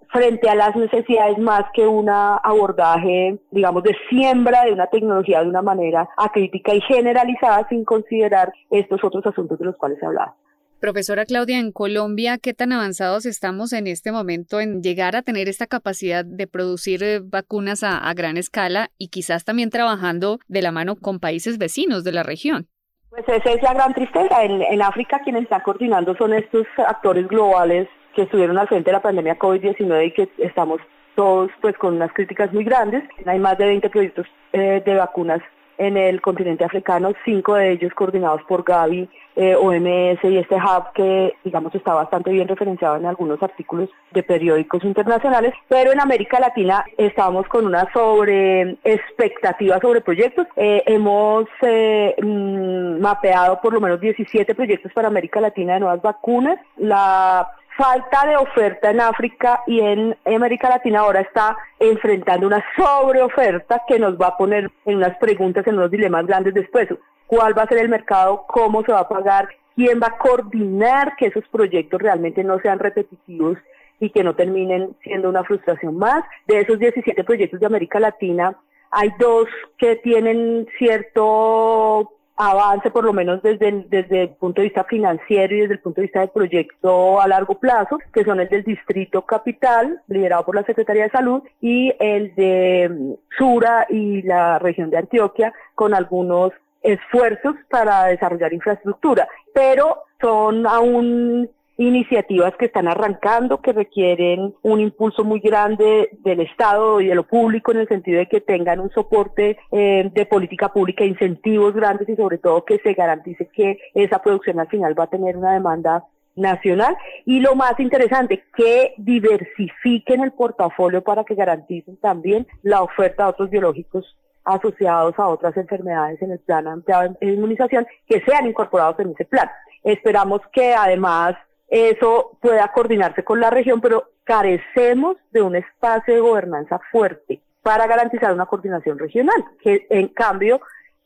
frente 0.08 0.48
a 0.48 0.54
las 0.54 0.76
necesidades 0.76 1.38
más 1.38 1.64
que 1.74 1.86
un 1.86 2.08
abordaje, 2.08 3.36
digamos, 3.50 3.82
de 3.82 3.96
siembra 4.08 4.64
de 4.64 4.72
una 4.72 4.86
tecnología 4.86 5.42
de 5.42 5.48
una 5.48 5.60
manera 5.60 6.08
acrítica 6.16 6.72
y 6.72 6.80
generalizada 6.82 7.66
sin 7.68 7.84
considerar 7.84 8.52
estos 8.70 9.02
otros 9.02 9.26
asuntos 9.26 9.58
de 9.58 9.64
los 9.64 9.76
cuales 9.76 10.00
hablaba. 10.02 10.36
Profesora 10.84 11.24
Claudia, 11.24 11.60
en 11.60 11.72
Colombia, 11.72 12.36
¿qué 12.36 12.52
tan 12.52 12.70
avanzados 12.70 13.24
estamos 13.24 13.72
en 13.72 13.86
este 13.86 14.12
momento 14.12 14.60
en 14.60 14.82
llegar 14.82 15.16
a 15.16 15.22
tener 15.22 15.48
esta 15.48 15.66
capacidad 15.66 16.26
de 16.26 16.46
producir 16.46 17.02
eh, 17.02 17.20
vacunas 17.24 17.82
a, 17.82 18.12
gran 18.12 18.36
escala 18.36 18.90
y 18.98 19.08
quizás 19.08 19.46
también 19.46 19.70
trabajando 19.70 20.40
de 20.46 20.60
la 20.60 20.72
mano 20.72 20.96
con 20.96 21.20
países 21.20 21.56
vecinos 21.56 22.04
de 22.04 22.12
la 22.12 22.22
región? 22.22 22.66
Pues 23.08 23.24
esa 23.26 23.52
es 23.52 23.62
la 23.62 23.72
gran 23.72 23.94
tristeza. 23.94 24.44
En, 24.44 24.82
África 24.82 25.20
quienes 25.24 25.44
están 25.44 25.62
coordinando 25.62 26.14
son 26.18 26.34
estos 26.34 26.66
actores 26.76 27.28
globales 27.28 27.88
que 28.14 28.24
estuvieron 28.24 28.58
al 28.58 28.68
frente 28.68 28.90
de 28.90 28.96
la 28.96 29.00
pandemia 29.00 29.38
COVID-19 29.38 30.08
y 30.08 30.12
que 30.12 30.28
estamos 30.36 30.82
todos 31.16 31.50
pues 31.62 31.78
con 31.78 31.94
unas 31.94 32.12
críticas 32.12 32.52
muy 32.52 32.62
grandes. 32.62 33.04
Hay 33.24 33.38
más 33.38 33.56
de 33.56 33.64
20 33.64 33.88
proyectos 33.88 34.26
eh, 34.52 34.82
de 34.84 34.94
vacunas 34.96 35.40
en 35.78 35.96
el 35.96 36.20
continente 36.20 36.64
africano, 36.64 37.12
cinco 37.24 37.54
de 37.54 37.72
ellos 37.72 37.92
coordinados 37.94 38.42
por 38.44 38.64
Gavi, 38.64 39.08
eh, 39.36 39.56
OMS 39.56 40.22
y 40.22 40.38
este 40.38 40.54
hub 40.54 40.92
que, 40.94 41.34
digamos, 41.42 41.74
está 41.74 41.94
bastante 41.94 42.30
bien 42.30 42.46
referenciado 42.46 42.96
en 42.96 43.06
algunos 43.06 43.42
artículos 43.42 43.90
de 44.12 44.22
periódicos 44.22 44.84
internacionales, 44.84 45.52
pero 45.68 45.92
en 45.92 46.00
América 46.00 46.38
Latina 46.38 46.84
estamos 46.96 47.48
con 47.48 47.66
una 47.66 47.92
sobre 47.92 48.76
expectativa 48.84 49.80
sobre 49.80 50.00
proyectos. 50.02 50.46
Eh, 50.56 50.82
hemos 50.86 51.46
eh, 51.62 52.14
mm, 52.22 53.00
mapeado 53.00 53.60
por 53.60 53.72
lo 53.72 53.80
menos 53.80 54.00
17 54.00 54.54
proyectos 54.54 54.92
para 54.92 55.08
América 55.08 55.40
Latina 55.40 55.74
de 55.74 55.80
nuevas 55.80 56.00
vacunas. 56.02 56.58
La 56.76 57.50
falta 57.76 58.26
de 58.26 58.36
oferta 58.36 58.90
en 58.90 59.00
África 59.00 59.62
y 59.66 59.80
en 59.80 60.16
América 60.24 60.68
Latina 60.68 61.00
ahora 61.00 61.20
está 61.20 61.56
enfrentando 61.78 62.46
una 62.46 62.64
sobreoferta 62.76 63.82
que 63.86 63.98
nos 63.98 64.16
va 64.20 64.28
a 64.28 64.36
poner 64.36 64.70
en 64.84 64.96
unas 64.96 65.16
preguntas, 65.18 65.66
en 65.66 65.74
unos 65.74 65.90
dilemas 65.90 66.26
grandes 66.26 66.54
después. 66.54 66.88
¿Cuál 67.26 67.56
va 67.56 67.62
a 67.62 67.68
ser 67.68 67.78
el 67.78 67.88
mercado? 67.88 68.44
¿Cómo 68.46 68.82
se 68.84 68.92
va 68.92 69.00
a 69.00 69.08
pagar? 69.08 69.48
¿Quién 69.74 70.00
va 70.00 70.08
a 70.08 70.18
coordinar 70.18 71.16
que 71.16 71.26
esos 71.26 71.46
proyectos 71.48 72.00
realmente 72.00 72.44
no 72.44 72.60
sean 72.60 72.78
repetitivos 72.78 73.58
y 73.98 74.10
que 74.10 74.22
no 74.22 74.34
terminen 74.34 74.94
siendo 75.02 75.28
una 75.28 75.42
frustración 75.42 75.98
más? 75.98 76.22
De 76.46 76.60
esos 76.60 76.78
17 76.78 77.24
proyectos 77.24 77.58
de 77.58 77.66
América 77.66 77.98
Latina, 77.98 78.56
hay 78.90 79.12
dos 79.18 79.48
que 79.78 79.96
tienen 79.96 80.68
cierto 80.78 82.12
avance, 82.36 82.90
por 82.90 83.04
lo 83.04 83.12
menos 83.12 83.42
desde 83.42 83.68
el, 83.68 83.88
desde 83.88 84.22
el 84.22 84.28
punto 84.30 84.60
de 84.60 84.68
vista 84.68 84.84
financiero 84.84 85.54
y 85.54 85.60
desde 85.60 85.74
el 85.74 85.80
punto 85.80 86.00
de 86.00 86.06
vista 86.06 86.20
del 86.20 86.30
proyecto 86.30 87.20
a 87.20 87.28
largo 87.28 87.58
plazo, 87.58 87.98
que 88.12 88.24
son 88.24 88.40
el 88.40 88.48
del 88.48 88.64
Distrito 88.64 89.22
Capital, 89.22 90.00
liderado 90.08 90.44
por 90.44 90.56
la 90.56 90.64
Secretaría 90.64 91.04
de 91.04 91.10
Salud, 91.10 91.42
y 91.60 91.94
el 92.00 92.34
de 92.34 92.88
mm, 92.90 93.12
Sura 93.38 93.86
y 93.88 94.22
la 94.22 94.58
región 94.58 94.90
de 94.90 94.98
Antioquia, 94.98 95.52
con 95.74 95.94
algunos 95.94 96.52
esfuerzos 96.82 97.54
para 97.70 98.04
desarrollar 98.06 98.52
infraestructura, 98.52 99.26
pero 99.52 100.02
son 100.20 100.66
aún 100.66 101.48
iniciativas 101.76 102.54
que 102.56 102.66
están 102.66 102.88
arrancando, 102.88 103.60
que 103.60 103.72
requieren 103.72 104.54
un 104.62 104.80
impulso 104.80 105.24
muy 105.24 105.40
grande 105.40 106.10
del 106.22 106.40
Estado 106.40 107.00
y 107.00 107.06
de 107.06 107.14
lo 107.14 107.26
público 107.26 107.72
en 107.72 107.78
el 107.78 107.88
sentido 107.88 108.18
de 108.18 108.28
que 108.28 108.40
tengan 108.40 108.80
un 108.80 108.90
soporte 108.90 109.58
eh, 109.72 110.10
de 110.12 110.26
política 110.26 110.72
pública, 110.72 111.04
incentivos 111.04 111.74
grandes 111.74 112.08
y 112.08 112.16
sobre 112.16 112.38
todo 112.38 112.64
que 112.64 112.78
se 112.78 112.94
garantice 112.94 113.48
que 113.52 113.78
esa 113.94 114.20
producción 114.20 114.60
al 114.60 114.68
final 114.68 114.98
va 114.98 115.04
a 115.04 115.10
tener 115.10 115.36
una 115.36 115.54
demanda 115.54 116.04
nacional 116.36 116.96
y 117.24 117.40
lo 117.40 117.54
más 117.54 117.78
interesante, 117.78 118.44
que 118.56 118.94
diversifiquen 118.98 120.22
el 120.22 120.32
portafolio 120.32 121.02
para 121.02 121.24
que 121.24 121.34
garanticen 121.34 121.96
también 121.98 122.46
la 122.62 122.82
oferta 122.82 123.24
de 123.24 123.30
otros 123.30 123.50
biológicos 123.50 124.16
asociados 124.44 125.18
a 125.18 125.28
otras 125.28 125.56
enfermedades 125.56 126.20
en 126.20 126.32
el 126.32 126.38
plan 126.40 126.66
ampliado 126.68 127.16
de 127.20 127.32
inmunización 127.32 127.86
que 128.06 128.20
sean 128.20 128.46
incorporados 128.46 128.98
en 129.00 129.10
ese 129.10 129.24
plan. 129.24 129.48
Esperamos 129.82 130.40
que 130.52 130.74
además 130.74 131.34
eso 131.68 132.38
pueda 132.40 132.68
coordinarse 132.68 133.24
con 133.24 133.40
la 133.40 133.50
región, 133.50 133.80
pero 133.80 134.10
carecemos 134.24 135.16
de 135.30 135.42
un 135.42 135.56
espacio 135.56 136.14
de 136.14 136.20
gobernanza 136.20 136.80
fuerte 136.90 137.40
para 137.62 137.86
garantizar 137.86 138.32
una 138.32 138.46
coordinación 138.46 138.98
regional, 138.98 139.44
que 139.60 139.86
en 139.90 140.08
cambio 140.08 140.60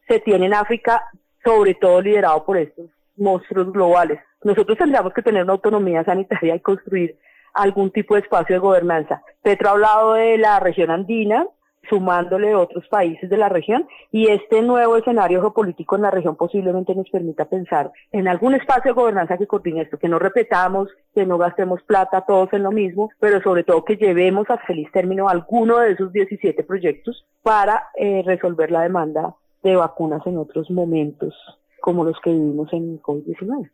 se 0.08 0.20
tiene 0.20 0.46
en 0.46 0.54
África, 0.54 1.04
sobre 1.44 1.74
todo 1.74 2.00
liderado 2.00 2.44
por 2.44 2.56
estos 2.56 2.86
monstruos 3.16 3.72
globales. 3.72 4.20
Nosotros 4.42 4.78
tendríamos 4.78 5.12
que 5.12 5.22
tener 5.22 5.44
una 5.44 5.52
autonomía 5.52 6.04
sanitaria 6.04 6.56
y 6.56 6.60
construir 6.60 7.16
algún 7.54 7.90
tipo 7.90 8.14
de 8.14 8.20
espacio 8.20 8.56
de 8.56 8.60
gobernanza. 8.60 9.22
Petro 9.42 9.68
ha 9.68 9.72
hablado 9.72 10.14
de 10.14 10.38
la 10.38 10.60
región 10.60 10.90
andina, 10.90 11.46
sumándole 11.88 12.54
otros 12.54 12.86
países 12.88 13.28
de 13.28 13.36
la 13.36 13.48
región 13.48 13.86
y 14.10 14.28
este 14.28 14.62
nuevo 14.62 14.96
escenario 14.96 15.40
geopolítico 15.40 15.96
en 15.96 16.02
la 16.02 16.10
región 16.10 16.36
posiblemente 16.36 16.94
nos 16.94 17.08
permita 17.10 17.44
pensar 17.46 17.90
en 18.12 18.28
algún 18.28 18.54
espacio 18.54 18.92
de 18.92 19.00
gobernanza 19.00 19.38
que 19.38 19.46
coordine 19.46 19.82
esto, 19.82 19.98
que 19.98 20.08
no 20.08 20.18
repetamos, 20.18 20.88
que 21.14 21.26
no 21.26 21.38
gastemos 21.38 21.82
plata 21.82 22.24
todos 22.26 22.52
en 22.52 22.62
lo 22.62 22.70
mismo, 22.70 23.10
pero 23.18 23.42
sobre 23.42 23.64
todo 23.64 23.84
que 23.84 23.96
llevemos 23.96 24.48
a 24.50 24.58
feliz 24.58 24.90
término 24.92 25.28
alguno 25.28 25.78
de 25.78 25.92
esos 25.92 26.12
17 26.12 26.62
proyectos 26.64 27.24
para 27.42 27.88
eh, 27.96 28.22
resolver 28.24 28.70
la 28.70 28.82
demanda 28.82 29.34
de 29.62 29.76
vacunas 29.76 30.26
en 30.26 30.38
otros 30.38 30.70
momentos 30.70 31.34
como 31.80 32.04
los 32.04 32.18
que 32.20 32.30
vivimos 32.30 32.72
en 32.72 33.00
COVID-19. 33.00 33.70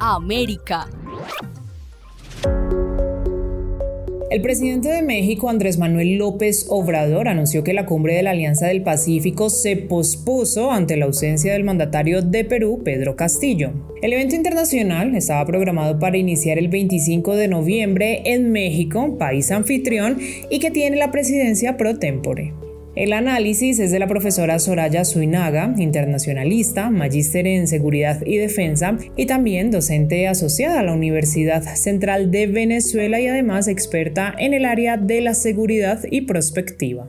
América. 0.00 0.86
El 4.30 4.42
presidente 4.42 4.90
de 4.90 5.00
México, 5.00 5.48
Andrés 5.48 5.78
Manuel 5.78 6.18
López 6.18 6.66
Obrador, 6.68 7.28
anunció 7.28 7.64
que 7.64 7.72
la 7.72 7.86
cumbre 7.86 8.14
de 8.14 8.22
la 8.22 8.32
Alianza 8.32 8.66
del 8.66 8.82
Pacífico 8.82 9.48
se 9.48 9.76
pospuso 9.76 10.70
ante 10.70 10.98
la 10.98 11.06
ausencia 11.06 11.54
del 11.54 11.64
mandatario 11.64 12.20
de 12.20 12.44
Perú, 12.44 12.82
Pedro 12.84 13.16
Castillo. 13.16 13.72
El 14.02 14.12
evento 14.12 14.34
internacional 14.34 15.14
estaba 15.14 15.46
programado 15.46 15.98
para 15.98 16.18
iniciar 16.18 16.58
el 16.58 16.68
25 16.68 17.36
de 17.36 17.48
noviembre 17.48 18.20
en 18.26 18.52
México, 18.52 19.16
país 19.16 19.50
anfitrión, 19.50 20.18
y 20.50 20.58
que 20.58 20.70
tiene 20.70 20.98
la 20.98 21.10
presidencia 21.10 21.78
pro 21.78 21.98
tempore. 21.98 22.52
El 22.98 23.12
análisis 23.12 23.78
es 23.78 23.92
de 23.92 24.00
la 24.00 24.08
profesora 24.08 24.58
Soraya 24.58 25.04
Suinaga, 25.04 25.72
internacionalista, 25.78 26.90
magíster 26.90 27.46
en 27.46 27.68
seguridad 27.68 28.26
y 28.26 28.38
defensa 28.38 28.98
y 29.16 29.26
también 29.26 29.70
docente 29.70 30.26
asociada 30.26 30.80
a 30.80 30.82
la 30.82 30.94
Universidad 30.94 31.62
Central 31.62 32.32
de 32.32 32.48
Venezuela 32.48 33.20
y 33.20 33.28
además 33.28 33.68
experta 33.68 34.34
en 34.36 34.52
el 34.52 34.64
área 34.64 34.96
de 34.96 35.20
la 35.20 35.34
seguridad 35.34 36.00
y 36.10 36.22
prospectiva. 36.22 37.08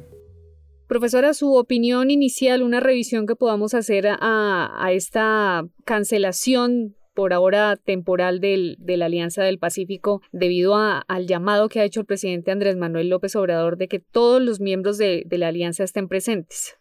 Profesora, 0.86 1.34
su 1.34 1.56
opinión 1.56 2.12
inicial, 2.12 2.62
una 2.62 2.80
revisión 2.80 3.26
que 3.26 3.36
podamos 3.36 3.74
hacer 3.74 4.10
a, 4.10 4.70
a 4.80 4.92
esta 4.92 5.68
cancelación 5.86 6.99
por 7.20 7.34
ahora 7.34 7.76
temporal 7.76 8.40
del, 8.40 8.78
de 8.80 8.96
la 8.96 9.08
Alianza 9.08 9.44
del 9.44 9.60
Pacífico 9.60 10.22
debido 10.32 10.78
al 10.78 11.28
llamado 11.28 11.68
que 11.68 11.82
ha 11.82 11.84
hecho 11.84 12.00
el 12.00 12.06
presidente 12.06 12.50
Andrés 12.50 12.78
Manuel 12.78 13.10
López 13.10 13.36
Obrador 13.36 13.76
de 13.76 13.90
que 13.90 14.00
todos 14.00 14.42
los 14.42 14.62
miembros 14.62 14.98
de, 14.98 15.24
de 15.26 15.38
la 15.38 15.50
alianza 15.50 15.84
estén 15.84 16.08
presentes. 16.08 16.80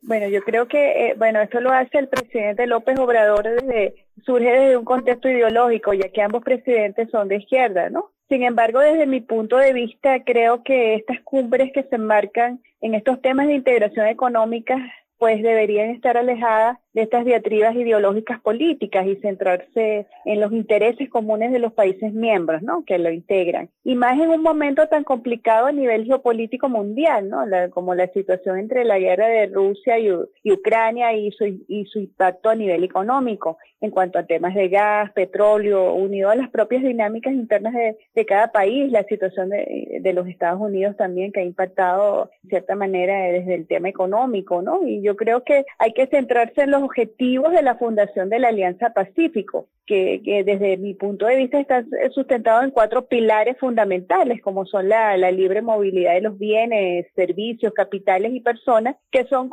Bueno, 0.00 0.26
yo 0.26 0.42
creo 0.42 0.66
que, 0.66 1.10
eh, 1.10 1.14
bueno, 1.16 1.40
esto 1.40 1.60
lo 1.60 1.70
hace 1.70 1.96
el 1.96 2.08
presidente 2.08 2.66
López 2.66 2.98
Obrador 2.98 3.44
desde, 3.44 4.06
surge 4.26 4.50
desde 4.50 4.76
un 4.76 4.84
contexto 4.84 5.28
ideológico, 5.28 5.94
ya 5.94 6.08
que 6.08 6.22
ambos 6.22 6.42
presidentes 6.42 7.08
son 7.12 7.28
de 7.28 7.36
izquierda, 7.36 7.88
¿no? 7.88 8.10
Sin 8.28 8.42
embargo, 8.42 8.80
desde 8.80 9.06
mi 9.06 9.20
punto 9.20 9.58
de 9.58 9.72
vista, 9.72 10.24
creo 10.24 10.64
que 10.64 10.96
estas 10.96 11.20
cumbres 11.20 11.70
que 11.72 11.84
se 11.84 11.94
enmarcan 11.94 12.60
en 12.80 12.96
estos 12.96 13.22
temas 13.22 13.46
de 13.46 13.54
integración 13.54 14.08
económica, 14.08 14.76
pues 15.18 15.40
deberían 15.40 15.90
estar 15.90 16.16
alejadas 16.16 16.78
de 16.94 17.02
estas 17.02 17.24
diatribas 17.24 17.74
ideológicas 17.74 18.40
políticas 18.40 19.06
y 19.06 19.16
centrarse 19.16 20.06
en 20.24 20.40
los 20.40 20.52
intereses 20.52 21.08
comunes 21.08 21.52
de 21.52 21.58
los 21.58 21.72
países 21.72 22.12
miembros, 22.12 22.62
¿no? 22.62 22.84
Que 22.84 22.98
lo 22.98 23.10
integran. 23.10 23.68
Y 23.84 23.94
más 23.94 24.18
en 24.18 24.30
un 24.30 24.42
momento 24.42 24.88
tan 24.88 25.04
complicado 25.04 25.66
a 25.66 25.72
nivel 25.72 26.04
geopolítico 26.04 26.68
mundial, 26.68 27.28
¿no? 27.28 27.44
como 27.70 27.94
la 27.94 28.08
situación 28.08 28.58
entre 28.58 28.84
la 28.84 28.98
guerra 28.98 29.26
de 29.28 29.46
Rusia 29.46 29.98
y, 29.98 30.10
Ucrania 30.50 31.12
y 31.12 31.30
su, 31.32 31.44
y 31.44 31.84
su 31.86 32.00
impacto 32.00 32.50
a 32.50 32.54
nivel 32.54 32.84
económico 32.84 33.58
en 33.80 33.90
cuanto 33.90 34.18
a 34.18 34.26
temas 34.26 34.54
de 34.54 34.68
gas, 34.68 35.12
petróleo, 35.12 35.94
unido 35.94 36.30
a 36.30 36.34
las 36.34 36.50
propias 36.50 36.82
dinámicas 36.82 37.32
internas 37.32 37.74
de, 37.74 37.96
de 38.14 38.26
cada 38.26 38.50
país, 38.50 38.90
la 38.90 39.04
situación 39.04 39.50
de, 39.50 40.00
de, 40.00 40.12
los 40.12 40.26
Estados 40.26 40.60
Unidos 40.60 40.96
también 40.96 41.30
que 41.30 41.40
ha 41.40 41.44
impactado 41.44 42.30
de 42.42 42.50
cierta 42.50 42.74
manera 42.74 43.16
desde 43.32 43.54
el 43.54 43.66
tema 43.66 43.88
económico, 43.88 44.62
¿no? 44.62 44.86
Y 44.86 45.00
yo 45.02 45.16
creo 45.16 45.44
que 45.44 45.64
hay 45.78 45.92
que 45.92 46.06
centrarse 46.06 46.62
en 46.62 46.72
los 46.72 46.77
objetivos 46.82 47.52
de 47.52 47.62
la 47.62 47.76
Fundación 47.76 48.28
de 48.28 48.38
la 48.38 48.48
Alianza 48.48 48.90
Pacífico, 48.90 49.68
que, 49.86 50.20
desde 50.44 50.76
mi 50.76 50.94
punto 50.94 51.26
de 51.26 51.36
vista 51.36 51.58
está 51.58 51.84
sustentado 52.12 52.62
en 52.62 52.70
cuatro 52.70 53.06
pilares 53.06 53.56
fundamentales, 53.58 54.42
como 54.42 54.66
son 54.66 54.88
la, 54.88 55.16
libre 55.30 55.62
movilidad 55.62 56.14
de 56.14 56.20
los 56.20 56.38
bienes, 56.38 57.06
servicios, 57.14 57.72
capitales 57.72 58.32
y 58.34 58.40
personas, 58.40 58.96
que 59.10 59.24
son 59.26 59.50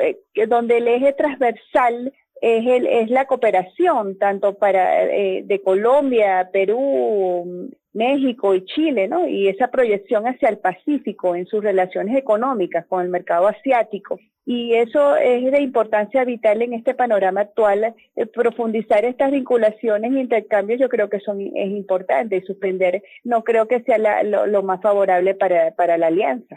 eh, 0.00 0.18
donde 0.46 0.78
el 0.78 0.88
eje 0.88 1.12
transversal 1.12 2.12
es, 2.40 2.66
el, 2.66 2.86
es 2.86 3.10
la 3.10 3.26
cooperación, 3.26 4.18
tanto 4.18 4.54
para 4.54 5.04
eh, 5.04 5.42
de 5.44 5.62
Colombia, 5.62 6.50
Perú, 6.52 7.70
México 7.94 8.54
y 8.54 8.64
Chile, 8.64 9.08
¿no? 9.08 9.26
Y 9.26 9.48
esa 9.48 9.68
proyección 9.68 10.26
hacia 10.26 10.48
el 10.48 10.58
Pacífico 10.58 11.34
en 11.34 11.46
sus 11.46 11.62
relaciones 11.62 12.16
económicas 12.16 12.84
con 12.86 13.02
el 13.02 13.08
mercado 13.08 13.48
asiático. 13.48 14.18
Y 14.46 14.74
eso 14.74 15.16
es 15.16 15.50
de 15.50 15.62
importancia 15.62 16.24
vital 16.24 16.60
en 16.60 16.74
este 16.74 16.92
panorama 16.94 17.40
actual. 17.42 17.94
Eh, 18.16 18.26
profundizar 18.26 19.04
estas 19.04 19.30
vinculaciones 19.30 20.12
e 20.12 20.20
intercambios 20.20 20.80
yo 20.80 20.88
creo 20.88 21.08
que 21.08 21.20
son, 21.20 21.40
es 21.40 21.70
importante 21.70 22.36
y 22.36 22.42
suspender 22.42 23.02
no 23.22 23.42
creo 23.42 23.66
que 23.68 23.80
sea 23.80 24.22
lo, 24.22 24.62
más 24.62 24.82
favorable 24.82 25.34
para, 25.34 25.70
para 25.74 25.96
la 25.96 26.08
alianza. 26.08 26.56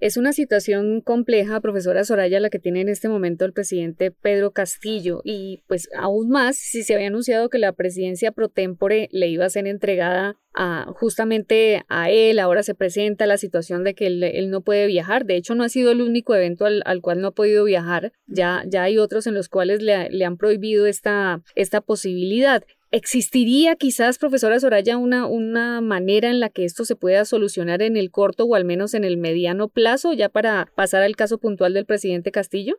Es 0.00 0.16
una 0.16 0.32
situación 0.32 1.00
compleja, 1.00 1.60
profesora 1.60 2.04
Soraya, 2.04 2.40
la 2.40 2.50
que 2.50 2.58
tiene 2.58 2.80
en 2.80 2.88
este 2.88 3.08
momento 3.08 3.44
el 3.44 3.52
presidente 3.52 4.10
Pedro 4.10 4.50
Castillo. 4.50 5.20
Y 5.24 5.62
pues 5.66 5.88
aún 5.96 6.30
más 6.30 6.56
si 6.56 6.82
se 6.82 6.94
había 6.94 7.06
anunciado 7.06 7.48
que 7.48 7.58
la 7.58 7.72
presidencia 7.72 8.32
pro 8.32 8.48
tempore 8.48 9.08
le 9.12 9.28
iba 9.28 9.44
a 9.44 9.50
ser 9.50 9.66
entregada 9.66 10.36
a, 10.54 10.86
justamente 10.94 11.84
a 11.88 12.10
él, 12.10 12.38
ahora 12.38 12.62
se 12.62 12.74
presenta 12.74 13.26
la 13.26 13.38
situación 13.38 13.84
de 13.84 13.94
que 13.94 14.06
él, 14.06 14.50
no 14.50 14.60
puede 14.62 14.86
viajar, 14.86 15.26
de 15.26 15.36
hecho 15.36 15.54
no 15.54 15.64
ha 15.64 15.68
sido 15.68 15.90
el 15.90 16.00
único 16.00 16.34
evento 16.34 16.64
al, 16.66 17.00
cual 17.02 17.20
no 17.20 17.28
ha 17.28 17.34
podido 17.34 17.64
viajar, 17.64 18.12
ya, 18.26 18.62
ya 18.66 18.84
hay 18.84 18.98
otros 18.98 19.26
en 19.26 19.34
los 19.34 19.48
cuales 19.48 19.82
le, 19.82 20.10
le 20.10 20.24
han 20.24 20.36
prohibido 20.36 20.86
esta, 20.86 21.42
esta 21.56 21.80
posibilidad. 21.80 22.62
¿Existiría 22.96 23.74
quizás, 23.74 24.18
profesora 24.18 24.60
Soraya, 24.60 24.98
una, 24.98 25.26
una 25.26 25.80
manera 25.80 26.30
en 26.30 26.38
la 26.38 26.48
que 26.48 26.64
esto 26.64 26.84
se 26.84 26.94
pueda 26.94 27.24
solucionar 27.24 27.82
en 27.82 27.96
el 27.96 28.12
corto 28.12 28.44
o 28.44 28.54
al 28.54 28.64
menos 28.64 28.94
en 28.94 29.02
el 29.02 29.16
mediano 29.16 29.66
plazo, 29.66 30.12
ya 30.12 30.28
para 30.28 30.68
pasar 30.76 31.02
al 31.02 31.16
caso 31.16 31.38
puntual 31.38 31.74
del 31.74 31.86
presidente 31.86 32.30
Castillo? 32.30 32.76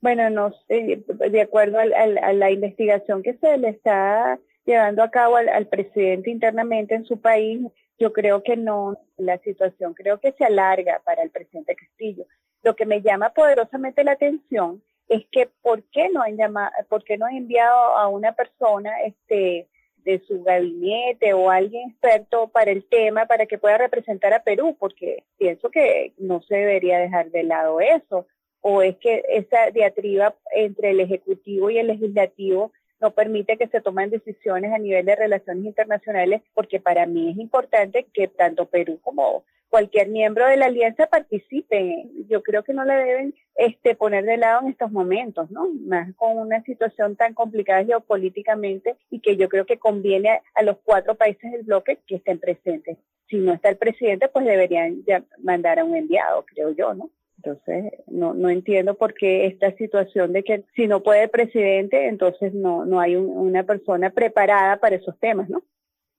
Bueno, 0.00 0.30
no, 0.30 0.54
de 0.68 1.40
acuerdo 1.40 1.80
a, 1.80 2.32
la 2.34 2.50
investigación 2.52 3.24
que 3.24 3.34
se 3.38 3.58
le 3.58 3.70
está 3.70 4.38
llevando 4.64 5.02
a 5.02 5.10
cabo 5.10 5.34
al, 5.34 5.66
presidente 5.66 6.30
internamente 6.30 6.94
en 6.94 7.04
su 7.04 7.20
país, 7.20 7.60
yo 7.98 8.12
creo 8.12 8.44
que 8.44 8.56
no, 8.56 8.96
la 9.16 9.38
situación 9.38 9.94
creo 9.94 10.20
que 10.20 10.34
se 10.38 10.44
alarga 10.44 11.02
para 11.04 11.24
el 11.24 11.30
presidente 11.30 11.74
Castillo. 11.74 12.26
Lo 12.62 12.76
que 12.76 12.86
me 12.86 13.02
llama 13.02 13.30
poderosamente 13.30 14.04
la 14.04 14.12
atención 14.12 14.84
es 15.08 15.26
que 15.30 15.48
¿por 15.62 15.82
qué 15.84 16.08
no 16.08 16.22
han 16.22 16.36
llamado, 16.36 16.70
por 16.88 17.04
qué 17.04 17.16
no 17.16 17.26
han 17.26 17.36
enviado 17.36 17.76
a 17.96 18.08
una 18.08 18.32
persona 18.32 19.02
este 19.02 19.68
de 19.98 20.20
su 20.20 20.42
gabinete 20.44 21.32
o 21.34 21.50
alguien 21.50 21.90
experto 21.90 22.48
para 22.48 22.70
el 22.70 22.84
tema 22.84 23.26
para 23.26 23.46
que 23.46 23.58
pueda 23.58 23.78
representar 23.78 24.32
a 24.32 24.42
Perú? 24.42 24.76
Porque 24.78 25.24
pienso 25.38 25.70
que 25.70 26.12
no 26.18 26.42
se 26.42 26.56
debería 26.56 26.98
dejar 26.98 27.30
de 27.30 27.42
lado 27.42 27.80
eso. 27.80 28.26
O 28.60 28.82
es 28.82 28.96
que 28.96 29.22
esa 29.28 29.70
diatriba 29.70 30.34
entre 30.52 30.90
el 30.90 31.00
Ejecutivo 31.00 31.70
y 31.70 31.78
el 31.78 31.86
Legislativo 31.88 32.72
no 33.00 33.12
permite 33.12 33.56
que 33.56 33.68
se 33.68 33.80
tomen 33.80 34.10
decisiones 34.10 34.72
a 34.72 34.78
nivel 34.78 35.04
de 35.04 35.14
relaciones 35.14 35.64
internacionales, 35.64 36.42
porque 36.54 36.80
para 36.80 37.06
mí 37.06 37.30
es 37.30 37.38
importante 37.38 38.06
que 38.12 38.26
tanto 38.26 38.66
Perú 38.66 38.98
como 39.02 39.44
cualquier 39.68 40.08
miembro 40.08 40.46
de 40.46 40.56
la 40.56 40.66
alianza 40.66 41.06
participe. 41.06 42.08
Yo 42.28 42.42
creo 42.42 42.62
que 42.62 42.72
no 42.72 42.84
la 42.84 42.96
deben 42.96 43.34
este, 43.56 43.94
poner 43.94 44.24
de 44.24 44.36
lado 44.36 44.62
en 44.62 44.68
estos 44.68 44.90
momentos, 44.90 45.50
¿no? 45.50 45.68
Más 45.86 46.14
con 46.16 46.38
una 46.38 46.62
situación 46.62 47.16
tan 47.16 47.34
complicada 47.34 47.84
geopolíticamente 47.84 48.96
y 49.10 49.20
que 49.20 49.36
yo 49.36 49.48
creo 49.48 49.66
que 49.66 49.78
conviene 49.78 50.40
a, 50.54 50.62
los 50.62 50.76
cuatro 50.84 51.14
países 51.14 51.52
del 51.52 51.62
bloque 51.62 51.98
que 52.06 52.16
estén 52.16 52.38
presentes. 52.38 52.98
Si 53.28 53.38
no 53.38 53.52
está 53.52 53.68
el 53.68 53.76
presidente, 53.76 54.28
pues 54.28 54.44
deberían 54.44 55.04
ya 55.04 55.24
mandar 55.42 55.78
a 55.78 55.84
un 55.84 55.96
enviado, 55.96 56.44
creo 56.44 56.70
yo, 56.70 56.94
¿no? 56.94 57.10
Entonces, 57.38 57.92
no, 58.06 58.34
no 58.34 58.48
entiendo 58.48 58.94
por 58.94 59.14
qué 59.14 59.46
esta 59.46 59.72
situación 59.76 60.32
de 60.32 60.42
que 60.42 60.64
si 60.74 60.86
no 60.86 61.02
puede 61.02 61.24
el 61.24 61.30
presidente, 61.30 62.08
entonces 62.08 62.54
no, 62.54 62.84
no 62.84 62.98
hay 62.98 63.16
una 63.16 63.62
persona 63.62 64.10
preparada 64.10 64.78
para 64.78 64.96
esos 64.96 65.18
temas, 65.18 65.48
¿no? 65.48 65.62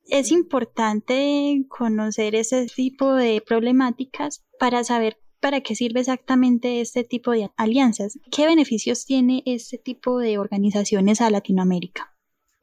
Es 0.10 0.32
importante 0.32 1.66
conocer 1.68 2.34
ese 2.36 2.68
tipo 2.68 3.14
de 3.14 3.42
problemáticas 3.46 4.46
para 4.58 4.84
saber 4.84 5.18
para 5.40 5.62
qué 5.62 5.76
sirve 5.76 6.00
exactamente 6.00 6.82
este 6.82 7.04
tipo 7.04 7.32
de 7.32 7.52
alianzas. 7.58 8.18
¿Qué 8.32 8.46
beneficios 8.46 9.06
tiene 9.06 9.44
este 9.46 9.78
tipo 9.78 10.18
de 10.18 10.38
organizaciones 10.38 11.22
a 11.22 11.30
Latinoamérica? 11.30 12.17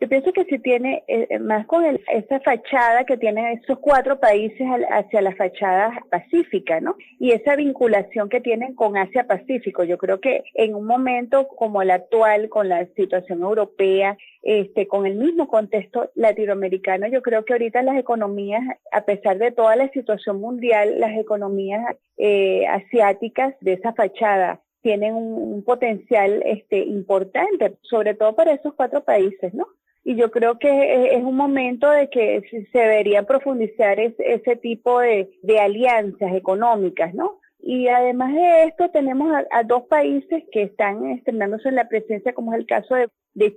Yo 0.04 0.08
pienso 0.10 0.34
que 0.34 0.44
si 0.44 0.58
tiene 0.58 1.02
eh, 1.08 1.28
eh, 1.30 1.38
más 1.38 1.64
con 1.64 1.82
esa 1.82 2.38
fachada 2.40 3.04
que 3.04 3.16
tienen 3.16 3.46
estos 3.58 3.78
cuatro 3.78 4.20
países 4.20 4.68
hacia 4.90 5.22
la 5.22 5.34
fachada 5.34 5.98
pacífica, 6.10 6.78
¿no? 6.78 6.94
Y 7.18 7.30
esa 7.30 7.56
vinculación 7.56 8.28
que 8.28 8.42
tienen 8.42 8.74
con 8.74 8.98
Asia-Pacífico. 8.98 9.82
Yo 9.82 9.96
creo 9.96 10.20
que 10.20 10.44
en 10.52 10.74
un 10.74 10.84
momento 10.84 11.48
como 11.48 11.80
el 11.80 11.90
actual, 11.90 12.50
con 12.50 12.68
la 12.68 12.84
situación 12.96 13.40
europea, 13.40 14.18
este, 14.42 14.86
con 14.86 15.06
el 15.06 15.14
mismo 15.14 15.48
contexto 15.48 16.10
latinoamericano, 16.16 17.06
yo 17.06 17.22
creo 17.22 17.46
que 17.46 17.54
ahorita 17.54 17.82
las 17.82 17.96
economías, 17.96 18.62
a 18.92 19.06
pesar 19.06 19.38
de 19.38 19.52
toda 19.52 19.74
la 19.74 19.88
situación 19.88 20.38
mundial, 20.38 21.00
las 21.00 21.16
economías 21.16 21.96
eh, 22.18 22.66
asiáticas 22.66 23.54
de 23.62 23.72
esa 23.72 23.94
fachada 23.94 24.60
tienen 24.82 25.14
un, 25.14 25.64
potencial 25.64 26.42
este, 26.44 26.80
importante, 26.80 27.78
sobre 27.80 28.12
todo 28.12 28.36
para 28.36 28.52
esos 28.52 28.74
cuatro 28.74 29.02
países, 29.02 29.54
¿no? 29.54 29.66
Y 30.04 30.16
yo 30.16 30.30
creo 30.30 30.58
que 30.58 31.16
es 31.16 31.22
un 31.22 31.34
momento 31.34 31.90
de 31.90 32.10
que 32.10 32.42
se 32.70 32.78
debería 32.78 33.22
profundizar 33.22 33.98
ese 33.98 34.56
tipo 34.56 35.00
de, 35.00 35.30
alianzas 35.58 36.34
económicas, 36.34 37.14
¿no? 37.14 37.40
Y 37.58 37.88
además 37.88 38.34
de 38.34 38.64
esto, 38.64 38.90
tenemos 38.90 39.34
a, 39.50 39.62
dos 39.62 39.84
países 39.84 40.44
que 40.52 40.64
están 40.64 41.06
estrenándose 41.06 41.70
en 41.70 41.76
la 41.76 41.88
presencia, 41.88 42.34
como 42.34 42.52
es 42.52 42.60
el 42.60 42.66
caso 42.66 42.94
de, 42.94 43.08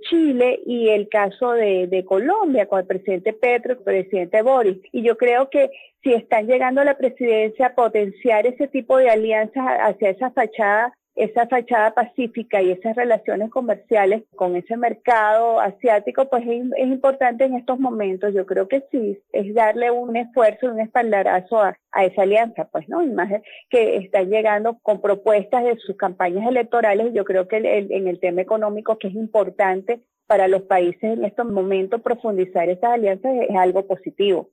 Chile 0.08 0.60
y 0.66 0.88
el 0.88 1.08
caso 1.08 1.52
de, 1.52 2.04
Colombia, 2.06 2.66
con 2.66 2.80
el 2.80 2.86
presidente 2.86 3.34
Petro 3.34 3.74
y 3.74 3.76
el 3.76 3.84
presidente 3.84 4.40
Boris. 4.40 4.78
Y 4.90 5.02
yo 5.02 5.18
creo 5.18 5.50
que 5.50 5.70
si 6.02 6.14
están 6.14 6.46
llegando 6.46 6.80
a 6.80 6.84
la 6.84 6.96
presidencia 6.96 7.74
potenciar 7.74 8.46
ese 8.46 8.68
tipo 8.68 8.96
de 8.96 9.10
alianzas 9.10 9.64
hacia 9.80 10.10
esa 10.10 10.30
fachada 10.30 10.94
esa 11.18 11.48
fachada 11.48 11.94
pacífica 11.94 12.62
y 12.62 12.70
esas 12.70 12.94
relaciones 12.94 13.50
comerciales 13.50 14.22
con 14.36 14.54
ese 14.54 14.76
mercado 14.76 15.60
asiático, 15.60 16.30
pues 16.30 16.44
es, 16.46 16.86
importante 16.86 17.44
en 17.44 17.56
estos 17.56 17.80
momentos. 17.80 18.32
Yo 18.32 18.46
creo 18.46 18.68
que 18.68 18.84
sí, 18.92 19.18
es 19.32 19.52
darle 19.52 19.90
un 19.90 20.16
esfuerzo, 20.16 20.70
un 20.70 20.80
espaldarazo 20.80 21.60
a, 21.60 21.76
esa 22.04 22.22
alianza, 22.22 22.66
pues, 22.66 22.88
¿no? 22.88 23.02
Imagen 23.02 23.42
que 23.68 23.96
están 23.96 24.30
llegando 24.30 24.78
con 24.80 25.00
propuestas 25.00 25.64
de 25.64 25.76
sus 25.78 25.96
campañas 25.96 26.46
electorales. 26.46 27.12
Yo 27.12 27.24
creo 27.24 27.48
que 27.48 27.56
en 27.56 28.06
el 28.06 28.20
tema 28.20 28.42
económico, 28.42 28.98
que 28.98 29.08
es 29.08 29.14
importante 29.14 30.00
para 30.28 30.46
los 30.46 30.62
países 30.62 31.02
en 31.02 31.24
estos 31.24 31.46
momentos, 31.46 32.00
profundizar 32.00 32.68
esas 32.68 32.92
alianzas 32.92 33.32
es 33.48 33.56
algo 33.56 33.86
positivo. 33.88 34.50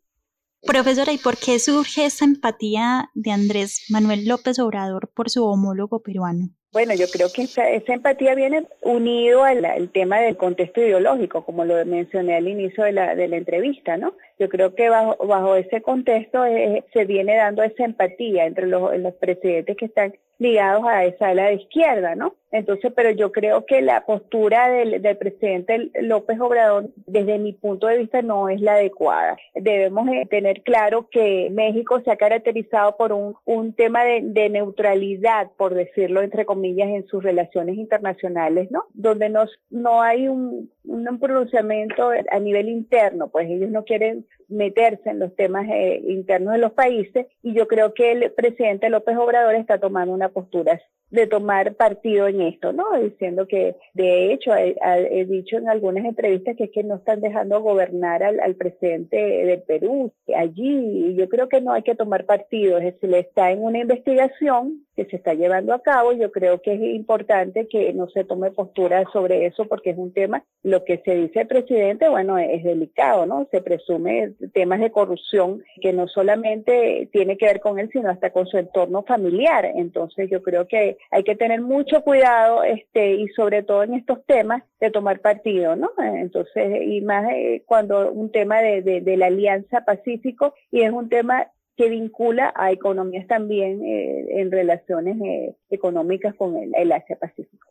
Profesora, 0.61 1.11
¿y 1.11 1.17
por 1.17 1.37
qué 1.37 1.59
surge 1.59 2.05
esta 2.05 2.25
empatía 2.25 3.09
de 3.13 3.31
Andrés 3.31 3.85
Manuel 3.89 4.27
López 4.27 4.59
Obrador 4.59 5.09
por 5.13 5.29
su 5.29 5.45
homólogo 5.45 6.01
peruano? 6.01 6.49
Bueno, 6.75 6.93
yo 6.93 7.05
creo 7.07 7.31
que 7.31 7.43
esa, 7.43 7.69
empatía 7.69 8.35
viene 8.35 8.67
unido 8.81 9.45
al, 9.45 9.89
tema 9.93 10.19
del 10.19 10.35
contexto 10.35 10.81
ideológico, 10.81 11.45
como 11.45 11.63
lo 11.63 11.85
mencioné 11.85 12.35
al 12.35 12.49
inicio 12.49 12.83
de 12.83 12.91
la, 12.91 13.15
de 13.15 13.29
la 13.29 13.37
entrevista, 13.37 13.95
¿no? 13.95 14.13
Yo 14.37 14.49
creo 14.49 14.75
que 14.75 14.89
bajo, 14.89 15.15
bajo 15.25 15.55
ese 15.55 15.81
contexto 15.81 16.45
eh, 16.45 16.83
se 16.93 17.05
viene 17.05 17.37
dando 17.37 17.63
esa 17.63 17.85
empatía 17.85 18.45
entre 18.45 18.67
los, 18.67 18.97
los 18.97 19.13
presidentes 19.13 19.77
que 19.77 19.85
están 19.85 20.13
ligados 20.37 20.83
a 20.85 21.05
esa 21.05 21.29
ala 21.29 21.45
de 21.45 21.55
izquierda, 21.55 22.15
¿no? 22.15 22.35
Entonces, 22.51 22.91
pero 22.95 23.09
yo 23.11 23.31
creo 23.31 23.65
que 23.65 23.81
la 23.81 24.05
postura 24.05 24.69
del, 24.69 25.01
del, 25.01 25.17
presidente 25.17 25.91
López 26.01 26.39
Obrador, 26.39 26.89
desde 27.05 27.37
mi 27.37 27.51
punto 27.51 27.87
de 27.87 27.97
vista, 27.97 28.21
no 28.21 28.47
es 28.47 28.61
la 28.61 28.73
adecuada. 28.73 29.37
Debemos 29.55 30.07
eh, 30.09 30.25
tener 30.29 30.61
claro 30.61 31.09
que 31.09 31.49
México 31.51 32.01
se 32.01 32.11
ha 32.11 32.15
caracterizado 32.15 32.95
por 32.95 33.11
un, 33.11 33.35
un 33.43 33.73
tema 33.73 34.05
de, 34.05 34.21
de, 34.23 34.49
neutralidad, 34.49 35.51
por 35.57 35.73
decirlo 35.73 36.21
entre 36.21 36.45
comillas, 36.45 36.87
en 36.87 37.05
sus 37.07 37.23
relaciones 37.23 37.75
internacionales, 37.75 38.71
¿no? 38.71 38.85
Donde 38.93 39.29
no, 39.29 39.45
no 39.69 40.01
hay 40.01 40.29
un, 40.29 40.71
un 40.85 41.19
pronunciamiento 41.19 42.11
a 42.31 42.39
nivel 42.39 42.69
interno, 42.69 43.27
pues 43.29 43.49
ellos 43.49 43.69
no 43.69 43.83
quieren 43.83 44.24
meterse 44.47 45.09
en 45.09 45.19
los 45.19 45.35
temas 45.35 45.67
eh, 45.69 46.01
internos 46.07 46.53
de 46.53 46.59
los 46.59 46.73
países 46.73 47.27
y 47.41 47.53
yo 47.53 47.67
creo 47.67 47.93
que 47.93 48.11
el 48.11 48.31
presidente 48.31 48.89
López 48.89 49.17
Obrador 49.17 49.55
está 49.55 49.79
tomando 49.79 50.13
una 50.13 50.29
postura 50.29 50.79
de 51.11 51.27
tomar 51.27 51.75
partido 51.75 52.27
en 52.27 52.41
esto, 52.41 52.73
¿no? 52.73 52.85
Diciendo 52.99 53.47
que, 53.47 53.75
de 53.93 54.33
hecho, 54.33 54.51
he, 54.55 55.25
dicho 55.25 55.57
en 55.57 55.69
algunas 55.69 56.05
entrevistas 56.05 56.55
que 56.57 56.65
es 56.65 56.71
que 56.71 56.83
no 56.83 56.95
están 56.95 57.21
dejando 57.21 57.61
gobernar 57.61 58.23
al, 58.23 58.55
presidente 58.55 59.17
del 59.17 59.61
Perú 59.63 60.11
allí. 60.35 61.15
Yo 61.15 61.29
creo 61.29 61.49
que 61.49 61.61
no 61.61 61.73
hay 61.73 61.83
que 61.83 61.95
tomar 61.95 62.25
partido, 62.25 62.77
es 62.77 62.85
decir, 62.85 63.13
está 63.15 63.51
en 63.51 63.63
una 63.63 63.79
investigación 63.79 64.85
que 64.95 65.05
se 65.05 65.17
está 65.17 65.33
llevando 65.33 65.73
a 65.73 65.81
cabo. 65.81 66.13
Yo 66.13 66.31
creo 66.31 66.61
que 66.61 66.73
es 66.73 66.81
importante 66.81 67.67
que 67.67 67.93
no 67.93 68.07
se 68.09 68.23
tome 68.23 68.51
postura 68.51 69.03
sobre 69.11 69.45
eso 69.45 69.65
porque 69.65 69.91
es 69.91 69.97
un 69.97 70.13
tema, 70.13 70.43
lo 70.63 70.83
que 70.83 71.01
se 71.03 71.15
dice 71.15 71.41
el 71.41 71.47
presidente, 71.47 72.09
bueno, 72.09 72.37
es 72.37 72.63
delicado, 72.63 73.25
¿no? 73.25 73.47
Se 73.51 73.61
presume 73.61 74.33
temas 74.53 74.79
de 74.79 74.91
corrupción 74.91 75.63
que 75.81 75.93
no 75.93 76.07
solamente 76.07 77.09
tiene 77.11 77.37
que 77.37 77.45
ver 77.45 77.59
con 77.59 77.77
él, 77.79 77.89
sino 77.91 78.09
hasta 78.09 78.31
con 78.31 78.47
su 78.47 78.57
entorno 78.57 79.03
familiar. 79.03 79.65
Entonces 79.75 80.29
yo 80.29 80.41
creo 80.41 80.67
que 80.67 80.94
hay 81.11 81.23
que 81.23 81.35
tener 81.35 81.61
mucho 81.61 82.01
cuidado 82.01 82.63
este 82.63 83.15
y 83.15 83.27
sobre 83.29 83.63
todo 83.63 83.83
en 83.83 83.93
estos 83.93 84.25
temas 84.25 84.63
de 84.79 84.91
tomar 84.91 85.19
partido, 85.19 85.75
¿no? 85.75 85.91
Entonces, 85.97 86.81
y 86.85 87.01
más 87.01 87.29
eh, 87.31 87.63
cuando 87.65 88.11
un 88.11 88.31
tema 88.31 88.61
de, 88.61 88.81
de, 88.81 89.17
la 89.17 89.27
Alianza 89.27 89.85
Pacífico 89.85 90.53
y 90.71 90.81
es 90.81 90.91
un 90.91 91.09
tema 91.09 91.47
que 91.77 91.89
vincula 91.89 92.53
a 92.55 92.71
economías 92.71 93.27
también 93.27 93.83
eh, 93.83 94.41
en 94.41 94.51
relaciones 94.51 95.17
eh, 95.21 95.55
económicas 95.69 96.33
con 96.35 96.55
el, 96.55 96.73
el 96.75 96.91
Asia 96.91 97.17
Pacífico. 97.17 97.67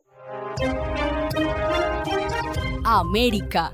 América. 2.84 3.72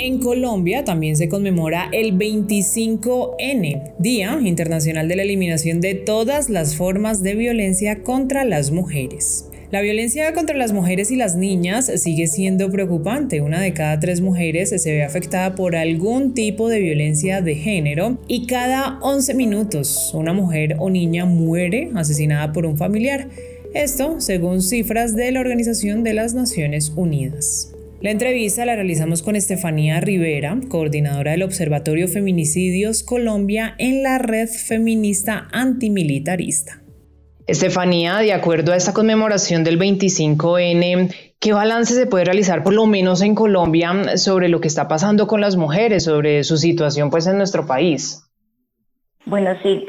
En 0.00 0.20
Colombia 0.20 0.84
también 0.84 1.16
se 1.16 1.28
conmemora 1.28 1.88
el 1.92 2.16
25N, 2.16 3.94
Día 3.98 4.38
Internacional 4.40 5.08
de 5.08 5.16
la 5.16 5.22
Eliminación 5.22 5.80
de 5.80 5.96
todas 5.96 6.50
las 6.50 6.76
formas 6.76 7.20
de 7.24 7.34
violencia 7.34 8.04
contra 8.04 8.44
las 8.44 8.70
mujeres. 8.70 9.46
La 9.72 9.80
violencia 9.80 10.32
contra 10.34 10.56
las 10.56 10.72
mujeres 10.72 11.10
y 11.10 11.16
las 11.16 11.34
niñas 11.34 11.90
sigue 11.96 12.28
siendo 12.28 12.70
preocupante. 12.70 13.40
Una 13.40 13.60
de 13.60 13.72
cada 13.72 13.98
tres 13.98 14.20
mujeres 14.20 14.70
se 14.70 14.92
ve 14.92 15.02
afectada 15.02 15.56
por 15.56 15.74
algún 15.74 16.32
tipo 16.32 16.68
de 16.68 16.78
violencia 16.78 17.42
de 17.42 17.56
género 17.56 18.18
y 18.28 18.46
cada 18.46 19.00
11 19.02 19.34
minutos 19.34 20.12
una 20.14 20.32
mujer 20.32 20.76
o 20.78 20.90
niña 20.90 21.24
muere 21.24 21.90
asesinada 21.96 22.52
por 22.52 22.66
un 22.66 22.76
familiar. 22.76 23.28
Esto 23.74 24.20
según 24.20 24.62
cifras 24.62 25.16
de 25.16 25.32
la 25.32 25.40
Organización 25.40 26.04
de 26.04 26.14
las 26.14 26.34
Naciones 26.34 26.92
Unidas. 26.94 27.74
La 28.00 28.12
entrevista 28.12 28.64
la 28.64 28.76
realizamos 28.76 29.22
con 29.22 29.34
Estefanía 29.34 30.00
Rivera, 30.00 30.56
coordinadora 30.68 31.32
del 31.32 31.42
Observatorio 31.42 32.06
Feminicidios 32.06 33.02
Colombia 33.02 33.74
en 33.76 34.04
la 34.04 34.18
red 34.18 34.48
feminista 34.48 35.48
antimilitarista. 35.50 36.80
Estefanía, 37.48 38.18
de 38.18 38.32
acuerdo 38.32 38.72
a 38.72 38.76
esta 38.76 38.92
conmemoración 38.92 39.64
del 39.64 39.80
25N, 39.80 41.12
¿qué 41.40 41.52
balance 41.52 41.94
se 41.94 42.06
puede 42.06 42.26
realizar 42.26 42.62
por 42.62 42.72
lo 42.72 42.86
menos 42.86 43.20
en 43.20 43.34
Colombia 43.34 44.16
sobre 44.16 44.48
lo 44.48 44.60
que 44.60 44.68
está 44.68 44.86
pasando 44.86 45.26
con 45.26 45.40
las 45.40 45.56
mujeres, 45.56 46.04
sobre 46.04 46.44
su 46.44 46.56
situación 46.56 47.10
pues 47.10 47.26
en 47.26 47.36
nuestro 47.36 47.66
país? 47.66 48.27
Bueno, 49.28 49.50
sí, 49.62 49.84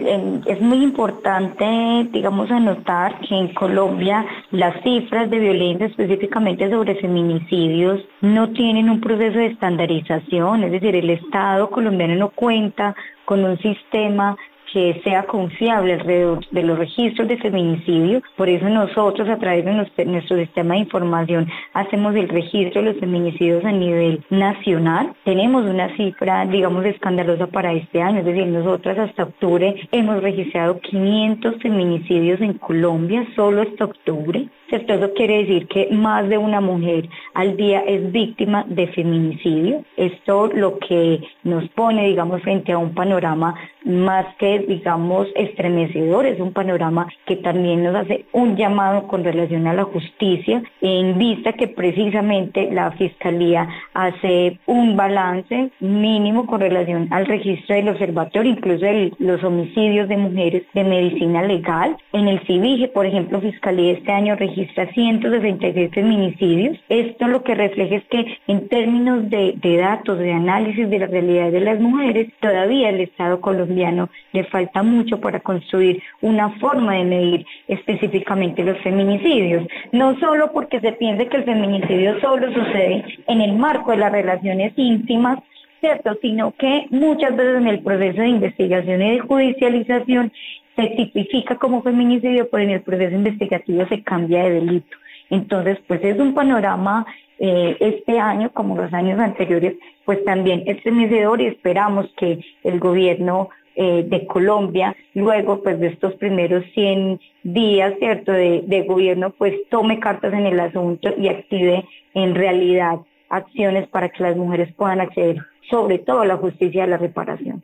es 0.47 0.59
muy 0.59 0.83
importante, 0.83 1.65
digamos, 2.11 2.51
anotar 2.51 3.21
que 3.21 3.33
en 3.33 3.53
Colombia 3.53 4.25
las 4.51 4.83
cifras 4.83 5.29
de 5.29 5.39
violencia, 5.39 5.85
específicamente 5.85 6.69
sobre 6.69 6.95
feminicidios, 6.95 8.01
no 8.19 8.49
tienen 8.49 8.89
un 8.89 8.99
proceso 8.99 9.39
de 9.39 9.45
estandarización, 9.45 10.65
es 10.65 10.73
decir, 10.73 10.93
el 10.93 11.09
Estado 11.11 11.69
colombiano 11.69 12.15
no 12.15 12.29
cuenta 12.31 12.93
con 13.23 13.45
un 13.45 13.57
sistema 13.59 14.35
que 14.71 15.01
sea 15.03 15.23
confiable 15.23 15.93
alrededor 15.93 16.45
de 16.51 16.63
los 16.63 16.77
registros 16.77 17.27
de 17.27 17.37
feminicidio. 17.37 18.21
Por 18.35 18.49
eso 18.49 18.69
nosotros 18.69 19.27
a 19.29 19.37
través 19.37 19.65
de 19.65 19.73
nuestro, 20.05 20.37
sistema 20.37 20.75
de 20.75 20.81
información 20.81 21.47
hacemos 21.73 22.15
el 22.15 22.29
registro 22.29 22.81
de 22.81 22.91
los 22.91 22.99
feminicidios 22.99 23.65
a 23.65 23.71
nivel 23.71 24.23
nacional. 24.29 25.13
Tenemos 25.23 25.65
una 25.65 25.95
cifra, 25.95 26.45
digamos, 26.45 26.85
escandalosa 26.85 27.47
para 27.47 27.73
este 27.73 28.01
año, 28.01 28.19
es 28.19 28.25
decir, 28.25 28.47
nosotras 28.47 28.97
hasta 28.99 29.23
octubre 29.23 29.75
hemos 29.91 30.21
registrado 30.21 30.79
500 30.79 31.61
feminicidios 31.61 32.41
en 32.41 32.53
Colombia, 32.53 33.25
solo 33.35 33.61
hasta 33.61 33.85
octubre. 33.85 34.49
¿Cierto? 34.69 34.93
Eso 34.93 35.13
quiere 35.13 35.39
decir 35.39 35.67
que 35.67 35.89
más 35.91 36.29
de 36.29 36.37
una 36.37 36.61
mujer 36.61 37.09
al 37.33 37.57
día 37.57 37.81
es 37.81 38.11
víctima 38.11 38.65
de 38.67 38.87
feminicidio. 38.87 39.83
Esto 39.97 40.47
lo 40.47 40.77
que 40.79 41.21
nos 41.43 41.67
pone, 41.69 42.07
digamos, 42.07 42.41
frente 42.41 42.71
a 42.71 42.77
un 42.77 42.93
panorama 42.93 43.55
más 43.83 44.25
que, 44.37 44.59
digamos, 44.59 45.27
estremecedor, 45.35 46.25
es 46.25 46.39
un 46.39 46.53
panorama 46.53 47.07
que 47.25 47.37
también 47.37 47.83
nos 47.83 47.95
hace 47.95 48.25
un 48.33 48.55
llamado 48.55 49.07
con 49.07 49.23
relación 49.23 49.67
a 49.67 49.73
la 49.73 49.83
justicia, 49.83 50.61
en 50.81 51.17
vista 51.17 51.53
que 51.53 51.67
precisamente 51.67 52.69
la 52.71 52.91
Fiscalía 52.91 53.67
hace 53.93 54.59
un 54.65 54.95
balance 54.95 55.71
mínimo 55.79 56.45
con 56.45 56.59
relación 56.59 57.07
al 57.11 57.25
registro 57.25 57.75
del 57.75 57.89
observatorio, 57.89 58.51
incluso 58.51 58.85
de 58.85 59.11
los 59.17 59.43
homicidios 59.43 60.09
de 60.09 60.17
mujeres 60.17 60.63
de 60.73 60.83
medicina 60.83 61.41
legal. 61.43 61.97
En 62.13 62.27
el 62.27 62.39
CIVIGE, 62.41 62.89
por 62.89 63.05
ejemplo, 63.05 63.39
Fiscalía 63.39 63.93
este 63.93 64.11
año 64.11 64.35
registra 64.35 64.58
166 64.67 65.91
feminicidios. 65.93 66.77
Esto 66.89 67.27
lo 67.27 67.43
que 67.43 67.55
refleja 67.55 67.95
es 67.95 68.03
que 68.05 68.37
en 68.47 68.67
términos 68.67 69.29
de, 69.29 69.53
de 69.57 69.77
datos, 69.77 70.17
de 70.19 70.33
análisis 70.33 70.89
de 70.89 70.99
la 70.99 71.07
realidad 71.07 71.51
de 71.51 71.61
las 71.61 71.79
mujeres, 71.79 72.27
todavía 72.39 72.89
el 72.89 73.01
Estado 73.01 73.39
colombiano 73.41 74.09
le 74.33 74.43
falta 74.45 74.83
mucho 74.83 75.19
para 75.19 75.39
construir 75.39 76.01
una 76.21 76.49
forma 76.59 76.95
de 76.95 77.03
medir 77.05 77.45
específicamente 77.67 78.63
los 78.63 78.77
feminicidios. 78.79 79.67
No 79.91 80.17
solo 80.19 80.51
porque 80.51 80.79
se 80.79 80.93
piense 80.93 81.27
que 81.27 81.37
el 81.37 81.43
feminicidio 81.43 82.19
solo 82.21 82.47
sucede 82.53 83.03
en 83.27 83.41
el 83.41 83.53
marco 83.53 83.91
de 83.91 83.97
las 83.97 84.11
relaciones 84.11 84.73
íntimas, 84.75 85.39
¿cierto? 85.79 86.17
Sino 86.21 86.51
que 86.51 86.87
muchas 86.89 87.35
veces 87.35 87.57
en 87.57 87.67
el 87.67 87.79
proceso 87.79 88.21
de 88.21 88.27
investigación 88.27 89.01
y 89.01 89.11
de 89.11 89.19
judicialización 89.19 90.31
se 90.79 90.87
tipifica 90.95 91.55
como 91.55 91.83
feminicidio, 91.83 92.49
pero 92.49 92.63
en 92.63 92.69
el 92.69 92.81
proceso 92.81 93.15
investigativo 93.15 93.85
se 93.87 94.01
cambia 94.01 94.43
de 94.43 94.51
delito. 94.51 94.97
Entonces, 95.29 95.77
pues 95.87 96.01
es 96.03 96.17
un 96.17 96.33
panorama 96.33 97.05
eh, 97.37 97.75
este 97.79 98.17
año, 98.19 98.51
como 98.53 98.77
los 98.77 98.91
años 98.93 99.19
anteriores, 99.19 99.75
pues 100.05 100.23
también 100.23 100.63
estremecedor 100.65 101.41
y 101.41 101.47
esperamos 101.47 102.07
que 102.17 102.39
el 102.63 102.79
gobierno 102.79 103.49
eh, 103.75 104.05
de 104.07 104.25
Colombia, 104.25 104.95
luego 105.13 105.61
pues 105.61 105.79
de 105.79 105.87
estos 105.87 106.13
primeros 106.15 106.63
100 106.73 107.19
días, 107.43 107.93
¿cierto?, 107.99 108.31
de, 108.31 108.63
de 108.65 108.83
gobierno, 108.83 109.31
pues 109.31 109.53
tome 109.69 109.99
cartas 109.99 110.33
en 110.33 110.45
el 110.45 110.59
asunto 110.59 111.13
y 111.17 111.27
active 111.27 111.85
en 112.13 112.35
realidad 112.35 112.99
acciones 113.29 113.87
para 113.87 114.09
que 114.09 114.23
las 114.23 114.35
mujeres 114.35 114.73
puedan 114.75 115.01
acceder 115.01 115.37
sobre 115.69 115.99
todo 115.99 116.21
a 116.21 116.25
la 116.25 116.37
justicia 116.37 116.79
y 116.79 116.83
a 116.83 116.87
la 116.87 116.97
reparación. 116.97 117.63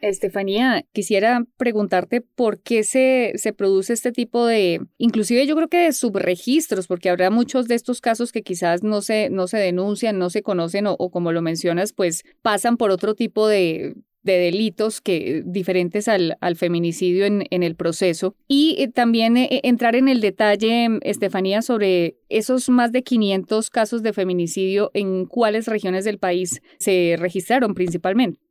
Estefanía, 0.00 0.84
quisiera 0.92 1.44
preguntarte 1.56 2.20
por 2.20 2.60
qué 2.60 2.84
se, 2.84 3.32
se, 3.36 3.52
produce 3.52 3.92
este 3.92 4.12
tipo 4.12 4.46
de, 4.46 4.80
inclusive 4.98 5.46
yo 5.46 5.56
creo 5.56 5.68
que 5.68 5.78
de 5.78 5.92
subregistros, 5.92 6.86
porque 6.86 7.10
habrá 7.10 7.30
muchos 7.30 7.68
de 7.68 7.74
estos 7.74 8.00
casos 8.00 8.32
que 8.32 8.42
quizás 8.42 8.82
no 8.82 9.02
se, 9.02 9.30
no 9.30 9.46
se 9.46 9.58
denuncian, 9.58 10.18
no 10.18 10.30
se 10.30 10.42
conocen 10.42 10.86
o, 10.86 10.96
como 11.10 11.32
lo 11.32 11.42
mencionas, 11.42 11.92
pues 11.92 12.24
pasan 12.42 12.76
por 12.76 12.90
otro 12.90 13.14
tipo 13.14 13.48
de, 13.48 13.94
de 14.22 14.38
delitos 14.38 15.00
que, 15.00 15.42
diferentes 15.46 16.08
al, 16.08 16.36
al 16.40 16.56
feminicidio 16.56 17.24
en, 17.24 17.44
en, 17.50 17.62
el 17.62 17.76
proceso. 17.76 18.34
Y 18.46 18.76
eh, 18.78 18.88
también 18.88 19.36
eh, 19.36 19.60
entrar 19.62 19.96
en 19.96 20.08
el 20.08 20.20
detalle, 20.20 20.98
Estefanía, 21.02 21.62
sobre 21.62 22.16
esos 22.28 22.68
más 22.68 22.92
de 22.92 23.02
500 23.02 23.70
casos 23.70 24.02
de 24.02 24.12
feminicidio, 24.12 24.90
en 24.92 25.26
cuáles 25.26 25.66
regiones 25.66 26.04
del 26.04 26.18
país 26.18 26.60
se 26.78 27.16
registraron 27.18 27.74
principalmente. 27.74 28.45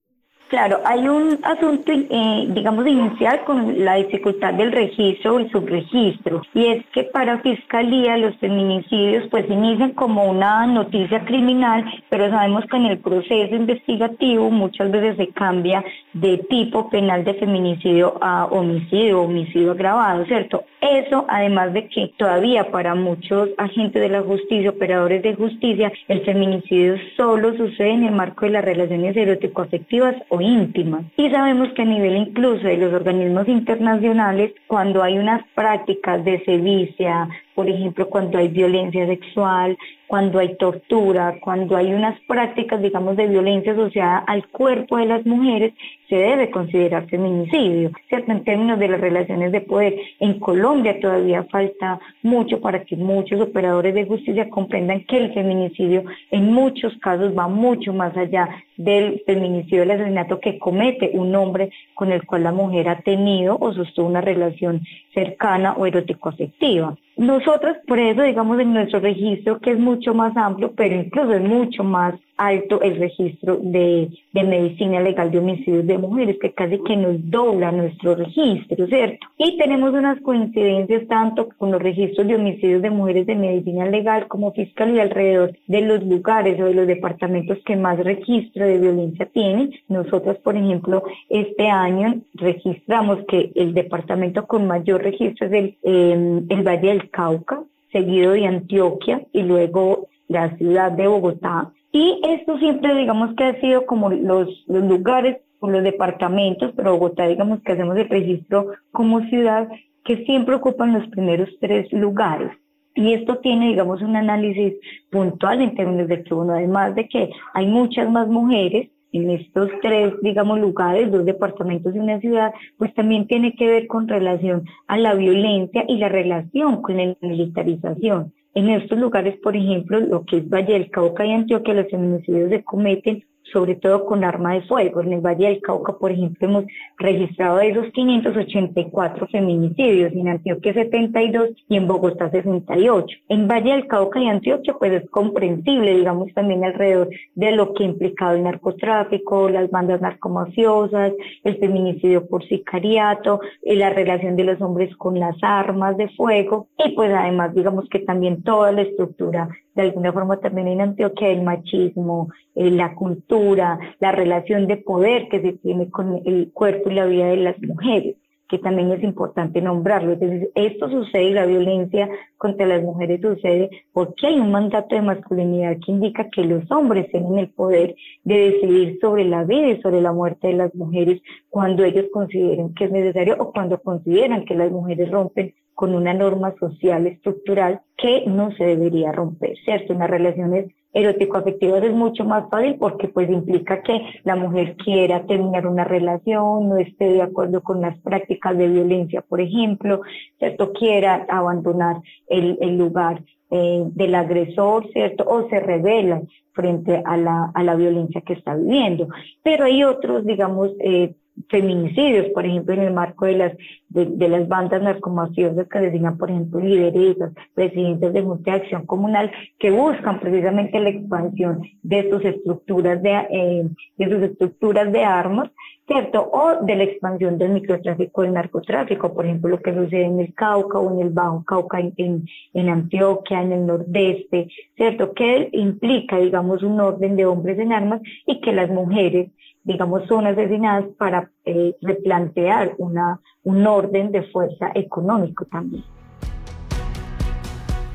Claro, 0.48 0.80
hay 0.86 1.08
un 1.08 1.40
asunto, 1.42 1.92
eh, 1.92 2.46
digamos, 2.50 2.86
inicial 2.86 3.44
con 3.46 3.84
la 3.84 3.96
dificultad 3.96 4.54
del 4.54 4.72
registro 4.72 5.36
o 5.36 5.40
el 5.40 5.50
subregistro, 5.50 6.44
y 6.54 6.68
es 6.68 6.86
que 6.94 7.04
para 7.06 7.40
Fiscalía 7.40 8.16
los 8.18 8.38
feminicidios 8.38 9.28
pues 9.32 9.50
inician 9.50 9.92
como 9.94 10.24
una 10.30 10.68
noticia 10.68 11.26
criminal, 11.26 11.84
pero 12.10 12.30
sabemos 12.30 12.64
que 12.70 12.78
en 12.78 12.86
el 12.86 13.00
proceso 13.00 13.56
investigativo 13.56 14.52
muchas 14.52 14.92
veces 14.92 15.18
se 15.18 15.30
cambia 15.30 15.84
de 16.14 16.38
tipo 16.38 16.92
penal 16.92 17.24
de 17.24 17.34
feminicidio 17.34 18.16
a 18.22 18.46
homicidio, 18.46 19.24
homicidio 19.24 19.72
agravado, 19.72 20.26
¿cierto? 20.26 20.64
Eso, 20.80 21.26
además 21.28 21.74
de 21.74 21.88
que 21.88 22.12
todavía 22.18 22.70
para 22.72 22.94
muchos 22.94 23.50
agentes 23.58 24.00
de 24.00 24.10
la 24.10 24.22
justicia, 24.22 24.70
operadores 24.70 25.24
de 25.24 25.34
justicia, 25.34 25.92
el 26.08 26.22
feminicidio 26.24 26.98
solo 27.18 27.58
sucede 27.58 27.90
en 27.90 28.04
el 28.04 28.14
marco 28.14 28.46
de 28.46 28.52
las 28.52 28.64
relaciones 28.64 29.18
erótico-afectivas 29.18 30.16
íntimas. 30.42 31.06
Y 31.18 31.30
sabemos 31.30 31.70
que 31.74 31.82
a 31.82 31.86
nivel 31.86 32.16
incluso 32.16 32.68
de 32.68 32.78
los 32.78 32.94
organismos 32.94 33.48
internacionales, 33.48 34.54
cuando 34.68 35.04
hay 35.04 35.18
unas 35.18 35.44
prácticas 35.56 36.24
de 36.26 36.44
sevicia, 36.46 37.28
por 37.56 37.70
ejemplo, 37.70 38.10
cuando 38.10 38.38
hay 38.38 38.50
violencia 38.50 39.08
sexual, 39.08 39.78
cuando 40.08 40.40
hay 40.40 40.56
tortura, 40.58 41.40
cuando 41.42 41.78
hay 41.78 41.94
unas 41.94 42.20
prácticas, 42.28 42.82
digamos, 42.82 43.16
de 43.16 43.28
violencia 43.28 43.72
asociada 43.72 44.20
al 44.20 44.48
cuerpo 44.50 44.98
de 44.98 45.06
las 45.06 45.26
mujeres, 45.26 45.74
se 46.10 46.18
debe 46.18 46.52
considerar 46.52 47.08
feminicidio, 47.08 47.92
¿cierto? 48.10 48.32
En 48.32 48.44
términos 48.44 48.78
de 48.78 48.90
las 48.90 49.02
relaciones 49.02 49.52
de 49.52 49.62
poder. 49.62 49.96
En 50.20 50.40
Colombia 50.40 51.00
todavía 51.00 51.46
falta 51.46 52.00
mucho 52.22 52.60
para 52.62 52.84
que 52.84 52.96
muchos 52.96 53.42
operadores 53.42 53.96
de 53.96 54.06
justicia 54.06 54.50
comprendan 54.50 55.06
que 55.06 55.18
el 55.18 55.34
feminicidio 55.34 56.04
en 56.32 56.54
muchos 56.54 56.94
casos 57.00 57.36
va 57.36 57.48
mucho 57.48 57.94
más 57.94 58.16
allá 58.18 58.50
del 58.78 59.24
feminicidio, 59.26 59.80
del 59.80 59.92
asesinato 59.92 60.40
que 60.40 60.60
comete 60.60 61.12
un 61.14 61.34
hombre 61.36 61.72
con 61.94 62.12
el 62.12 62.26
cual 62.26 62.44
la 62.44 62.52
mujer 62.52 62.90
ha 62.90 63.00
tenido 63.00 63.58
o 63.60 63.74
sostuvo 63.74 64.08
una 64.08 64.22
relación 64.22 64.82
cercana 65.14 65.74
o 65.74 65.86
erótico-afectiva. 65.86 66.96
Nosotros, 67.18 67.78
por 67.88 68.00
eso, 68.00 68.24
digamos, 68.24 68.60
en 68.60 68.74
nuestro 68.74 69.00
registro, 69.00 69.60
que 69.60 69.72
es 69.72 69.80
mucho 69.80 70.14
más 70.14 70.36
amplio, 70.36 70.74
pero 70.76 70.96
incluso 70.96 71.34
es 71.34 71.42
mucho 71.42 71.84
más 71.84 72.16
alto 72.38 72.82
el 72.82 72.98
registro 72.98 73.58
de, 73.62 74.10
de, 74.34 74.44
medicina 74.44 75.00
legal 75.00 75.32
de 75.32 75.40
homicidios 75.40 75.86
de 75.88 75.98
mujeres, 75.98 76.38
que 76.40 76.54
casi 76.54 76.80
que 76.84 76.98
nos 76.98 77.16
dobla 77.30 77.72
nuestro 77.72 78.16
registro, 78.16 78.88
¿cierto? 78.88 79.28
Y 79.38 79.58
tenemos 79.58 79.94
unas 79.94 80.20
coincidencias 80.22 81.08
tanto 81.08 81.50
con 81.58 81.72
los 81.72 81.82
registros 81.82 82.28
de 82.28 82.36
homicidios 82.36 82.82
de 82.82 82.90
mujeres 82.90 83.26
de 83.26 83.36
medicina 83.36 83.86
legal 83.86 84.28
como 84.28 84.52
fiscalía 84.54 85.04
alrededor 85.04 85.58
de 85.68 85.82
los 85.82 86.04
lugares 86.04 86.60
o 86.60 86.66
de 86.66 86.74
los 86.74 86.88
departamentos 86.88 87.58
que 87.66 87.76
más 87.76 87.98
registro 88.00 88.66
de 88.66 88.80
violencia 88.80 89.26
tienen. 89.28 89.72
Nosotros, 89.88 90.38
por 90.38 90.58
ejemplo, 90.58 91.04
este 91.30 91.68
año 91.68 92.22
registramos 92.34 93.20
que 93.28 93.52
el 93.56 93.74
departamento 93.74 94.46
con 94.46 94.68
mayor 94.68 95.04
registro 95.04 95.48
es 95.48 95.54
el, 95.54 95.78
eh, 95.84 96.42
el 96.50 96.64
Valle 96.64 96.90
del 96.90 97.10
Cauca, 97.10 97.64
seguido 97.92 98.34
de 98.34 98.46
Antioquia 98.46 99.22
y 99.32 99.44
luego 99.44 100.08
la 100.28 100.56
ciudad 100.58 100.92
de 100.92 101.08
Bogotá 101.08 101.72
Y 101.96 102.20
esto 102.28 102.58
siempre, 102.58 102.94
digamos 102.94 103.36
que 103.36 103.46
ha 103.46 103.62
sido 103.62 103.86
como 103.86 104.10
los, 104.10 104.50
los 104.68 104.84
lugares 104.84 105.38
o 105.60 105.70
los 105.70 105.82
departamentos, 105.82 106.74
pero 106.76 106.92
Bogotá, 106.92 107.26
digamos 107.26 107.62
que 107.62 107.72
hacemos 107.72 107.96
el 107.96 108.10
registro 108.10 108.72
como 108.92 109.22
ciudad, 109.30 109.70
que 110.04 110.26
siempre 110.26 110.56
ocupan 110.56 110.92
los 110.92 111.08
primeros 111.08 111.48
tres 111.62 111.90
lugares. 111.94 112.52
Y 112.96 113.14
esto 113.14 113.38
tiene, 113.38 113.70
digamos, 113.70 114.02
un 114.02 114.18
análisis 114.18 114.74
puntual 115.10 115.62
en 115.62 115.74
términos 115.74 116.10
de 116.10 116.22
que, 116.22 116.34
uno, 116.34 116.56
además 116.56 116.96
de 116.96 117.08
que 117.08 117.30
hay 117.54 117.66
muchas 117.66 118.12
más 118.12 118.28
mujeres 118.28 118.90
en 119.14 119.30
estos 119.30 119.70
tres, 119.82 120.16
digamos, 120.22 120.60
lugares, 120.60 121.10
dos 121.10 121.24
departamentos 121.24 121.96
y 121.96 122.00
una 122.00 122.20
ciudad, 122.20 122.54
pues 122.78 122.94
también 122.94 123.26
tiene 123.26 123.56
que 123.56 123.68
ver 123.68 123.88
con 123.88 124.10
relación 124.10 124.66
a 124.88 124.98
la 124.98 125.14
violencia 125.14 125.86
y 125.88 125.96
la 125.96 126.10
relación 126.10 126.82
con 126.82 126.98
la 126.98 127.16
militarización. 127.22 128.34
En 128.56 128.70
estos 128.70 128.98
lugares, 128.98 129.38
por 129.44 129.56
ejemplo, 129.56 130.00
lo 130.00 130.26
que 130.26 130.38
es 130.38 130.50
Valle 130.50 130.74
del 130.74 130.90
Cauca 130.90 131.26
y 131.26 131.34
Antioquia, 131.34 131.74
los 131.74 131.90
feminicidios 131.90 132.50
se 132.50 132.64
cometen 132.64 133.26
sobre 133.52 133.76
todo 133.76 134.06
con 134.06 134.24
arma 134.24 134.54
de 134.54 134.62
fuego. 134.64 135.02
En 135.02 135.14
el 135.14 135.22
Valle 135.22 135.48
del 135.48 135.62
Cauca, 135.62 135.98
por 135.98 136.12
ejemplo, 136.12 136.48
hemos 136.48 136.66
registrado 136.98 137.60
esos 137.60 137.92
584 137.92 139.28
feminicidios, 139.28 140.14
en 140.14 140.28
Antioquia 140.28 140.74
72 140.74 141.50
y 141.70 141.78
en 141.78 141.88
Bogotá 141.88 142.30
68. 142.32 143.18
En 143.30 143.48
Valle 143.48 143.72
del 143.72 143.88
Cauca 143.88 144.20
y 144.20 144.28
Antioquia, 144.28 144.76
pues 144.78 144.92
es 144.94 145.10
comprensible, 145.10 145.96
digamos, 145.96 146.34
también 146.34 146.64
alrededor 146.64 147.10
de 147.36 147.52
lo 147.52 147.74
que 147.74 147.84
ha 147.84 147.88
implicado 147.88 148.36
el 148.36 148.44
narcotráfico, 148.44 149.50
las 149.50 149.70
bandas 149.70 150.02
narcomafiosas, 150.02 151.14
el 151.44 151.58
feminicidio 151.58 152.28
por 152.28 152.44
sicariato, 152.48 153.40
eh, 153.64 153.76
la 153.76 153.90
relación 153.90 154.36
de 154.36 154.44
los 154.44 154.62
hombres 154.62 154.96
con 154.96 155.20
las 155.20 155.36
armas 155.42 155.98
de 155.98 156.10
fuego 156.10 156.68
y 156.78 156.92
pues 156.92 157.12
además, 157.14 157.54
digamos 157.54 157.88
que 157.90 158.00
también 158.00 158.44
toda 158.44 158.72
la 158.72 158.82
estructura 158.82 159.50
de 159.76 159.82
alguna 159.82 160.14
forma 160.14 160.38
también 160.38 160.68
en 160.68 160.82
Antioquia 160.82 161.28
el 161.28 161.44
machismo, 161.44 162.30
eh, 162.56 162.72
la 162.72 162.96
cultura, 162.96 163.78
la 164.00 164.12
relación 164.12 164.68
de 164.68 164.78
poder 164.78 165.28
que 165.30 165.42
se 165.42 165.54
tiene 165.54 165.90
con 165.90 166.22
el 166.26 166.52
cuerpo 166.54 166.90
y 166.90 166.96
la 166.96 167.06
vida 167.06 167.28
de 167.28 167.38
las 167.38 167.62
mujeres 167.62 168.16
que 168.48 168.60
también 168.60 168.92
es 168.92 169.04
importante 169.04 169.62
nombrarlo. 169.62 170.14
Entonces, 170.14 170.50
esto 170.56 170.90
sucede, 170.90 171.32
la 171.32 171.46
violencia 171.46 172.10
contra 172.38 172.66
las 172.66 172.84
mujeres 172.84 173.22
sucede 173.22 173.70
porque 173.92 174.28
hay 174.28 174.40
un 174.40 174.52
mandato 174.52 174.96
de 174.96 175.02
masculinidad 175.02 175.78
que 175.84 175.92
indica 175.92 176.30
que 176.30 176.44
los 176.44 176.70
hombres 176.72 177.10
tienen 177.12 177.38
el 177.40 177.50
poder 177.50 177.96
de 178.24 178.52
decidir 178.52 179.00
sobre 179.02 179.26
la 179.26 179.44
vida 179.44 179.70
y 179.70 179.82
sobre 179.82 180.02
la 180.02 180.12
muerte 180.12 180.48
de 180.48 180.54
las 180.54 180.76
mujeres 180.76 181.22
cuando 181.50 181.84
ellos 181.84 182.06
consideren 182.12 182.74
que 182.74 182.86
es 182.86 182.92
necesario 182.92 183.36
o 183.40 183.52
cuando 183.52 183.82
consideran 183.82 184.46
que 184.46 184.56
las 184.56 184.72
mujeres 184.72 185.10
rompen 185.10 185.54
con 185.74 185.94
una 185.94 186.14
norma 186.14 186.56
social 186.60 187.06
estructural 187.06 187.82
que 187.98 188.24
no 188.28 188.52
se 188.56 188.64
debería 188.64 189.12
romper, 189.12 189.58
¿cierto? 189.66 189.94
En 189.94 190.00
las 190.00 190.10
relaciones 190.10 190.74
erótico-afectivas 190.96 191.84
es 191.84 191.94
mucho 191.94 192.24
más 192.24 192.50
fácil 192.50 192.78
porque 192.80 193.10
pues 193.10 193.30
implica 193.30 193.84
que 193.84 194.02
la 194.24 194.36
mujer 194.36 194.78
quiera 194.78 195.26
terminar 195.28 195.68
una 195.68 195.84
relación, 195.84 196.70
no 196.70 196.78
esté 196.78 197.10
de 197.10 197.22
acuerdo 197.22 197.62
con 197.62 197.82
las 197.82 198.00
prácticas 198.00 198.58
de 198.58 198.70
violencia, 198.70 199.22
por 199.22 199.42
ejemplo, 199.42 200.02
¿cierto? 200.40 200.72
Quiera 200.72 201.26
abandonar 201.30 201.98
el, 202.28 202.58
el 202.62 202.78
lugar 202.78 203.22
eh, 203.52 203.84
del 203.88 204.16
agresor, 204.16 204.90
¿cierto? 204.94 205.26
O 205.28 205.50
se 205.50 205.60
revela 205.60 206.22
frente 206.54 207.04
a 207.06 207.18
la, 207.18 207.52
a 207.54 207.64
la 207.64 207.76
violencia 207.76 208.22
que 208.22 208.34
está 208.34 208.56
viviendo. 208.56 209.10
Pero 209.44 209.66
hay 209.66 209.84
otros, 209.84 210.26
digamos, 210.26 210.72
eh, 210.80 211.14
feminicidios, 211.50 212.28
por 212.28 212.46
ejemplo, 212.46 212.74
en 212.74 212.82
el 212.82 212.94
marco 212.94 213.26
de 213.26 213.38
las, 213.38 213.54
de, 213.90 214.28
las 214.30 214.48
bandas 214.48 214.82
narcomafiosas 214.82 215.68
que 215.68 215.80
designan, 215.80 216.18
por 216.18 216.32
ejemplo, 216.32 216.60
lideresas, 216.60 217.34
presidentes 217.54 218.14
de 218.14 218.22
Junta 218.22 218.54
Acción 218.54 218.86
Comunal, 218.86 219.32
que 219.60 219.72
buscan 219.72 220.20
precisamente 220.20 220.80
la 220.80 220.90
expansión 220.90 221.62
de 221.84 222.10
sus 222.10 222.24
estructuras 222.24 223.02
de, 223.02 223.12
eh, 223.30 223.70
estructuras 223.98 224.92
de 224.92 225.04
armas, 225.04 225.52
¿cierto? 225.86 226.30
O 226.32 226.66
de 226.66 226.76
la 226.76 226.84
expansión 226.84 227.38
del 227.38 227.52
microtráfico, 227.52 228.24
del 228.24 228.34
narcotráfico, 228.34 229.14
por 229.14 229.26
ejemplo, 229.26 229.50
lo 229.50 229.60
que 229.60 229.74
sucede 229.74 230.06
en 230.06 230.20
el 230.20 230.34
Cauca 230.34 230.80
o 230.80 230.94
en 230.94 231.08
el 231.08 231.14
Bajo 231.14 231.44
Cauca, 231.46 231.80
en, 231.80 232.26
en 232.54 232.70
Antioquia, 232.70 233.42
en 233.42 233.52
el 233.52 233.66
Nordeste, 233.66 234.48
¿cierto? 234.76 235.14
Que 235.14 235.50
implica, 235.52 236.18
digamos, 236.18 236.64
un 236.64 236.80
orden 236.80 237.16
de 237.16 237.26
hombres 237.26 237.60
en 237.60 237.74
armas 237.74 238.02
y 238.26 238.42
que 238.42 238.52
las 238.52 238.70
mujeres 238.70 239.30
digamos, 239.66 240.08
son 240.08 240.28
asesinadas 240.28 240.86
para 240.98 241.30
eh, 241.44 241.76
replantear 241.82 242.76
una, 242.78 243.20
un 243.44 243.68
orden 243.68 244.12
de 244.12 244.24
fuerza 244.32 244.72
económico 244.76 245.46
también. 245.46 245.84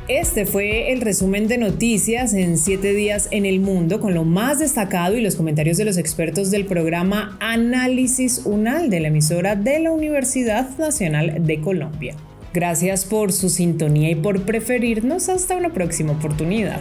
Este 0.08 0.44
fue 0.44 0.90
el 0.90 1.02
resumen 1.02 1.46
de 1.46 1.56
noticias 1.56 2.34
en 2.34 2.58
siete 2.58 2.94
días 2.94 3.28
en 3.30 3.46
el 3.46 3.60
mundo 3.60 4.00
con 4.00 4.12
lo 4.12 4.24
más 4.24 4.58
destacado 4.58 5.16
y 5.16 5.20
los 5.20 5.36
comentarios 5.36 5.76
de 5.76 5.84
los 5.84 5.98
expertos 5.98 6.50
del 6.50 6.66
programa 6.66 7.36
Análisis 7.38 8.44
UNAL 8.44 8.90
de 8.90 8.98
la 8.98 9.08
emisora 9.08 9.54
de 9.54 9.78
la 9.78 9.92
Universidad 9.92 10.76
Nacional 10.78 11.46
de 11.46 11.60
Colombia. 11.60 12.16
Gracias 12.52 13.04
por 13.04 13.30
su 13.30 13.48
sintonía 13.48 14.10
y 14.10 14.16
por 14.16 14.42
preferirnos. 14.42 15.28
Hasta 15.28 15.56
una 15.56 15.72
próxima 15.72 16.10
oportunidad. 16.10 16.80